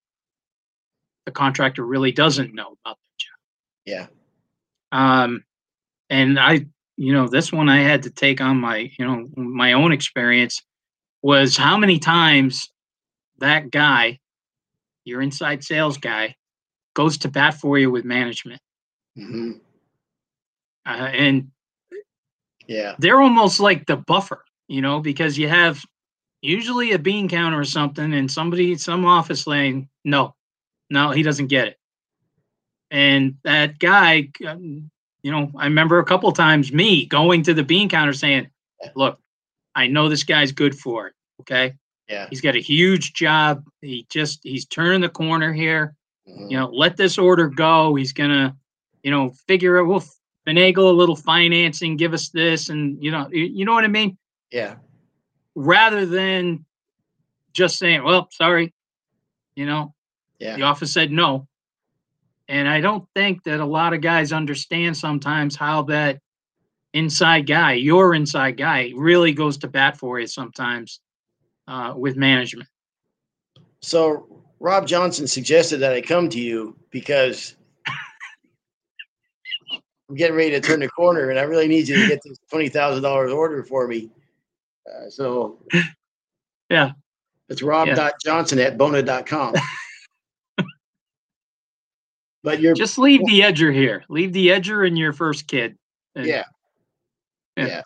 the 1.24 1.32
contractor 1.32 1.84
really 1.84 2.12
doesn't 2.12 2.54
know 2.54 2.76
about 2.84 2.98
their 2.98 3.16
job? 3.18 3.38
Yeah. 3.86 4.06
Um, 4.92 5.44
and 6.10 6.38
I, 6.38 6.66
you 6.96 7.12
know, 7.12 7.26
this 7.26 7.52
one 7.52 7.68
I 7.68 7.78
had 7.78 8.02
to 8.04 8.10
take 8.10 8.40
on 8.40 8.58
my, 8.58 8.90
you 8.98 9.06
know, 9.06 9.28
my 9.34 9.72
own 9.72 9.92
experience 9.92 10.62
was 11.22 11.56
how 11.56 11.76
many 11.76 11.98
times 11.98 12.68
that 13.38 13.70
guy 13.70 14.18
your 15.06 15.22
inside 15.22 15.64
sales 15.64 15.96
guy, 15.96 16.34
goes 16.94 17.16
to 17.18 17.28
bat 17.28 17.54
for 17.54 17.78
you 17.78 17.90
with 17.90 18.04
management. 18.04 18.60
Mm-hmm. 19.16 19.52
Uh, 20.84 20.88
and 20.88 21.48
yeah, 22.66 22.94
they're 22.98 23.20
almost 23.20 23.60
like 23.60 23.86
the 23.86 23.96
buffer, 23.96 24.44
you 24.68 24.82
know, 24.82 25.00
because 25.00 25.38
you 25.38 25.48
have 25.48 25.82
usually 26.42 26.92
a 26.92 26.98
bean 26.98 27.28
counter 27.28 27.58
or 27.58 27.64
something, 27.64 28.12
and 28.12 28.30
somebody, 28.30 28.76
some 28.76 29.06
office 29.06 29.46
lane, 29.46 29.88
no, 30.04 30.34
no, 30.90 31.10
he 31.10 31.22
doesn't 31.22 31.46
get 31.46 31.68
it. 31.68 31.78
And 32.90 33.36
that 33.44 33.78
guy, 33.78 34.30
um, 34.46 34.90
you 35.22 35.32
know, 35.32 35.50
I 35.56 35.64
remember 35.64 35.98
a 35.98 36.04
couple 36.04 36.30
times 36.32 36.72
me 36.72 37.06
going 37.06 37.42
to 37.44 37.54
the 37.54 37.64
bean 37.64 37.88
counter 37.88 38.12
saying, 38.12 38.48
"Look, 38.94 39.18
I 39.74 39.88
know 39.88 40.08
this 40.08 40.24
guy's 40.24 40.52
good 40.52 40.78
for 40.78 41.08
it. 41.08 41.14
Okay, 41.40 41.74
yeah. 42.08 42.26
He's 42.30 42.40
got 42.40 42.54
a 42.54 42.60
huge 42.60 43.14
job. 43.14 43.64
He 43.80 44.06
just 44.08 44.40
he's 44.42 44.66
turning 44.66 45.00
the 45.00 45.08
corner 45.08 45.52
here. 45.52 45.94
Mm-hmm. 46.28 46.50
You 46.50 46.58
know, 46.58 46.68
let 46.68 46.96
this 46.96 47.18
order 47.18 47.48
go. 47.48 47.94
He's 47.94 48.12
gonna, 48.12 48.56
you 49.02 49.10
know, 49.10 49.32
figure 49.48 49.78
it. 49.78 49.86
We'll 49.86 50.04
finagle 50.46 50.88
a 50.88 50.94
little 50.94 51.16
financing, 51.16 51.96
give 51.96 52.14
us 52.14 52.28
this, 52.28 52.68
and 52.68 53.02
you 53.02 53.10
know, 53.10 53.28
you, 53.30 53.44
you 53.44 53.64
know 53.64 53.72
what 53.72 53.84
I 53.84 53.88
mean? 53.88 54.16
Yeah. 54.50 54.76
Rather 55.54 56.06
than 56.06 56.64
just 57.52 57.78
saying, 57.78 58.04
"Well, 58.04 58.28
sorry," 58.30 58.72
you 59.56 59.66
know, 59.66 59.94
yeah. 60.38 60.56
the 60.56 60.62
office 60.62 60.92
said 60.92 61.10
no. 61.10 61.48
And 62.48 62.68
I 62.68 62.80
don't 62.80 63.08
think 63.16 63.42
that 63.44 63.58
a 63.58 63.64
lot 63.64 63.92
of 63.92 64.00
guys 64.00 64.32
understand 64.32 64.96
sometimes 64.96 65.56
how 65.56 65.82
that 65.84 66.20
inside 66.94 67.48
guy, 67.48 67.72
your 67.72 68.14
inside 68.14 68.56
guy, 68.56 68.92
really 68.94 69.32
goes 69.32 69.56
to 69.58 69.68
bat 69.68 69.96
for 69.96 70.20
you 70.20 70.28
sometimes 70.28 71.00
uh, 71.68 71.94
with 71.96 72.16
management. 72.16 72.68
So 73.80 74.44
Rob 74.60 74.86
Johnson 74.86 75.26
suggested 75.26 75.78
that 75.78 75.92
I 75.92 76.00
come 76.00 76.28
to 76.30 76.40
you 76.40 76.76
because 76.90 77.56
I'm 80.08 80.16
getting 80.16 80.36
ready 80.36 80.50
to 80.50 80.60
turn 80.60 80.80
the 80.80 80.88
corner, 80.88 81.30
and 81.30 81.38
I 81.38 81.42
really 81.42 81.68
need 81.68 81.88
you 81.88 81.96
to 81.96 82.08
get 82.08 82.20
this 82.24 82.38
twenty 82.50 82.68
thousand 82.68 83.02
dollars 83.02 83.32
order 83.32 83.62
for 83.62 83.86
me. 83.86 84.10
Uh, 84.86 85.10
so, 85.10 85.58
yeah, 86.70 86.92
it's 87.48 87.62
Rob 87.62 87.88
yeah. 87.88 88.10
Johnson 88.24 88.58
at 88.58 88.78
Bona.com. 88.78 89.54
but 92.42 92.60
you're 92.60 92.74
just 92.74 92.98
leave 92.98 93.20
the 93.26 93.40
edger 93.40 93.72
here. 93.72 94.04
Leave 94.08 94.32
the 94.32 94.48
edger 94.48 94.86
in 94.86 94.96
your 94.96 95.12
first 95.12 95.46
kid. 95.46 95.76
And, 96.14 96.26
yeah. 96.26 96.44
yeah. 97.56 97.66
yeah. 97.66 97.82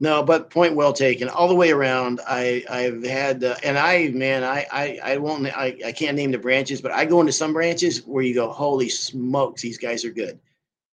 No, 0.00 0.22
but 0.22 0.50
point 0.50 0.76
well 0.76 0.92
taken. 0.92 1.28
All 1.28 1.48
the 1.48 1.54
way 1.56 1.70
around, 1.72 2.20
I 2.26 2.64
I've 2.70 3.04
had 3.04 3.42
uh, 3.42 3.56
and 3.64 3.76
I 3.76 4.08
man, 4.10 4.44
I 4.44 4.64
I 4.72 5.00
I 5.02 5.16
won't 5.16 5.46
I 5.46 5.76
I 5.84 5.92
can't 5.92 6.16
name 6.16 6.30
the 6.30 6.38
branches, 6.38 6.80
but 6.80 6.92
I 6.92 7.04
go 7.04 7.20
into 7.20 7.32
some 7.32 7.52
branches 7.52 8.04
where 8.06 8.22
you 8.22 8.34
go, 8.34 8.50
holy 8.50 8.88
smokes, 8.88 9.62
these 9.62 9.78
guys 9.78 10.04
are 10.04 10.10
good. 10.12 10.38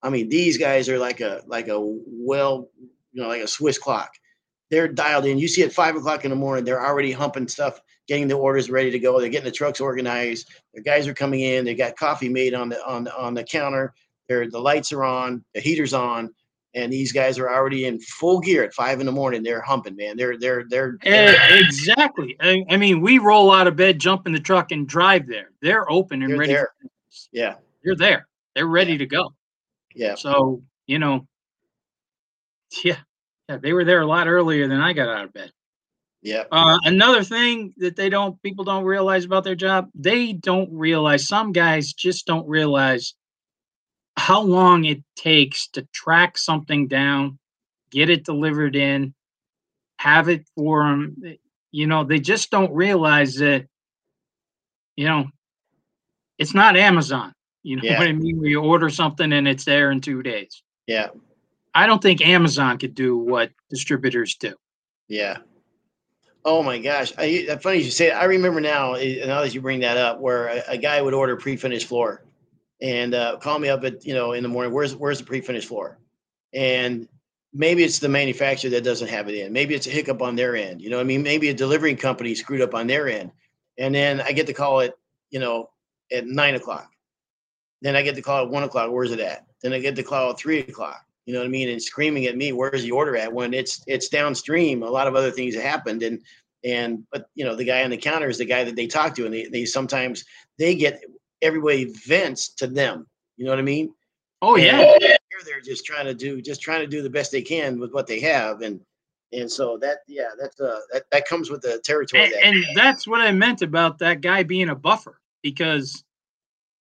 I 0.01 0.09
mean, 0.09 0.29
these 0.29 0.57
guys 0.57 0.89
are 0.89 0.97
like 0.97 1.21
a 1.21 1.43
like 1.45 1.67
a 1.67 1.79
well, 1.79 2.69
you 3.13 3.21
know, 3.21 3.27
like 3.27 3.43
a 3.43 3.47
Swiss 3.47 3.77
clock. 3.77 4.11
they're 4.71 4.87
dialed 4.87 5.25
in. 5.25 5.37
You 5.37 5.47
see 5.47 5.63
at 5.63 5.73
five 5.73 5.95
o'clock 5.95 6.25
in 6.25 6.31
the 6.31 6.35
morning, 6.35 6.65
they're 6.65 6.85
already 6.85 7.11
humping 7.11 7.47
stuff, 7.47 7.79
getting 8.07 8.27
the 8.27 8.35
orders 8.35 8.69
ready 8.69 8.91
to 8.91 8.99
go. 8.99 9.19
They're 9.19 9.29
getting 9.29 9.45
the 9.45 9.51
trucks 9.51 9.79
organized. 9.79 10.49
The 10.73 10.81
guys 10.81 11.07
are 11.07 11.13
coming 11.13 11.41
in. 11.41 11.65
They 11.65 11.75
got 11.75 11.95
coffee 11.95 12.29
made 12.29 12.53
on 12.53 12.69
the 12.69 12.83
on 12.85 13.03
the, 13.05 13.15
on 13.17 13.33
the 13.33 13.43
counter. 13.43 13.93
They're, 14.27 14.49
the 14.49 14.59
lights 14.59 14.91
are 14.91 15.03
on, 15.03 15.45
the 15.53 15.61
heater's 15.61 15.93
on, 15.93 16.33
and 16.75 16.91
these 16.91 17.11
guys 17.11 17.39
are 17.39 17.49
already 17.49 17.85
in 17.85 17.99
full 17.99 18.39
gear 18.39 18.63
at 18.63 18.73
five 18.73 18.99
in 18.99 19.05
the 19.05 19.11
morning. 19.11 19.41
They're 19.41 19.61
humping, 19.61 19.95
man. 19.95 20.17
They're 20.17 20.37
they're 20.37 20.65
they're, 20.69 20.97
they're 21.01 21.63
exactly. 21.63 22.35
I, 22.41 22.63
I, 22.69 22.77
mean, 22.77 23.01
we 23.01 23.17
roll 23.17 23.51
out 23.51 23.65
of 23.65 23.77
bed, 23.77 23.97
jump 23.97 24.27
in 24.27 24.33
the 24.33 24.39
truck, 24.39 24.71
and 24.71 24.87
drive 24.87 25.25
there. 25.25 25.51
They're 25.61 25.89
open 25.89 26.21
and 26.21 26.37
ready. 26.37 26.53
There. 26.53 26.69
Yeah, 27.31 27.55
they're 27.83 27.95
there. 27.95 28.27
They're 28.53 28.67
ready 28.67 28.91
yeah. 28.91 28.97
to 28.99 29.05
go. 29.05 29.33
Yeah. 29.95 30.15
So 30.15 30.61
you 30.85 30.99
know, 30.99 31.25
yeah, 32.83 32.97
yeah, 33.47 33.57
they 33.57 33.73
were 33.73 33.85
there 33.85 34.01
a 34.01 34.07
lot 34.07 34.27
earlier 34.27 34.67
than 34.67 34.81
I 34.81 34.93
got 34.93 35.09
out 35.09 35.25
of 35.25 35.33
bed. 35.33 35.51
Yeah. 36.21 36.43
Uh, 36.51 36.79
another 36.83 37.23
thing 37.23 37.73
that 37.77 37.95
they 37.95 38.09
don't 38.09 38.41
people 38.41 38.65
don't 38.65 38.83
realize 38.83 39.25
about 39.25 39.43
their 39.43 39.55
job, 39.55 39.89
they 39.95 40.33
don't 40.33 40.69
realize 40.73 41.27
some 41.27 41.51
guys 41.51 41.93
just 41.93 42.25
don't 42.25 42.47
realize 42.47 43.13
how 44.17 44.41
long 44.41 44.85
it 44.85 45.03
takes 45.15 45.67
to 45.69 45.83
track 45.93 46.37
something 46.37 46.87
down, 46.87 47.37
get 47.91 48.09
it 48.09 48.23
delivered 48.25 48.75
in, 48.75 49.13
have 49.99 50.29
it 50.29 50.47
for 50.55 50.83
them. 50.83 51.15
You 51.71 51.87
know, 51.87 52.03
they 52.03 52.19
just 52.19 52.51
don't 52.51 52.73
realize 52.73 53.35
that, 53.35 53.65
you 54.95 55.05
know, 55.05 55.27
it's 56.37 56.53
not 56.53 56.77
Amazon. 56.77 57.33
You 57.63 57.77
know 57.77 57.81
Yeah. 57.83 57.99
what 57.99 58.07
I 58.07 58.13
mean? 58.13 58.39
Where 58.39 58.49
you 58.49 58.61
order 58.61 58.89
something 58.89 59.33
and 59.33 59.47
it's 59.47 59.65
there 59.65 59.91
in 59.91 59.99
two 60.01 60.21
days. 60.21 60.61
Yeah. 60.87 61.09
I 61.73 61.87
don't 61.87 62.01
think 62.01 62.25
Amazon 62.25 62.77
could 62.77 62.95
do 62.95 63.17
what 63.17 63.51
distributors 63.69 64.35
do. 64.35 64.53
Yeah. 65.09 65.37
Oh 66.45 66.61
my 66.61 66.77
gosh! 66.77 67.11
I, 67.17 67.57
funny 67.59 67.79
you 67.79 67.89
say. 67.89 68.11
I 68.11 68.25
remember 68.25 68.61
now. 68.61 68.93
eh, 68.93 69.25
Now 69.25 69.41
that 69.41 69.55
you 69.55 69.61
bring 69.61 69.79
that 69.79 69.97
up, 69.97 70.19
where 70.19 70.47
a, 70.47 70.63
a 70.69 70.77
guy 70.77 71.01
would 71.01 71.15
order 71.15 71.35
pre-finished 71.35 71.87
floor, 71.87 72.23
and 72.81 73.13
uh, 73.13 73.37
call 73.37 73.59
me 73.59 73.69
up 73.69 73.83
at 73.83 74.05
you 74.05 74.13
know 74.13 74.33
in 74.33 74.43
the 74.43 74.49
morning. 74.49 74.73
Where's 74.73 74.95
where's 74.95 75.19
the 75.19 75.25
pre-finished 75.25 75.67
floor? 75.67 75.99
And 76.53 77.07
maybe 77.53 77.83
it's 77.83 77.99
the 77.99 78.09
manufacturer 78.09 78.71
that 78.71 78.83
doesn't 78.83 79.07
have 79.07 79.29
it 79.29 79.35
in. 79.35 79.53
Maybe 79.53 79.75
it's 79.75 79.87
a 79.87 79.91
hiccup 79.91 80.21
on 80.21 80.35
their 80.35 80.55
end. 80.55 80.81
You 80.81 80.89
know, 80.89 80.99
I 80.99 81.03
mean, 81.03 81.23
maybe 81.23 81.49
a 81.49 81.53
delivering 81.53 81.97
company 81.97 82.35
screwed 82.35 82.61
up 82.61 82.73
on 82.73 82.87
their 82.87 83.07
end, 83.07 83.31
and 83.77 83.93
then 83.93 84.21
I 84.21 84.31
get 84.31 84.47
to 84.47 84.53
call 84.53 84.81
it. 84.81 84.93
You 85.31 85.39
know, 85.39 85.69
at 86.11 86.27
nine 86.27 86.55
o'clock. 86.55 86.89
Then 87.81 87.95
I 87.95 88.01
get 88.01 88.15
the 88.15 88.21
call 88.21 88.43
at 88.43 88.49
one 88.49 88.63
o'clock. 88.63 88.91
Where's 88.91 89.11
it 89.11 89.19
at? 89.19 89.45
Then 89.61 89.73
I 89.73 89.79
get 89.79 89.95
the 89.95 90.03
call 90.03 90.31
at 90.31 90.39
three 90.39 90.59
o'clock. 90.59 91.03
You 91.25 91.33
know 91.33 91.39
what 91.39 91.47
I 91.47 91.49
mean? 91.49 91.69
And 91.69 91.81
screaming 91.81 92.27
at 92.27 92.37
me, 92.37 92.51
where's 92.51 92.83
the 92.83 92.91
order 92.91 93.17
at? 93.17 93.33
When 93.33 93.53
it's 93.53 93.83
it's 93.87 94.09
downstream, 94.09 94.83
a 94.83 94.89
lot 94.89 95.07
of 95.07 95.15
other 95.15 95.31
things 95.31 95.55
happened. 95.55 96.03
And 96.03 96.21
and 96.63 97.03
but 97.11 97.27
you 97.35 97.45
know, 97.45 97.55
the 97.55 97.63
guy 97.63 97.83
on 97.83 97.89
the 97.89 97.97
counter 97.97 98.29
is 98.29 98.37
the 98.37 98.45
guy 98.45 98.63
that 98.63 98.75
they 98.75 98.87
talk 98.87 99.15
to, 99.15 99.25
and 99.25 99.33
they, 99.33 99.45
they 99.45 99.65
sometimes 99.65 100.25
they 100.57 100.75
get 100.75 101.01
everybody 101.41 101.85
vents 101.85 102.49
to 102.55 102.67
them. 102.67 103.07
You 103.37 103.45
know 103.45 103.51
what 103.51 103.59
I 103.59 103.63
mean? 103.63 103.93
Oh 104.41 104.55
And 104.55 104.65
yeah. 104.65 104.97
here 104.99 105.17
they're 105.45 105.61
just 105.61 105.85
trying 105.85 106.05
to 106.05 106.13
do 106.13 106.41
just 106.41 106.61
trying 106.61 106.81
to 106.81 106.87
do 106.87 107.01
the 107.01 107.09
best 107.09 107.31
they 107.31 107.41
can 107.41 107.79
with 107.79 107.91
what 107.93 108.07
they 108.07 108.19
have. 108.21 108.61
And 108.61 108.79
and 109.33 109.51
so 109.51 109.77
that 109.79 109.99
yeah, 110.07 110.29
that's 110.39 110.59
uh 110.59 110.79
that, 110.93 111.03
that 111.11 111.27
comes 111.27 111.49
with 111.49 111.61
the 111.61 111.79
territory 111.83 112.23
And, 112.23 112.33
that 112.33 112.45
and 112.45 112.65
that's 112.75 113.07
what 113.07 113.21
I 113.21 113.31
meant 113.31 113.61
about 113.61 113.97
that 113.99 114.21
guy 114.21 114.43
being 114.43 114.69
a 114.69 114.75
buffer 114.75 115.19
because 115.41 116.03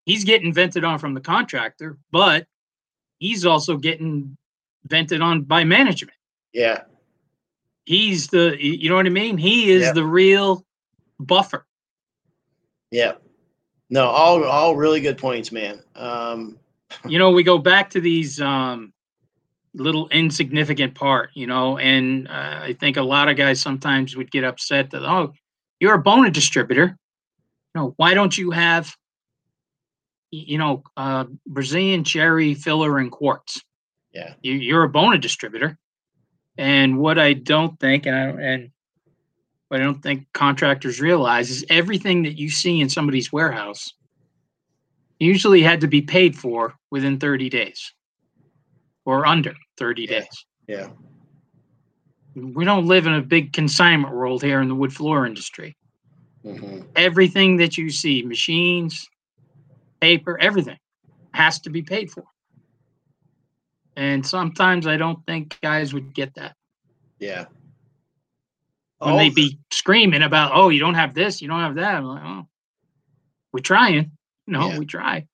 he's 0.05 0.23
getting 0.23 0.53
vented 0.53 0.83
on 0.83 0.99
from 0.99 1.13
the 1.13 1.21
contractor, 1.21 1.97
but 2.11 2.45
he's 3.19 3.45
also 3.45 3.77
getting 3.77 4.35
vented 4.85 5.21
on 5.21 5.43
by 5.43 5.63
management. 5.63 6.17
yeah, 6.51 6.83
He's 7.85 8.27
the, 8.27 8.55
you 8.59 8.87
know 8.89 8.95
what 8.95 9.05
I 9.05 9.09
mean? 9.09 9.37
He 9.37 9.69
is 9.71 9.83
Yeah. 9.83 9.91
the 9.93 10.05
real 10.05 10.65
buffer. 11.19 11.65
yeah. 12.91 13.13
No, 13.93 14.05
all 14.05 14.43
all 14.43 14.75
really 14.75 15.01
good 15.01 15.19
points, 15.19 15.51
man. 15.51 15.79
Um 15.95 16.57
You 17.07 17.19
know, 17.19 17.31
we 17.31 17.43
go 17.43 17.57
back 17.57 17.89
to 17.91 18.01
these 18.01 18.41
um, 18.41 18.91
little 19.73 20.07
insignificant 20.09 20.95
part, 20.95 21.29
you 21.33 21.47
know, 21.47 21.77
and 21.77 22.27
uh, 22.27 22.59
I 22.69 22.73
think 22.79 22.97
a 22.97 23.03
lot 23.03 23.29
of 23.29 23.37
guys 23.37 23.61
sometimes 23.61 24.15
would 24.15 24.31
get 24.31 24.43
upset 24.43 24.89
that, 24.91 25.03
oh, 25.03 25.33
you're 25.79 25.95
a 25.95 26.01
Bona 26.01 26.31
distributor. 26.31 26.97
No, 27.75 27.93
why 27.97 28.13
don't 28.13 28.37
you 28.37 28.51
have, 28.51 28.95
you 30.31 30.57
know, 30.57 30.83
uh, 30.97 31.25
Brazilian 31.47 32.03
cherry 32.03 32.53
filler 32.53 32.99
and 32.99 33.11
quarts? 33.11 33.61
Yeah. 34.11 34.33
You, 34.41 34.53
you're 34.53 34.83
a 34.83 34.89
Bona 34.89 35.17
distributor. 35.17 35.77
And 36.57 36.99
what 36.99 37.17
I 37.17 37.33
don't 37.33 37.79
think, 37.79 38.05
and, 38.05 38.15
I, 38.15 38.25
and 38.41 38.71
what 39.69 39.81
I 39.81 39.83
don't 39.83 40.01
think 40.01 40.27
contractors 40.33 41.01
realize 41.01 41.49
is 41.49 41.65
everything 41.69 42.23
that 42.23 42.37
you 42.37 42.49
see 42.49 42.81
in 42.81 42.89
somebody's 42.89 43.31
warehouse 43.31 43.93
usually 45.19 45.61
had 45.61 45.81
to 45.81 45.87
be 45.87 46.01
paid 46.01 46.35
for 46.37 46.75
within 46.91 47.19
30 47.19 47.49
days 47.49 47.93
or 49.05 49.25
under 49.25 49.53
30 49.77 50.03
Yeah. 50.03 50.19
days. 50.19 50.45
yeah. 50.67 50.89
We 52.35 52.65
don't 52.65 52.87
live 52.87 53.05
in 53.05 53.13
a 53.13 53.21
big 53.21 53.53
consignment 53.53 54.13
world 54.13 54.41
here 54.41 54.61
in 54.61 54.67
the 54.67 54.75
wood 54.75 54.93
floor 54.93 55.25
industry. 55.25 55.75
hmm 56.43 56.81
Everything 56.95 57.57
that 57.57 57.77
you 57.77 57.89
see, 57.89 58.21
machines, 58.23 59.07
paper, 60.01 60.37
everything 60.39 60.77
has 61.33 61.59
to 61.61 61.69
be 61.69 61.81
paid 61.81 62.11
for. 62.11 62.23
And 63.95 64.25
sometimes 64.25 64.87
I 64.87 64.97
don't 64.97 65.25
think 65.25 65.59
guys 65.61 65.93
would 65.93 66.13
get 66.13 66.33
that 66.35 66.55
Yeah. 67.19 67.45
When 69.03 69.13
All 69.13 69.17
they 69.19 69.29
the- 69.29 69.35
be 69.35 69.59
screaming 69.71 70.21
about, 70.23 70.51
oh, 70.53 70.69
you 70.69 70.79
don't 70.79 70.93
have 70.95 71.13
this, 71.13 71.41
you 71.41 71.47
don't 71.47 71.59
have 71.59 71.75
that. 71.75 71.95
I'm 71.95 72.05
like, 72.05 72.23
oh, 72.23 72.47
we're 73.51 73.59
trying. 73.59 74.11
No, 74.47 74.69
Yeah. 74.69 74.79
we 74.79 74.85
try. 74.85 75.27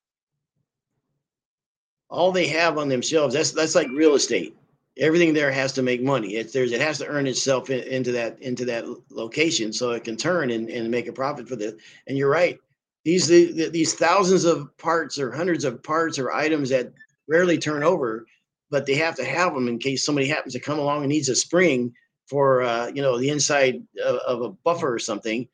all 2.10 2.32
they 2.32 2.48
have 2.48 2.78
on 2.78 2.90
themselves 2.90 3.34
that's 3.36 3.52
that's 3.52 3.76
like 3.76 3.88
real 3.90 4.16
estate 4.16 4.56
everything 4.98 5.32
there 5.34 5.52
has 5.52 5.72
to 5.74 5.84
make 5.84 6.02
money 6.02 6.36
it's 6.36 6.52
there's 6.54 6.72
it 6.72 6.82
has 6.82 6.98
to 6.98 7.06
earn 7.08 7.28
itself 7.28 7.70
in, 7.70 7.82
into 7.84 8.12
that 8.12 8.42
into 8.42 8.66
that 8.66 8.84
location 9.12 9.72
so 9.72 9.92
it 9.92 10.04
can 10.04 10.18
turn 10.18 10.50
and, 10.50 10.70
and 10.70 10.90
make 10.90 11.08
a 11.08 11.14
profit 11.14 11.48
for 11.48 11.56
the 11.56 11.78
and 12.08 12.18
you're 12.18 12.30
right 12.30 12.58
these 13.06 13.28
the, 13.28 13.52
the- 13.52 13.70
these 13.70 13.94
thousands 13.94 14.44
of 14.46 14.76
parts 14.78 15.20
or 15.20 15.32
hundreds 15.32 15.64
of 15.64 15.84
parts 15.84 16.18
or 16.18 16.32
items 16.32 16.70
that 16.70 16.92
rarely 17.28 17.58
turn 17.60 17.84
over 17.84 18.26
but 18.72 18.86
they 18.88 18.96
have 18.96 19.16
to 19.16 19.24
have 19.24 19.54
them 19.54 19.68
in 19.68 19.78
case 19.78 20.04
somebody 20.04 20.28
happens 20.28 20.54
to 20.54 20.60
come 20.60 20.80
along 20.80 21.02
and 21.04 21.10
needs 21.10 21.30
a 21.30 21.36
spring 21.36 21.94
for 22.30 22.62
uh, 22.62 22.88
you 22.88 23.02
know 23.02 23.18
the 23.18 23.30
inside 23.30 23.84
of, 24.06 24.16
of 24.18 24.42
a 24.42 24.50
buffer 24.50 24.94
or 24.94 25.00
something 25.00 25.48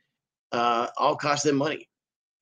uh, 0.51 0.88
all 0.97 1.15
cost 1.15 1.43
them 1.43 1.55
money. 1.55 1.89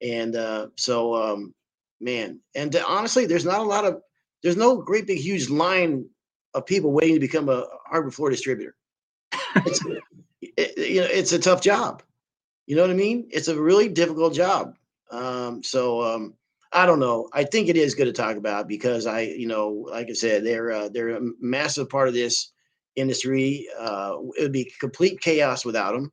And 0.02 0.36
uh, 0.36 0.68
so 0.76 1.16
um, 1.16 1.54
man 2.02 2.40
and 2.56 2.76
uh, 2.76 2.84
honestly 2.88 3.26
there's 3.26 3.46
not 3.46 3.62
a 3.62 3.64
lot 3.64 3.86
of 3.86 4.02
there's 4.42 4.58
no 4.58 4.76
great 4.78 5.08
big 5.08 5.20
huge 5.20 5.50
line 5.50 6.06
of 6.54 6.66
people 6.66 6.92
waiting 6.92 7.16
to 7.16 7.20
become 7.20 7.48
a 7.48 7.66
hardwood 7.86 8.14
floor 8.14 8.30
distributor. 8.30 8.76
It's, 9.56 9.80
it, 10.42 10.78
you 10.78 11.02
know 11.02 11.08
it's 11.10 11.32
a 11.32 11.40
tough 11.40 11.62
job. 11.62 12.04
You 12.66 12.76
know 12.76 12.82
what 12.82 12.92
i 12.92 12.96
mean? 12.96 13.28
It's 13.32 13.48
a 13.48 13.62
really 13.62 13.90
difficult 13.90 14.34
job. 14.34 14.76
Um, 15.12 15.64
so 15.64 16.02
um, 16.02 16.34
i 16.74 16.86
don't 16.86 17.00
know. 17.00 17.30
I 17.32 17.44
think 17.46 17.70
it 17.70 17.78
is 17.78 17.96
good 17.96 18.06
to 18.06 18.14
talk 18.14 18.36
about 18.36 18.68
because 18.68 19.06
i 19.06 19.22
you 19.22 19.48
know 19.48 19.86
like 19.90 20.10
i 20.10 20.14
said 20.14 20.44
they're 20.44 20.72
uh, 20.72 20.90
they're 20.90 21.18
a 21.18 21.22
massive 21.40 21.88
part 21.88 22.08
of 22.08 22.14
this 22.14 22.52
industry 22.96 23.68
uh, 23.80 24.16
it 24.38 24.44
would 24.44 24.52
be 24.52 24.72
complete 24.80 25.20
chaos 25.22 25.66
without 25.66 25.94
them 25.94 26.12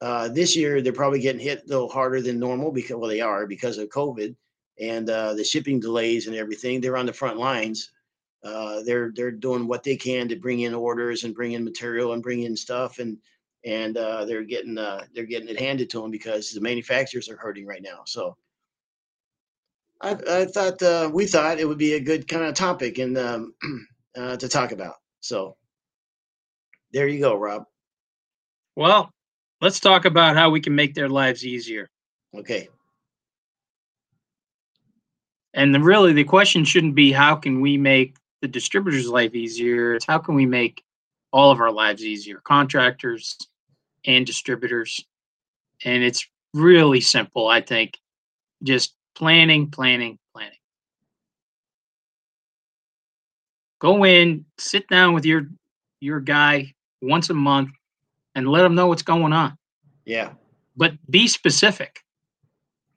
uh, 0.00 0.28
this 0.28 0.56
year 0.56 0.80
they're 0.80 0.92
probably 0.92 1.20
getting 1.20 1.40
hit 1.40 1.62
a 1.64 1.68
little 1.68 1.88
harder 1.88 2.20
than 2.20 2.38
normal 2.38 2.72
because 2.72 2.96
well 2.96 3.08
they 3.08 3.20
are 3.20 3.46
because 3.46 3.78
of 3.78 3.88
covid 3.88 4.34
and 4.80 5.10
uh, 5.10 5.34
the 5.34 5.44
shipping 5.44 5.78
delays 5.78 6.26
and 6.26 6.34
everything. 6.34 6.80
They're 6.80 6.96
on 6.96 7.06
the 7.06 7.12
front 7.12 7.36
lines. 7.36 7.90
Uh, 8.42 8.82
they're 8.82 9.12
they're 9.14 9.30
doing 9.30 9.68
what 9.68 9.84
they 9.84 9.96
can 9.96 10.26
to 10.28 10.36
bring 10.36 10.60
in 10.60 10.74
orders 10.74 11.24
and 11.24 11.34
bring 11.34 11.52
in 11.52 11.62
material 11.62 12.14
and 12.14 12.22
bring 12.22 12.42
in 12.42 12.56
stuff 12.56 12.98
and 12.98 13.18
and 13.66 13.98
uh, 13.98 14.24
they're 14.24 14.44
getting 14.44 14.78
uh, 14.78 15.04
they're 15.14 15.26
getting 15.26 15.48
it 15.48 15.60
handed 15.60 15.90
to 15.90 16.00
them 16.00 16.10
because 16.10 16.50
the 16.50 16.60
manufacturers 16.60 17.28
are 17.28 17.36
hurting 17.36 17.66
right 17.66 17.82
now. 17.82 18.00
So 18.06 18.34
I, 20.00 20.16
I 20.28 20.44
thought 20.46 21.12
we 21.12 21.26
thought 21.26 21.60
it 21.60 21.68
would 21.68 21.76
be 21.76 21.92
a 21.92 22.00
good 22.00 22.26
kind 22.26 22.44
of 22.44 22.54
topic 22.54 22.96
and 22.96 23.18
um, 23.18 23.54
to 24.14 24.48
talk 24.48 24.72
about. 24.72 24.94
So 25.20 25.56
there 26.92 27.08
you 27.08 27.20
go, 27.20 27.34
Rob. 27.34 27.64
Well, 28.76 29.10
let's 29.60 29.80
talk 29.80 30.04
about 30.04 30.36
how 30.36 30.50
we 30.50 30.60
can 30.60 30.74
make 30.74 30.94
their 30.94 31.08
lives 31.08 31.44
easier. 31.44 31.88
Okay. 32.36 32.68
And 35.54 35.74
the, 35.74 35.80
really, 35.80 36.12
the 36.12 36.24
question 36.24 36.64
shouldn't 36.64 36.94
be 36.94 37.10
how 37.10 37.34
can 37.34 37.60
we 37.60 37.76
make 37.76 38.16
the 38.40 38.48
distributor's 38.48 39.08
life 39.08 39.34
easier? 39.34 39.94
It's 39.94 40.06
how 40.06 40.18
can 40.18 40.34
we 40.34 40.46
make 40.46 40.82
all 41.32 41.50
of 41.50 41.60
our 41.60 41.72
lives 41.72 42.04
easier, 42.04 42.40
contractors 42.44 43.36
and 44.06 44.26
distributors. 44.26 45.04
And 45.84 46.02
it's 46.02 46.26
really 46.54 47.00
simple, 47.00 47.48
I 47.48 47.60
think. 47.60 47.98
Just 48.62 48.94
planning, 49.14 49.70
planning, 49.70 50.18
planning. 50.32 50.56
Go 53.80 54.04
in, 54.04 54.44
sit 54.58 54.86
down 54.88 55.14
with 55.14 55.24
your 55.24 55.48
your 56.00 56.20
guy 56.20 56.74
once 57.00 57.30
a 57.30 57.34
month 57.34 57.70
and 58.34 58.48
let 58.48 58.62
them 58.62 58.74
know 58.74 58.86
what's 58.86 59.02
going 59.02 59.32
on. 59.32 59.56
Yeah. 60.04 60.32
But 60.76 60.94
be 61.10 61.28
specific. 61.28 62.00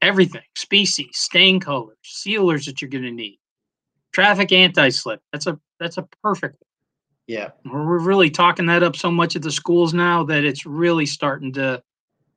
Everything, 0.02 0.44
species, 0.56 1.10
stain 1.14 1.60
colors, 1.60 1.98
sealers 2.04 2.66
that 2.66 2.82
you're 2.82 2.90
going 2.90 3.06
to 3.06 3.12
need, 3.12 3.40
traffic 4.12 4.52
anti-slip. 4.52 5.22
That's 5.32 5.48
a 5.48 5.58
that's 5.80 5.98
a 5.98 6.04
perfect. 6.22 6.58
One. 6.60 6.68
Yeah. 7.28 7.52
We're 7.66 8.00
really 8.00 8.30
talking 8.30 8.66
that 8.66 8.84
up 8.84 8.98
so 8.98 9.10
much 9.10 9.38
at 9.38 9.42
the 9.42 9.52
schools 9.52 9.94
now 9.94 10.24
that 10.26 10.44
it's 10.44 10.66
really 10.66 11.06
starting 11.06 11.54
to 11.54 11.82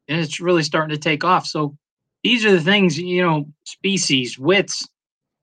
and 0.09 0.21
it's 0.21 0.39
really 0.39 0.63
starting 0.63 0.95
to 0.95 1.01
take 1.01 1.25
off. 1.25 1.47
So 1.47 1.77
these 2.23 2.45
are 2.45 2.53
the 2.53 2.61
things, 2.61 2.99
you 2.99 3.23
know, 3.23 3.49
species, 3.65 4.39
widths, 4.39 4.89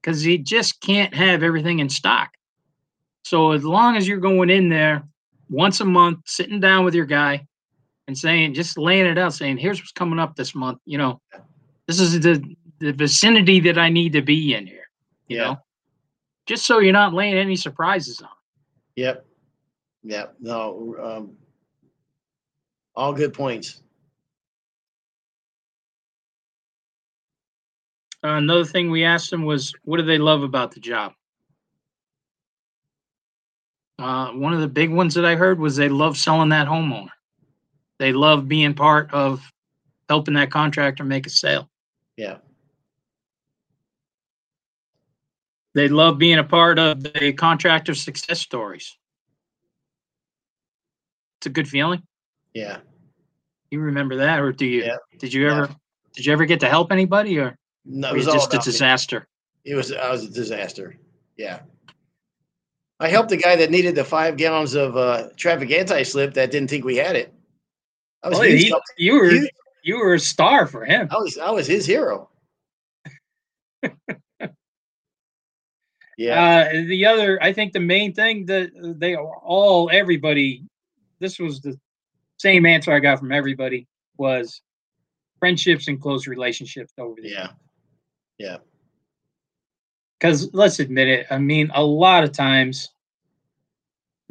because 0.01 0.25
you 0.25 0.37
just 0.37 0.79
can't 0.79 1.13
have 1.13 1.43
everything 1.43 1.79
in 1.79 1.89
stock. 1.89 2.31
So 3.23 3.51
as 3.51 3.65
long 3.65 3.97
as 3.97 4.07
you're 4.07 4.19
going 4.19 4.49
in 4.49 4.69
there 4.69 5.03
once 5.53 5.79
a 5.81 5.85
month, 5.85 6.19
sitting 6.25 6.59
down 6.59 6.83
with 6.83 6.95
your 6.95 7.05
guy 7.05 7.45
and 8.07 8.17
saying, 8.17 8.55
just 8.55 8.77
laying 8.77 9.05
it 9.05 9.17
out, 9.19 9.33
saying, 9.33 9.57
here's 9.57 9.79
what's 9.79 9.91
coming 9.91 10.17
up 10.19 10.35
this 10.35 10.55
month, 10.55 10.79
you 10.85 10.97
know, 10.97 11.21
this 11.87 11.99
is 11.99 12.19
the 12.19 12.43
the 12.79 12.91
vicinity 12.91 13.59
that 13.61 13.77
I 13.77 13.87
need 13.89 14.13
to 14.13 14.21
be 14.21 14.55
in 14.55 14.65
here, 14.67 14.89
you 15.27 15.37
Yeah. 15.37 15.43
know, 15.43 15.57
just 16.47 16.65
so 16.65 16.79
you're 16.79 16.91
not 16.91 17.13
laying 17.13 17.35
any 17.35 17.55
surprises 17.55 18.21
on. 18.21 18.29
Yep. 18.95 19.25
Yep. 20.03 20.35
No. 20.39 20.95
Um, 21.01 21.37
all 22.95 23.13
good 23.13 23.33
points. 23.33 23.81
Uh, 28.23 28.37
another 28.37 28.65
thing 28.65 28.89
we 28.89 29.03
asked 29.03 29.29
them 29.29 29.45
was, 29.45 29.73
what 29.83 29.97
do 29.97 30.03
they 30.03 30.17
love 30.17 30.43
about 30.43 30.71
the 30.71 30.79
job? 30.79 31.13
Uh, 33.99 34.31
one 34.31 34.53
of 34.53 34.61
the 34.61 34.67
big 34.67 34.89
ones 34.91 35.13
that 35.13 35.25
I 35.25 35.35
heard 35.35 35.59
was 35.59 35.75
they 35.75 35.89
love 35.89 36.17
selling 36.17 36.49
that 36.49 36.67
homeowner. 36.67 37.09
They 37.99 38.11
love 38.11 38.47
being 38.47 38.73
part 38.73 39.13
of 39.13 39.41
helping 40.09 40.33
that 40.33 40.51
contractor 40.51 41.03
make 41.03 41.27
a 41.27 41.29
sale. 41.29 41.69
Yeah. 42.17 42.37
They 45.75 45.87
love 45.87 46.17
being 46.17 46.39
a 46.39 46.43
part 46.43 46.77
of 46.79 47.01
the 47.01 47.33
contractor 47.33 47.95
success 47.95 48.39
stories. 48.39 48.95
It's 51.39 51.47
a 51.47 51.49
good 51.49 51.67
feeling. 51.67 52.03
Yeah. 52.53 52.77
You 53.71 53.79
remember 53.79 54.17
that, 54.17 54.39
or 54.39 54.51
do 54.51 54.65
you? 54.65 54.83
Yeah. 54.83 54.97
Did 55.17 55.33
you 55.33 55.47
Yeah. 55.47 55.57
ever? 55.63 55.75
Did 56.13 56.25
you 56.27 56.33
ever 56.33 56.45
get 56.45 56.59
to 56.59 56.69
help 56.69 56.91
anybody, 56.91 57.39
or 57.39 57.57
No, 57.85 58.09
it 58.09 58.17
was 58.17 58.25
was 58.27 58.35
just 58.35 58.53
a 58.53 58.57
about 58.57 58.67
me. 58.67 58.71
disaster? 58.71 59.27
It 59.65 59.73
was 59.75 59.91
I 59.91 60.11
was 60.11 60.25
a 60.25 60.29
disaster. 60.29 60.97
Yeah. 61.37 61.61
I 63.03 63.09
helped 63.09 63.29
the 63.29 63.37
guy 63.37 63.55
that 63.57 63.69
needed 63.69 63.95
the 63.95 64.03
five 64.05 64.37
gallons 64.37 64.75
of 64.75 64.95
uh, 64.95 65.27
traffic 65.35 65.69
anti-slip 65.71 66.33
that 66.35 66.51
didn't 66.51 66.69
think 66.69 66.85
we 66.85 66.95
had 66.95 67.17
it. 67.17 67.33
I 68.23 68.29
was, 68.29 68.39
Oh, 68.39 68.43
he- 68.43 68.73
you 68.97 69.15
were 69.15 69.29
huge- 69.29 69.51
you 69.83 69.97
were 69.97 70.13
a 70.13 70.19
star 70.19 70.65
for 70.67 70.85
him. 70.85 71.09
I 71.11 71.17
was 71.17 71.37
I 71.37 71.51
was 71.51 71.67
his 71.67 71.85
hero. 71.85 72.29
yeah. 76.17 76.69
Uh, 76.71 76.71
the 76.87 77.05
other, 77.05 77.41
I 77.43 77.51
think 77.51 77.73
the 77.73 77.79
main 77.81 78.13
thing 78.13 78.45
that 78.45 78.71
they 78.99 79.15
all, 79.17 79.89
everybody, 79.91 80.63
this 81.19 81.39
was 81.39 81.59
the 81.59 81.77
same 82.37 82.65
answer 82.65 82.93
I 82.93 82.99
got 82.99 83.19
from 83.19 83.33
everybody 83.33 83.87
was 84.17 84.61
friendships 85.39 85.89
and 85.89 85.99
close 86.01 86.27
relationships 86.27 86.93
over 86.97 87.15
there. 87.21 87.31
yeah. 87.31 87.47
Yeah. 88.37 88.57
Because 90.19 90.53
let's 90.53 90.79
admit 90.79 91.09
it, 91.09 91.27
I 91.29 91.37
mean, 91.37 91.69
a 91.75 91.83
lot 91.83 92.23
of 92.23 92.31
times 92.31 92.92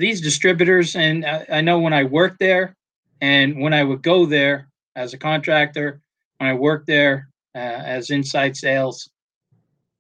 these 0.02 0.20
distributors, 0.20 0.96
and 0.96 1.24
I, 1.24 1.46
I 1.50 1.60
know 1.60 1.78
when 1.78 1.92
I 1.92 2.04
worked 2.04 2.40
there 2.40 2.76
and 3.20 3.60
when 3.60 3.72
I 3.72 3.84
would 3.84 4.02
go 4.02 4.26
there 4.26 4.68
as 4.96 5.14
a 5.14 5.18
contractor, 5.18 6.00
when 6.38 6.50
I 6.50 6.54
worked 6.54 6.88
there 6.88 7.28
uh, 7.54 7.58
as 7.58 8.10
inside 8.10 8.56
sales, 8.56 9.08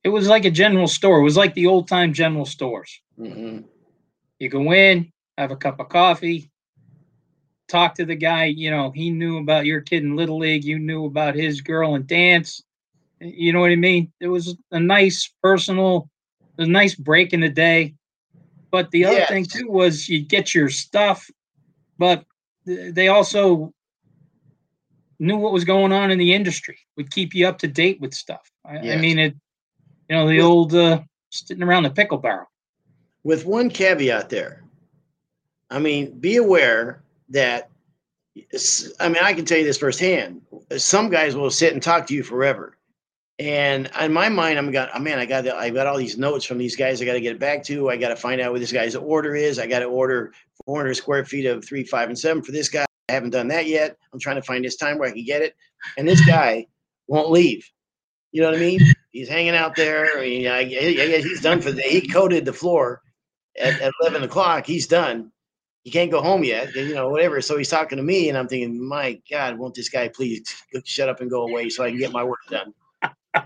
it 0.02 0.08
was 0.08 0.26
like 0.28 0.44
a 0.44 0.50
general 0.50 0.88
store. 0.88 1.20
It 1.20 1.24
was 1.24 1.36
like 1.36 1.54
the 1.54 1.68
old 1.68 1.86
time 1.86 2.12
general 2.12 2.44
stores. 2.44 3.00
hmm 3.16 3.58
You 4.40 4.48
go 4.48 4.72
in, 4.72 5.12
have 5.38 5.52
a 5.52 5.56
cup 5.56 5.78
of 5.78 5.88
coffee, 5.88 6.50
talk 7.68 7.94
to 7.94 8.04
the 8.04 8.16
guy. 8.16 8.46
You 8.46 8.72
know, 8.72 8.90
he 8.90 9.10
knew 9.10 9.38
about 9.38 9.66
your 9.66 9.82
kid 9.82 10.02
in 10.02 10.16
Little 10.16 10.38
League. 10.38 10.64
You 10.64 10.80
knew 10.80 11.06
about 11.06 11.36
his 11.36 11.60
girl 11.60 11.94
in 11.94 12.06
dance. 12.06 12.62
You 13.20 13.52
know 13.52 13.60
what 13.60 13.70
I 13.70 13.76
mean? 13.76 14.12
It 14.20 14.26
was 14.26 14.56
a 14.72 14.80
nice 14.80 15.32
personal, 15.42 16.10
a 16.58 16.66
nice 16.66 16.96
break 16.96 17.32
in 17.32 17.40
the 17.40 17.48
day. 17.48 17.94
But 18.72 18.90
the 18.90 19.04
other 19.04 19.26
thing 19.26 19.44
too 19.44 19.68
was 19.68 20.08
you 20.08 20.22
get 20.22 20.54
your 20.54 20.70
stuff, 20.70 21.30
but 21.98 22.24
they 22.64 23.08
also 23.08 23.72
knew 25.20 25.36
what 25.36 25.52
was 25.52 25.64
going 25.64 25.92
on 25.92 26.10
in 26.10 26.18
the 26.18 26.32
industry. 26.32 26.78
Would 26.96 27.10
keep 27.10 27.34
you 27.34 27.46
up 27.46 27.58
to 27.58 27.68
date 27.68 28.00
with 28.00 28.14
stuff. 28.14 28.50
I, 28.64 28.78
I 28.78 28.96
mean, 28.96 29.18
it. 29.18 29.36
You 30.08 30.16
know, 30.16 30.26
the 30.26 30.38
With- 30.38 30.44
old 30.44 30.74
uh, 30.74 31.02
sitting 31.30 31.62
around 31.62 31.84
the 31.84 31.90
pickle 31.90 32.18
barrel. 32.18 32.46
With 33.24 33.44
one 33.44 33.68
caveat 33.68 34.30
there. 34.30 34.64
I 35.70 35.78
mean, 35.78 36.18
be 36.18 36.36
aware 36.36 37.04
that 37.28 37.70
I 38.98 39.08
mean, 39.08 39.22
I 39.22 39.34
can 39.34 39.44
tell 39.44 39.58
you 39.58 39.64
this 39.64 39.78
firsthand. 39.78 40.40
Some 40.78 41.10
guys 41.10 41.36
will 41.36 41.50
sit 41.50 41.74
and 41.74 41.82
talk 41.82 42.06
to 42.06 42.14
you 42.14 42.22
forever. 42.22 42.78
And 43.42 43.90
in 44.00 44.12
my 44.12 44.28
mind, 44.28 44.56
I'm 44.56 44.70
got, 44.70 44.90
oh 44.94 45.00
man, 45.00 45.18
I 45.18 45.26
got, 45.26 45.48
I 45.48 45.68
got 45.68 45.88
all 45.88 45.96
these 45.96 46.16
notes 46.16 46.44
from 46.44 46.58
these 46.58 46.76
guys. 46.76 47.02
I 47.02 47.04
got 47.04 47.14
to 47.14 47.20
get 47.20 47.34
it 47.34 47.40
back 47.40 47.64
to. 47.64 47.90
I 47.90 47.96
got 47.96 48.10
to 48.10 48.16
find 48.16 48.40
out 48.40 48.52
what 48.52 48.60
this 48.60 48.70
guy's 48.70 48.94
order 48.94 49.34
is. 49.34 49.58
I 49.58 49.66
got 49.66 49.80
to 49.80 49.86
order 49.86 50.32
400 50.64 50.94
square 50.94 51.24
feet 51.24 51.46
of 51.46 51.64
three, 51.64 51.82
five, 51.82 52.08
and 52.08 52.16
seven 52.16 52.40
for 52.40 52.52
this 52.52 52.68
guy. 52.68 52.84
I 53.08 53.12
haven't 53.12 53.30
done 53.30 53.48
that 53.48 53.66
yet. 53.66 53.96
I'm 54.12 54.20
trying 54.20 54.36
to 54.36 54.42
find 54.42 54.64
this 54.64 54.76
time 54.76 54.96
where 54.96 55.08
I 55.08 55.12
can 55.12 55.24
get 55.24 55.42
it. 55.42 55.56
And 55.98 56.06
this 56.06 56.24
guy 56.24 56.66
won't 57.08 57.32
leave. 57.32 57.68
You 58.30 58.42
know 58.42 58.50
what 58.50 58.58
I 58.58 58.60
mean? 58.60 58.80
He's 59.10 59.28
hanging 59.28 59.56
out 59.56 59.74
there. 59.74 60.16
I 60.16 60.20
mean, 60.20 60.46
I, 60.46 60.62
he's 60.64 61.42
done 61.42 61.60
for 61.60 61.72
the. 61.72 61.82
He 61.82 62.06
coated 62.06 62.44
the 62.44 62.52
floor 62.52 63.02
at, 63.58 63.80
at 63.80 63.92
11 64.02 64.22
o'clock. 64.22 64.66
He's 64.66 64.86
done. 64.86 65.32
He 65.82 65.90
can't 65.90 66.12
go 66.12 66.22
home 66.22 66.44
yet, 66.44 66.72
you 66.76 66.94
know, 66.94 67.08
whatever. 67.08 67.40
So 67.40 67.58
he's 67.58 67.68
talking 67.68 67.96
to 67.96 68.04
me, 68.04 68.28
and 68.28 68.38
I'm 68.38 68.46
thinking, 68.46 68.80
my 68.80 69.20
God, 69.28 69.58
won't 69.58 69.74
this 69.74 69.88
guy 69.88 70.06
please 70.06 70.44
shut 70.84 71.08
up 71.08 71.20
and 71.20 71.28
go 71.28 71.42
away 71.48 71.70
so 71.70 71.82
I 71.82 71.90
can 71.90 71.98
get 71.98 72.12
my 72.12 72.22
work 72.22 72.38
done? 72.48 72.72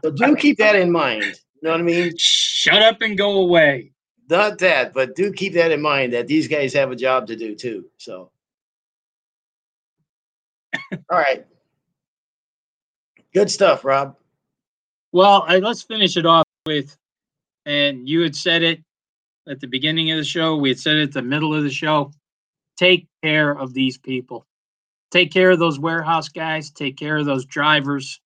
So 0.03 0.11
do 0.11 0.37
keep 0.37 0.59
that 0.59 0.77
in 0.77 0.91
mind. 0.91 1.23
You 1.23 1.33
know 1.63 1.71
what 1.71 1.81
I 1.81 1.85
mean? 1.85 2.13
Shut 2.19 2.83
up 2.83 3.01
and 3.03 3.17
go 3.17 3.39
away. 3.41 3.93
Not 4.29 4.59
that, 4.59 4.93
but 4.93 5.15
do 5.15 5.33
keep 5.33 5.53
that 5.55 5.71
in 5.71 5.81
mind 5.81 6.13
that 6.13 6.27
these 6.27 6.49
guys 6.49 6.75
have 6.75 6.91
a 6.91 6.97
job 6.97 7.29
to 7.29 7.37
do 7.37 7.55
too. 7.55 7.87
So, 7.97 8.31
all 10.93 10.99
right. 11.11 11.47
Good 13.33 13.51
stuff, 13.51 13.85
Rob. 13.85 14.17
Well, 15.13 15.45
I, 15.47 15.59
let's 15.59 15.83
finish 15.83 16.17
it 16.17 16.27
off 16.27 16.45
with, 16.67 16.97
and 17.67 18.09
you 18.09 18.21
had 18.23 18.35
said 18.35 18.63
it 18.63 18.81
at 19.49 19.61
the 19.61 19.69
beginning 19.69 20.11
of 20.11 20.19
the 20.19 20.25
show. 20.25 20.57
We 20.57 20.71
had 20.71 20.81
said 20.81 20.97
it 20.97 21.03
at 21.05 21.13
the 21.13 21.23
middle 21.23 21.55
of 21.55 21.63
the 21.63 21.71
show. 21.71 22.13
Take 22.77 23.07
care 23.23 23.53
of 23.57 23.73
these 23.73 23.97
people. 23.97 24.47
Take 25.11 25.33
care 25.33 25.51
of 25.51 25.59
those 25.59 25.79
warehouse 25.79 26.29
guys. 26.29 26.71
Take 26.71 26.97
care 26.97 27.17
of 27.17 27.27
those 27.27 27.45
drivers. 27.45 28.21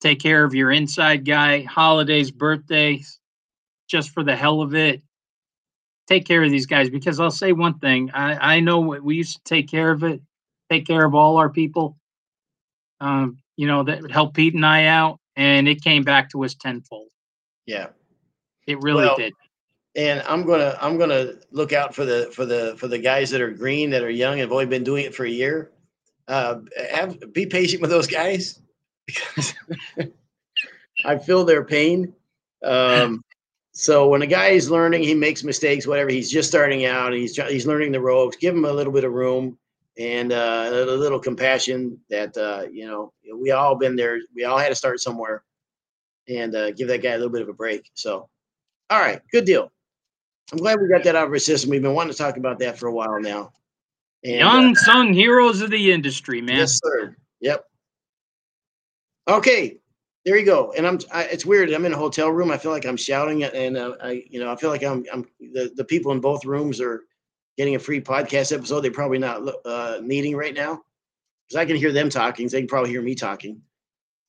Take 0.00 0.20
care 0.20 0.44
of 0.44 0.54
your 0.54 0.72
inside 0.72 1.24
guy. 1.26 1.62
Holidays, 1.62 2.30
birthdays, 2.30 3.18
just 3.88 4.10
for 4.10 4.22
the 4.22 4.34
hell 4.34 4.62
of 4.62 4.74
it. 4.74 5.02
Take 6.08 6.26
care 6.26 6.42
of 6.42 6.50
these 6.50 6.66
guys 6.66 6.90
because 6.90 7.20
I'll 7.20 7.30
say 7.30 7.52
one 7.52 7.78
thing. 7.78 8.10
I, 8.12 8.56
I 8.56 8.60
know 8.60 8.80
we 8.80 9.16
used 9.16 9.36
to 9.36 9.42
take 9.44 9.68
care 9.68 9.90
of 9.90 10.02
it, 10.02 10.20
take 10.70 10.86
care 10.86 11.04
of 11.04 11.14
all 11.14 11.36
our 11.36 11.50
people. 11.50 11.96
Um, 13.00 13.38
you 13.56 13.66
know, 13.66 13.82
that 13.84 14.00
would 14.02 14.10
help 14.10 14.34
Pete 14.34 14.54
and 14.54 14.64
I 14.64 14.86
out, 14.86 15.20
and 15.36 15.68
it 15.68 15.82
came 15.82 16.02
back 16.02 16.30
to 16.30 16.44
us 16.44 16.54
tenfold. 16.54 17.08
Yeah. 17.66 17.88
It 18.66 18.80
really 18.82 19.04
Well, 19.04 19.16
did. 19.16 19.34
and 19.96 20.22
I'm 20.26 20.44
gonna 20.44 20.76
I'm 20.80 20.98
gonna 20.98 21.34
look 21.50 21.72
out 21.72 21.94
for 21.94 22.04
the 22.04 22.30
for 22.32 22.46
the 22.46 22.74
for 22.78 22.88
the 22.88 22.98
guys 22.98 23.30
that 23.30 23.40
are 23.40 23.50
green 23.50 23.90
that 23.90 24.02
are 24.02 24.10
young 24.10 24.32
and 24.34 24.40
have 24.40 24.52
only 24.52 24.66
been 24.66 24.84
doing 24.84 25.04
it 25.04 25.14
for 25.14 25.24
a 25.24 25.30
year. 25.30 25.72
Uh, 26.28 26.60
have 26.90 27.32
be 27.32 27.46
patient 27.46 27.82
with 27.82 27.90
those 27.90 28.06
guys 28.06 28.60
because 29.14 29.54
I 31.04 31.18
feel 31.18 31.44
their 31.44 31.64
pain. 31.64 32.12
Um, 32.64 33.24
so 33.72 34.08
when 34.08 34.22
a 34.22 34.26
guy 34.26 34.48
is 34.48 34.70
learning, 34.70 35.02
he 35.02 35.14
makes 35.14 35.44
mistakes, 35.44 35.86
whatever. 35.86 36.10
He's 36.10 36.30
just 36.30 36.48
starting 36.48 36.84
out. 36.86 37.12
He's 37.12 37.36
he's 37.36 37.66
learning 37.66 37.92
the 37.92 38.00
ropes. 38.00 38.36
Give 38.36 38.54
him 38.54 38.64
a 38.64 38.72
little 38.72 38.92
bit 38.92 39.04
of 39.04 39.12
room 39.12 39.58
and 39.98 40.32
uh, 40.32 40.70
a 40.70 40.84
little 40.84 41.20
compassion. 41.20 41.98
That 42.10 42.36
uh, 42.36 42.66
you 42.70 42.86
know 42.86 43.12
we 43.34 43.52
all 43.52 43.76
been 43.76 43.96
there. 43.96 44.18
We 44.34 44.44
all 44.44 44.58
had 44.58 44.68
to 44.68 44.74
start 44.74 45.00
somewhere, 45.00 45.44
and 46.28 46.54
uh, 46.54 46.72
give 46.72 46.88
that 46.88 47.02
guy 47.02 47.10
a 47.10 47.16
little 47.16 47.32
bit 47.32 47.42
of 47.42 47.48
a 47.48 47.54
break. 47.54 47.90
So, 47.94 48.28
all 48.90 49.00
right, 49.00 49.20
good 49.32 49.44
deal. 49.44 49.70
I'm 50.52 50.58
glad 50.58 50.80
we 50.80 50.88
got 50.88 51.04
that 51.04 51.14
out 51.14 51.26
of 51.26 51.32
our 51.32 51.38
system. 51.38 51.70
We've 51.70 51.82
been 51.82 51.94
wanting 51.94 52.12
to 52.12 52.18
talk 52.18 52.36
about 52.36 52.58
that 52.58 52.76
for 52.76 52.88
a 52.88 52.92
while 52.92 53.20
now. 53.20 53.52
And, 54.24 54.42
uh, 54.42 54.46
Young 54.46 54.74
sung 54.74 55.12
heroes 55.12 55.60
of 55.60 55.70
the 55.70 55.92
industry, 55.92 56.40
man. 56.40 56.56
Yes, 56.56 56.80
sir. 56.82 57.16
Yep. 57.40 57.64
Okay, 59.30 59.78
there 60.24 60.36
you 60.36 60.44
go. 60.44 60.72
And 60.76 60.86
I'm. 60.86 60.98
I, 61.12 61.24
it's 61.24 61.46
weird. 61.46 61.70
I'm 61.72 61.84
in 61.84 61.92
a 61.92 61.96
hotel 61.96 62.30
room. 62.30 62.50
I 62.50 62.58
feel 62.58 62.72
like 62.72 62.84
I'm 62.84 62.96
shouting, 62.96 63.44
and 63.44 63.76
uh, 63.76 63.94
I, 64.02 64.24
you 64.28 64.40
know, 64.40 64.50
I 64.50 64.56
feel 64.56 64.70
like 64.70 64.82
I'm. 64.82 65.04
I'm. 65.12 65.24
The, 65.38 65.72
the 65.76 65.84
people 65.84 66.10
in 66.12 66.20
both 66.20 66.44
rooms 66.44 66.80
are 66.80 67.04
getting 67.56 67.76
a 67.76 67.78
free 67.78 68.00
podcast 68.00 68.54
episode 68.54 68.80
they're 68.80 68.90
probably 68.90 69.18
not 69.18 69.42
uh, 69.64 69.98
needing 70.02 70.34
right 70.34 70.54
now 70.54 70.82
because 71.46 71.60
I 71.60 71.64
can 71.64 71.76
hear 71.76 71.92
them 71.92 72.10
talking. 72.10 72.48
So 72.48 72.56
they 72.56 72.62
can 72.62 72.68
probably 72.68 72.90
hear 72.90 73.02
me 73.02 73.14
talking. 73.14 73.62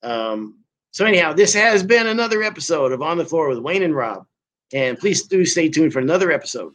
Um, 0.04 0.60
so 0.92 1.06
anyhow, 1.06 1.34
this 1.34 1.54
has 1.54 1.82
been 1.82 2.08
another 2.08 2.44
episode 2.44 2.92
of 2.92 3.02
On 3.02 3.18
the 3.18 3.26
Floor 3.26 3.50
with 3.50 3.60
Wayne 3.60 3.84
and 3.84 3.96
Rob. 3.96 4.26
And 4.74 4.98
please 4.98 5.24
do 5.24 5.46
stay 5.46 5.70
tuned 5.70 5.94
for 5.94 6.00
another 6.00 6.32
episode. 6.32 6.74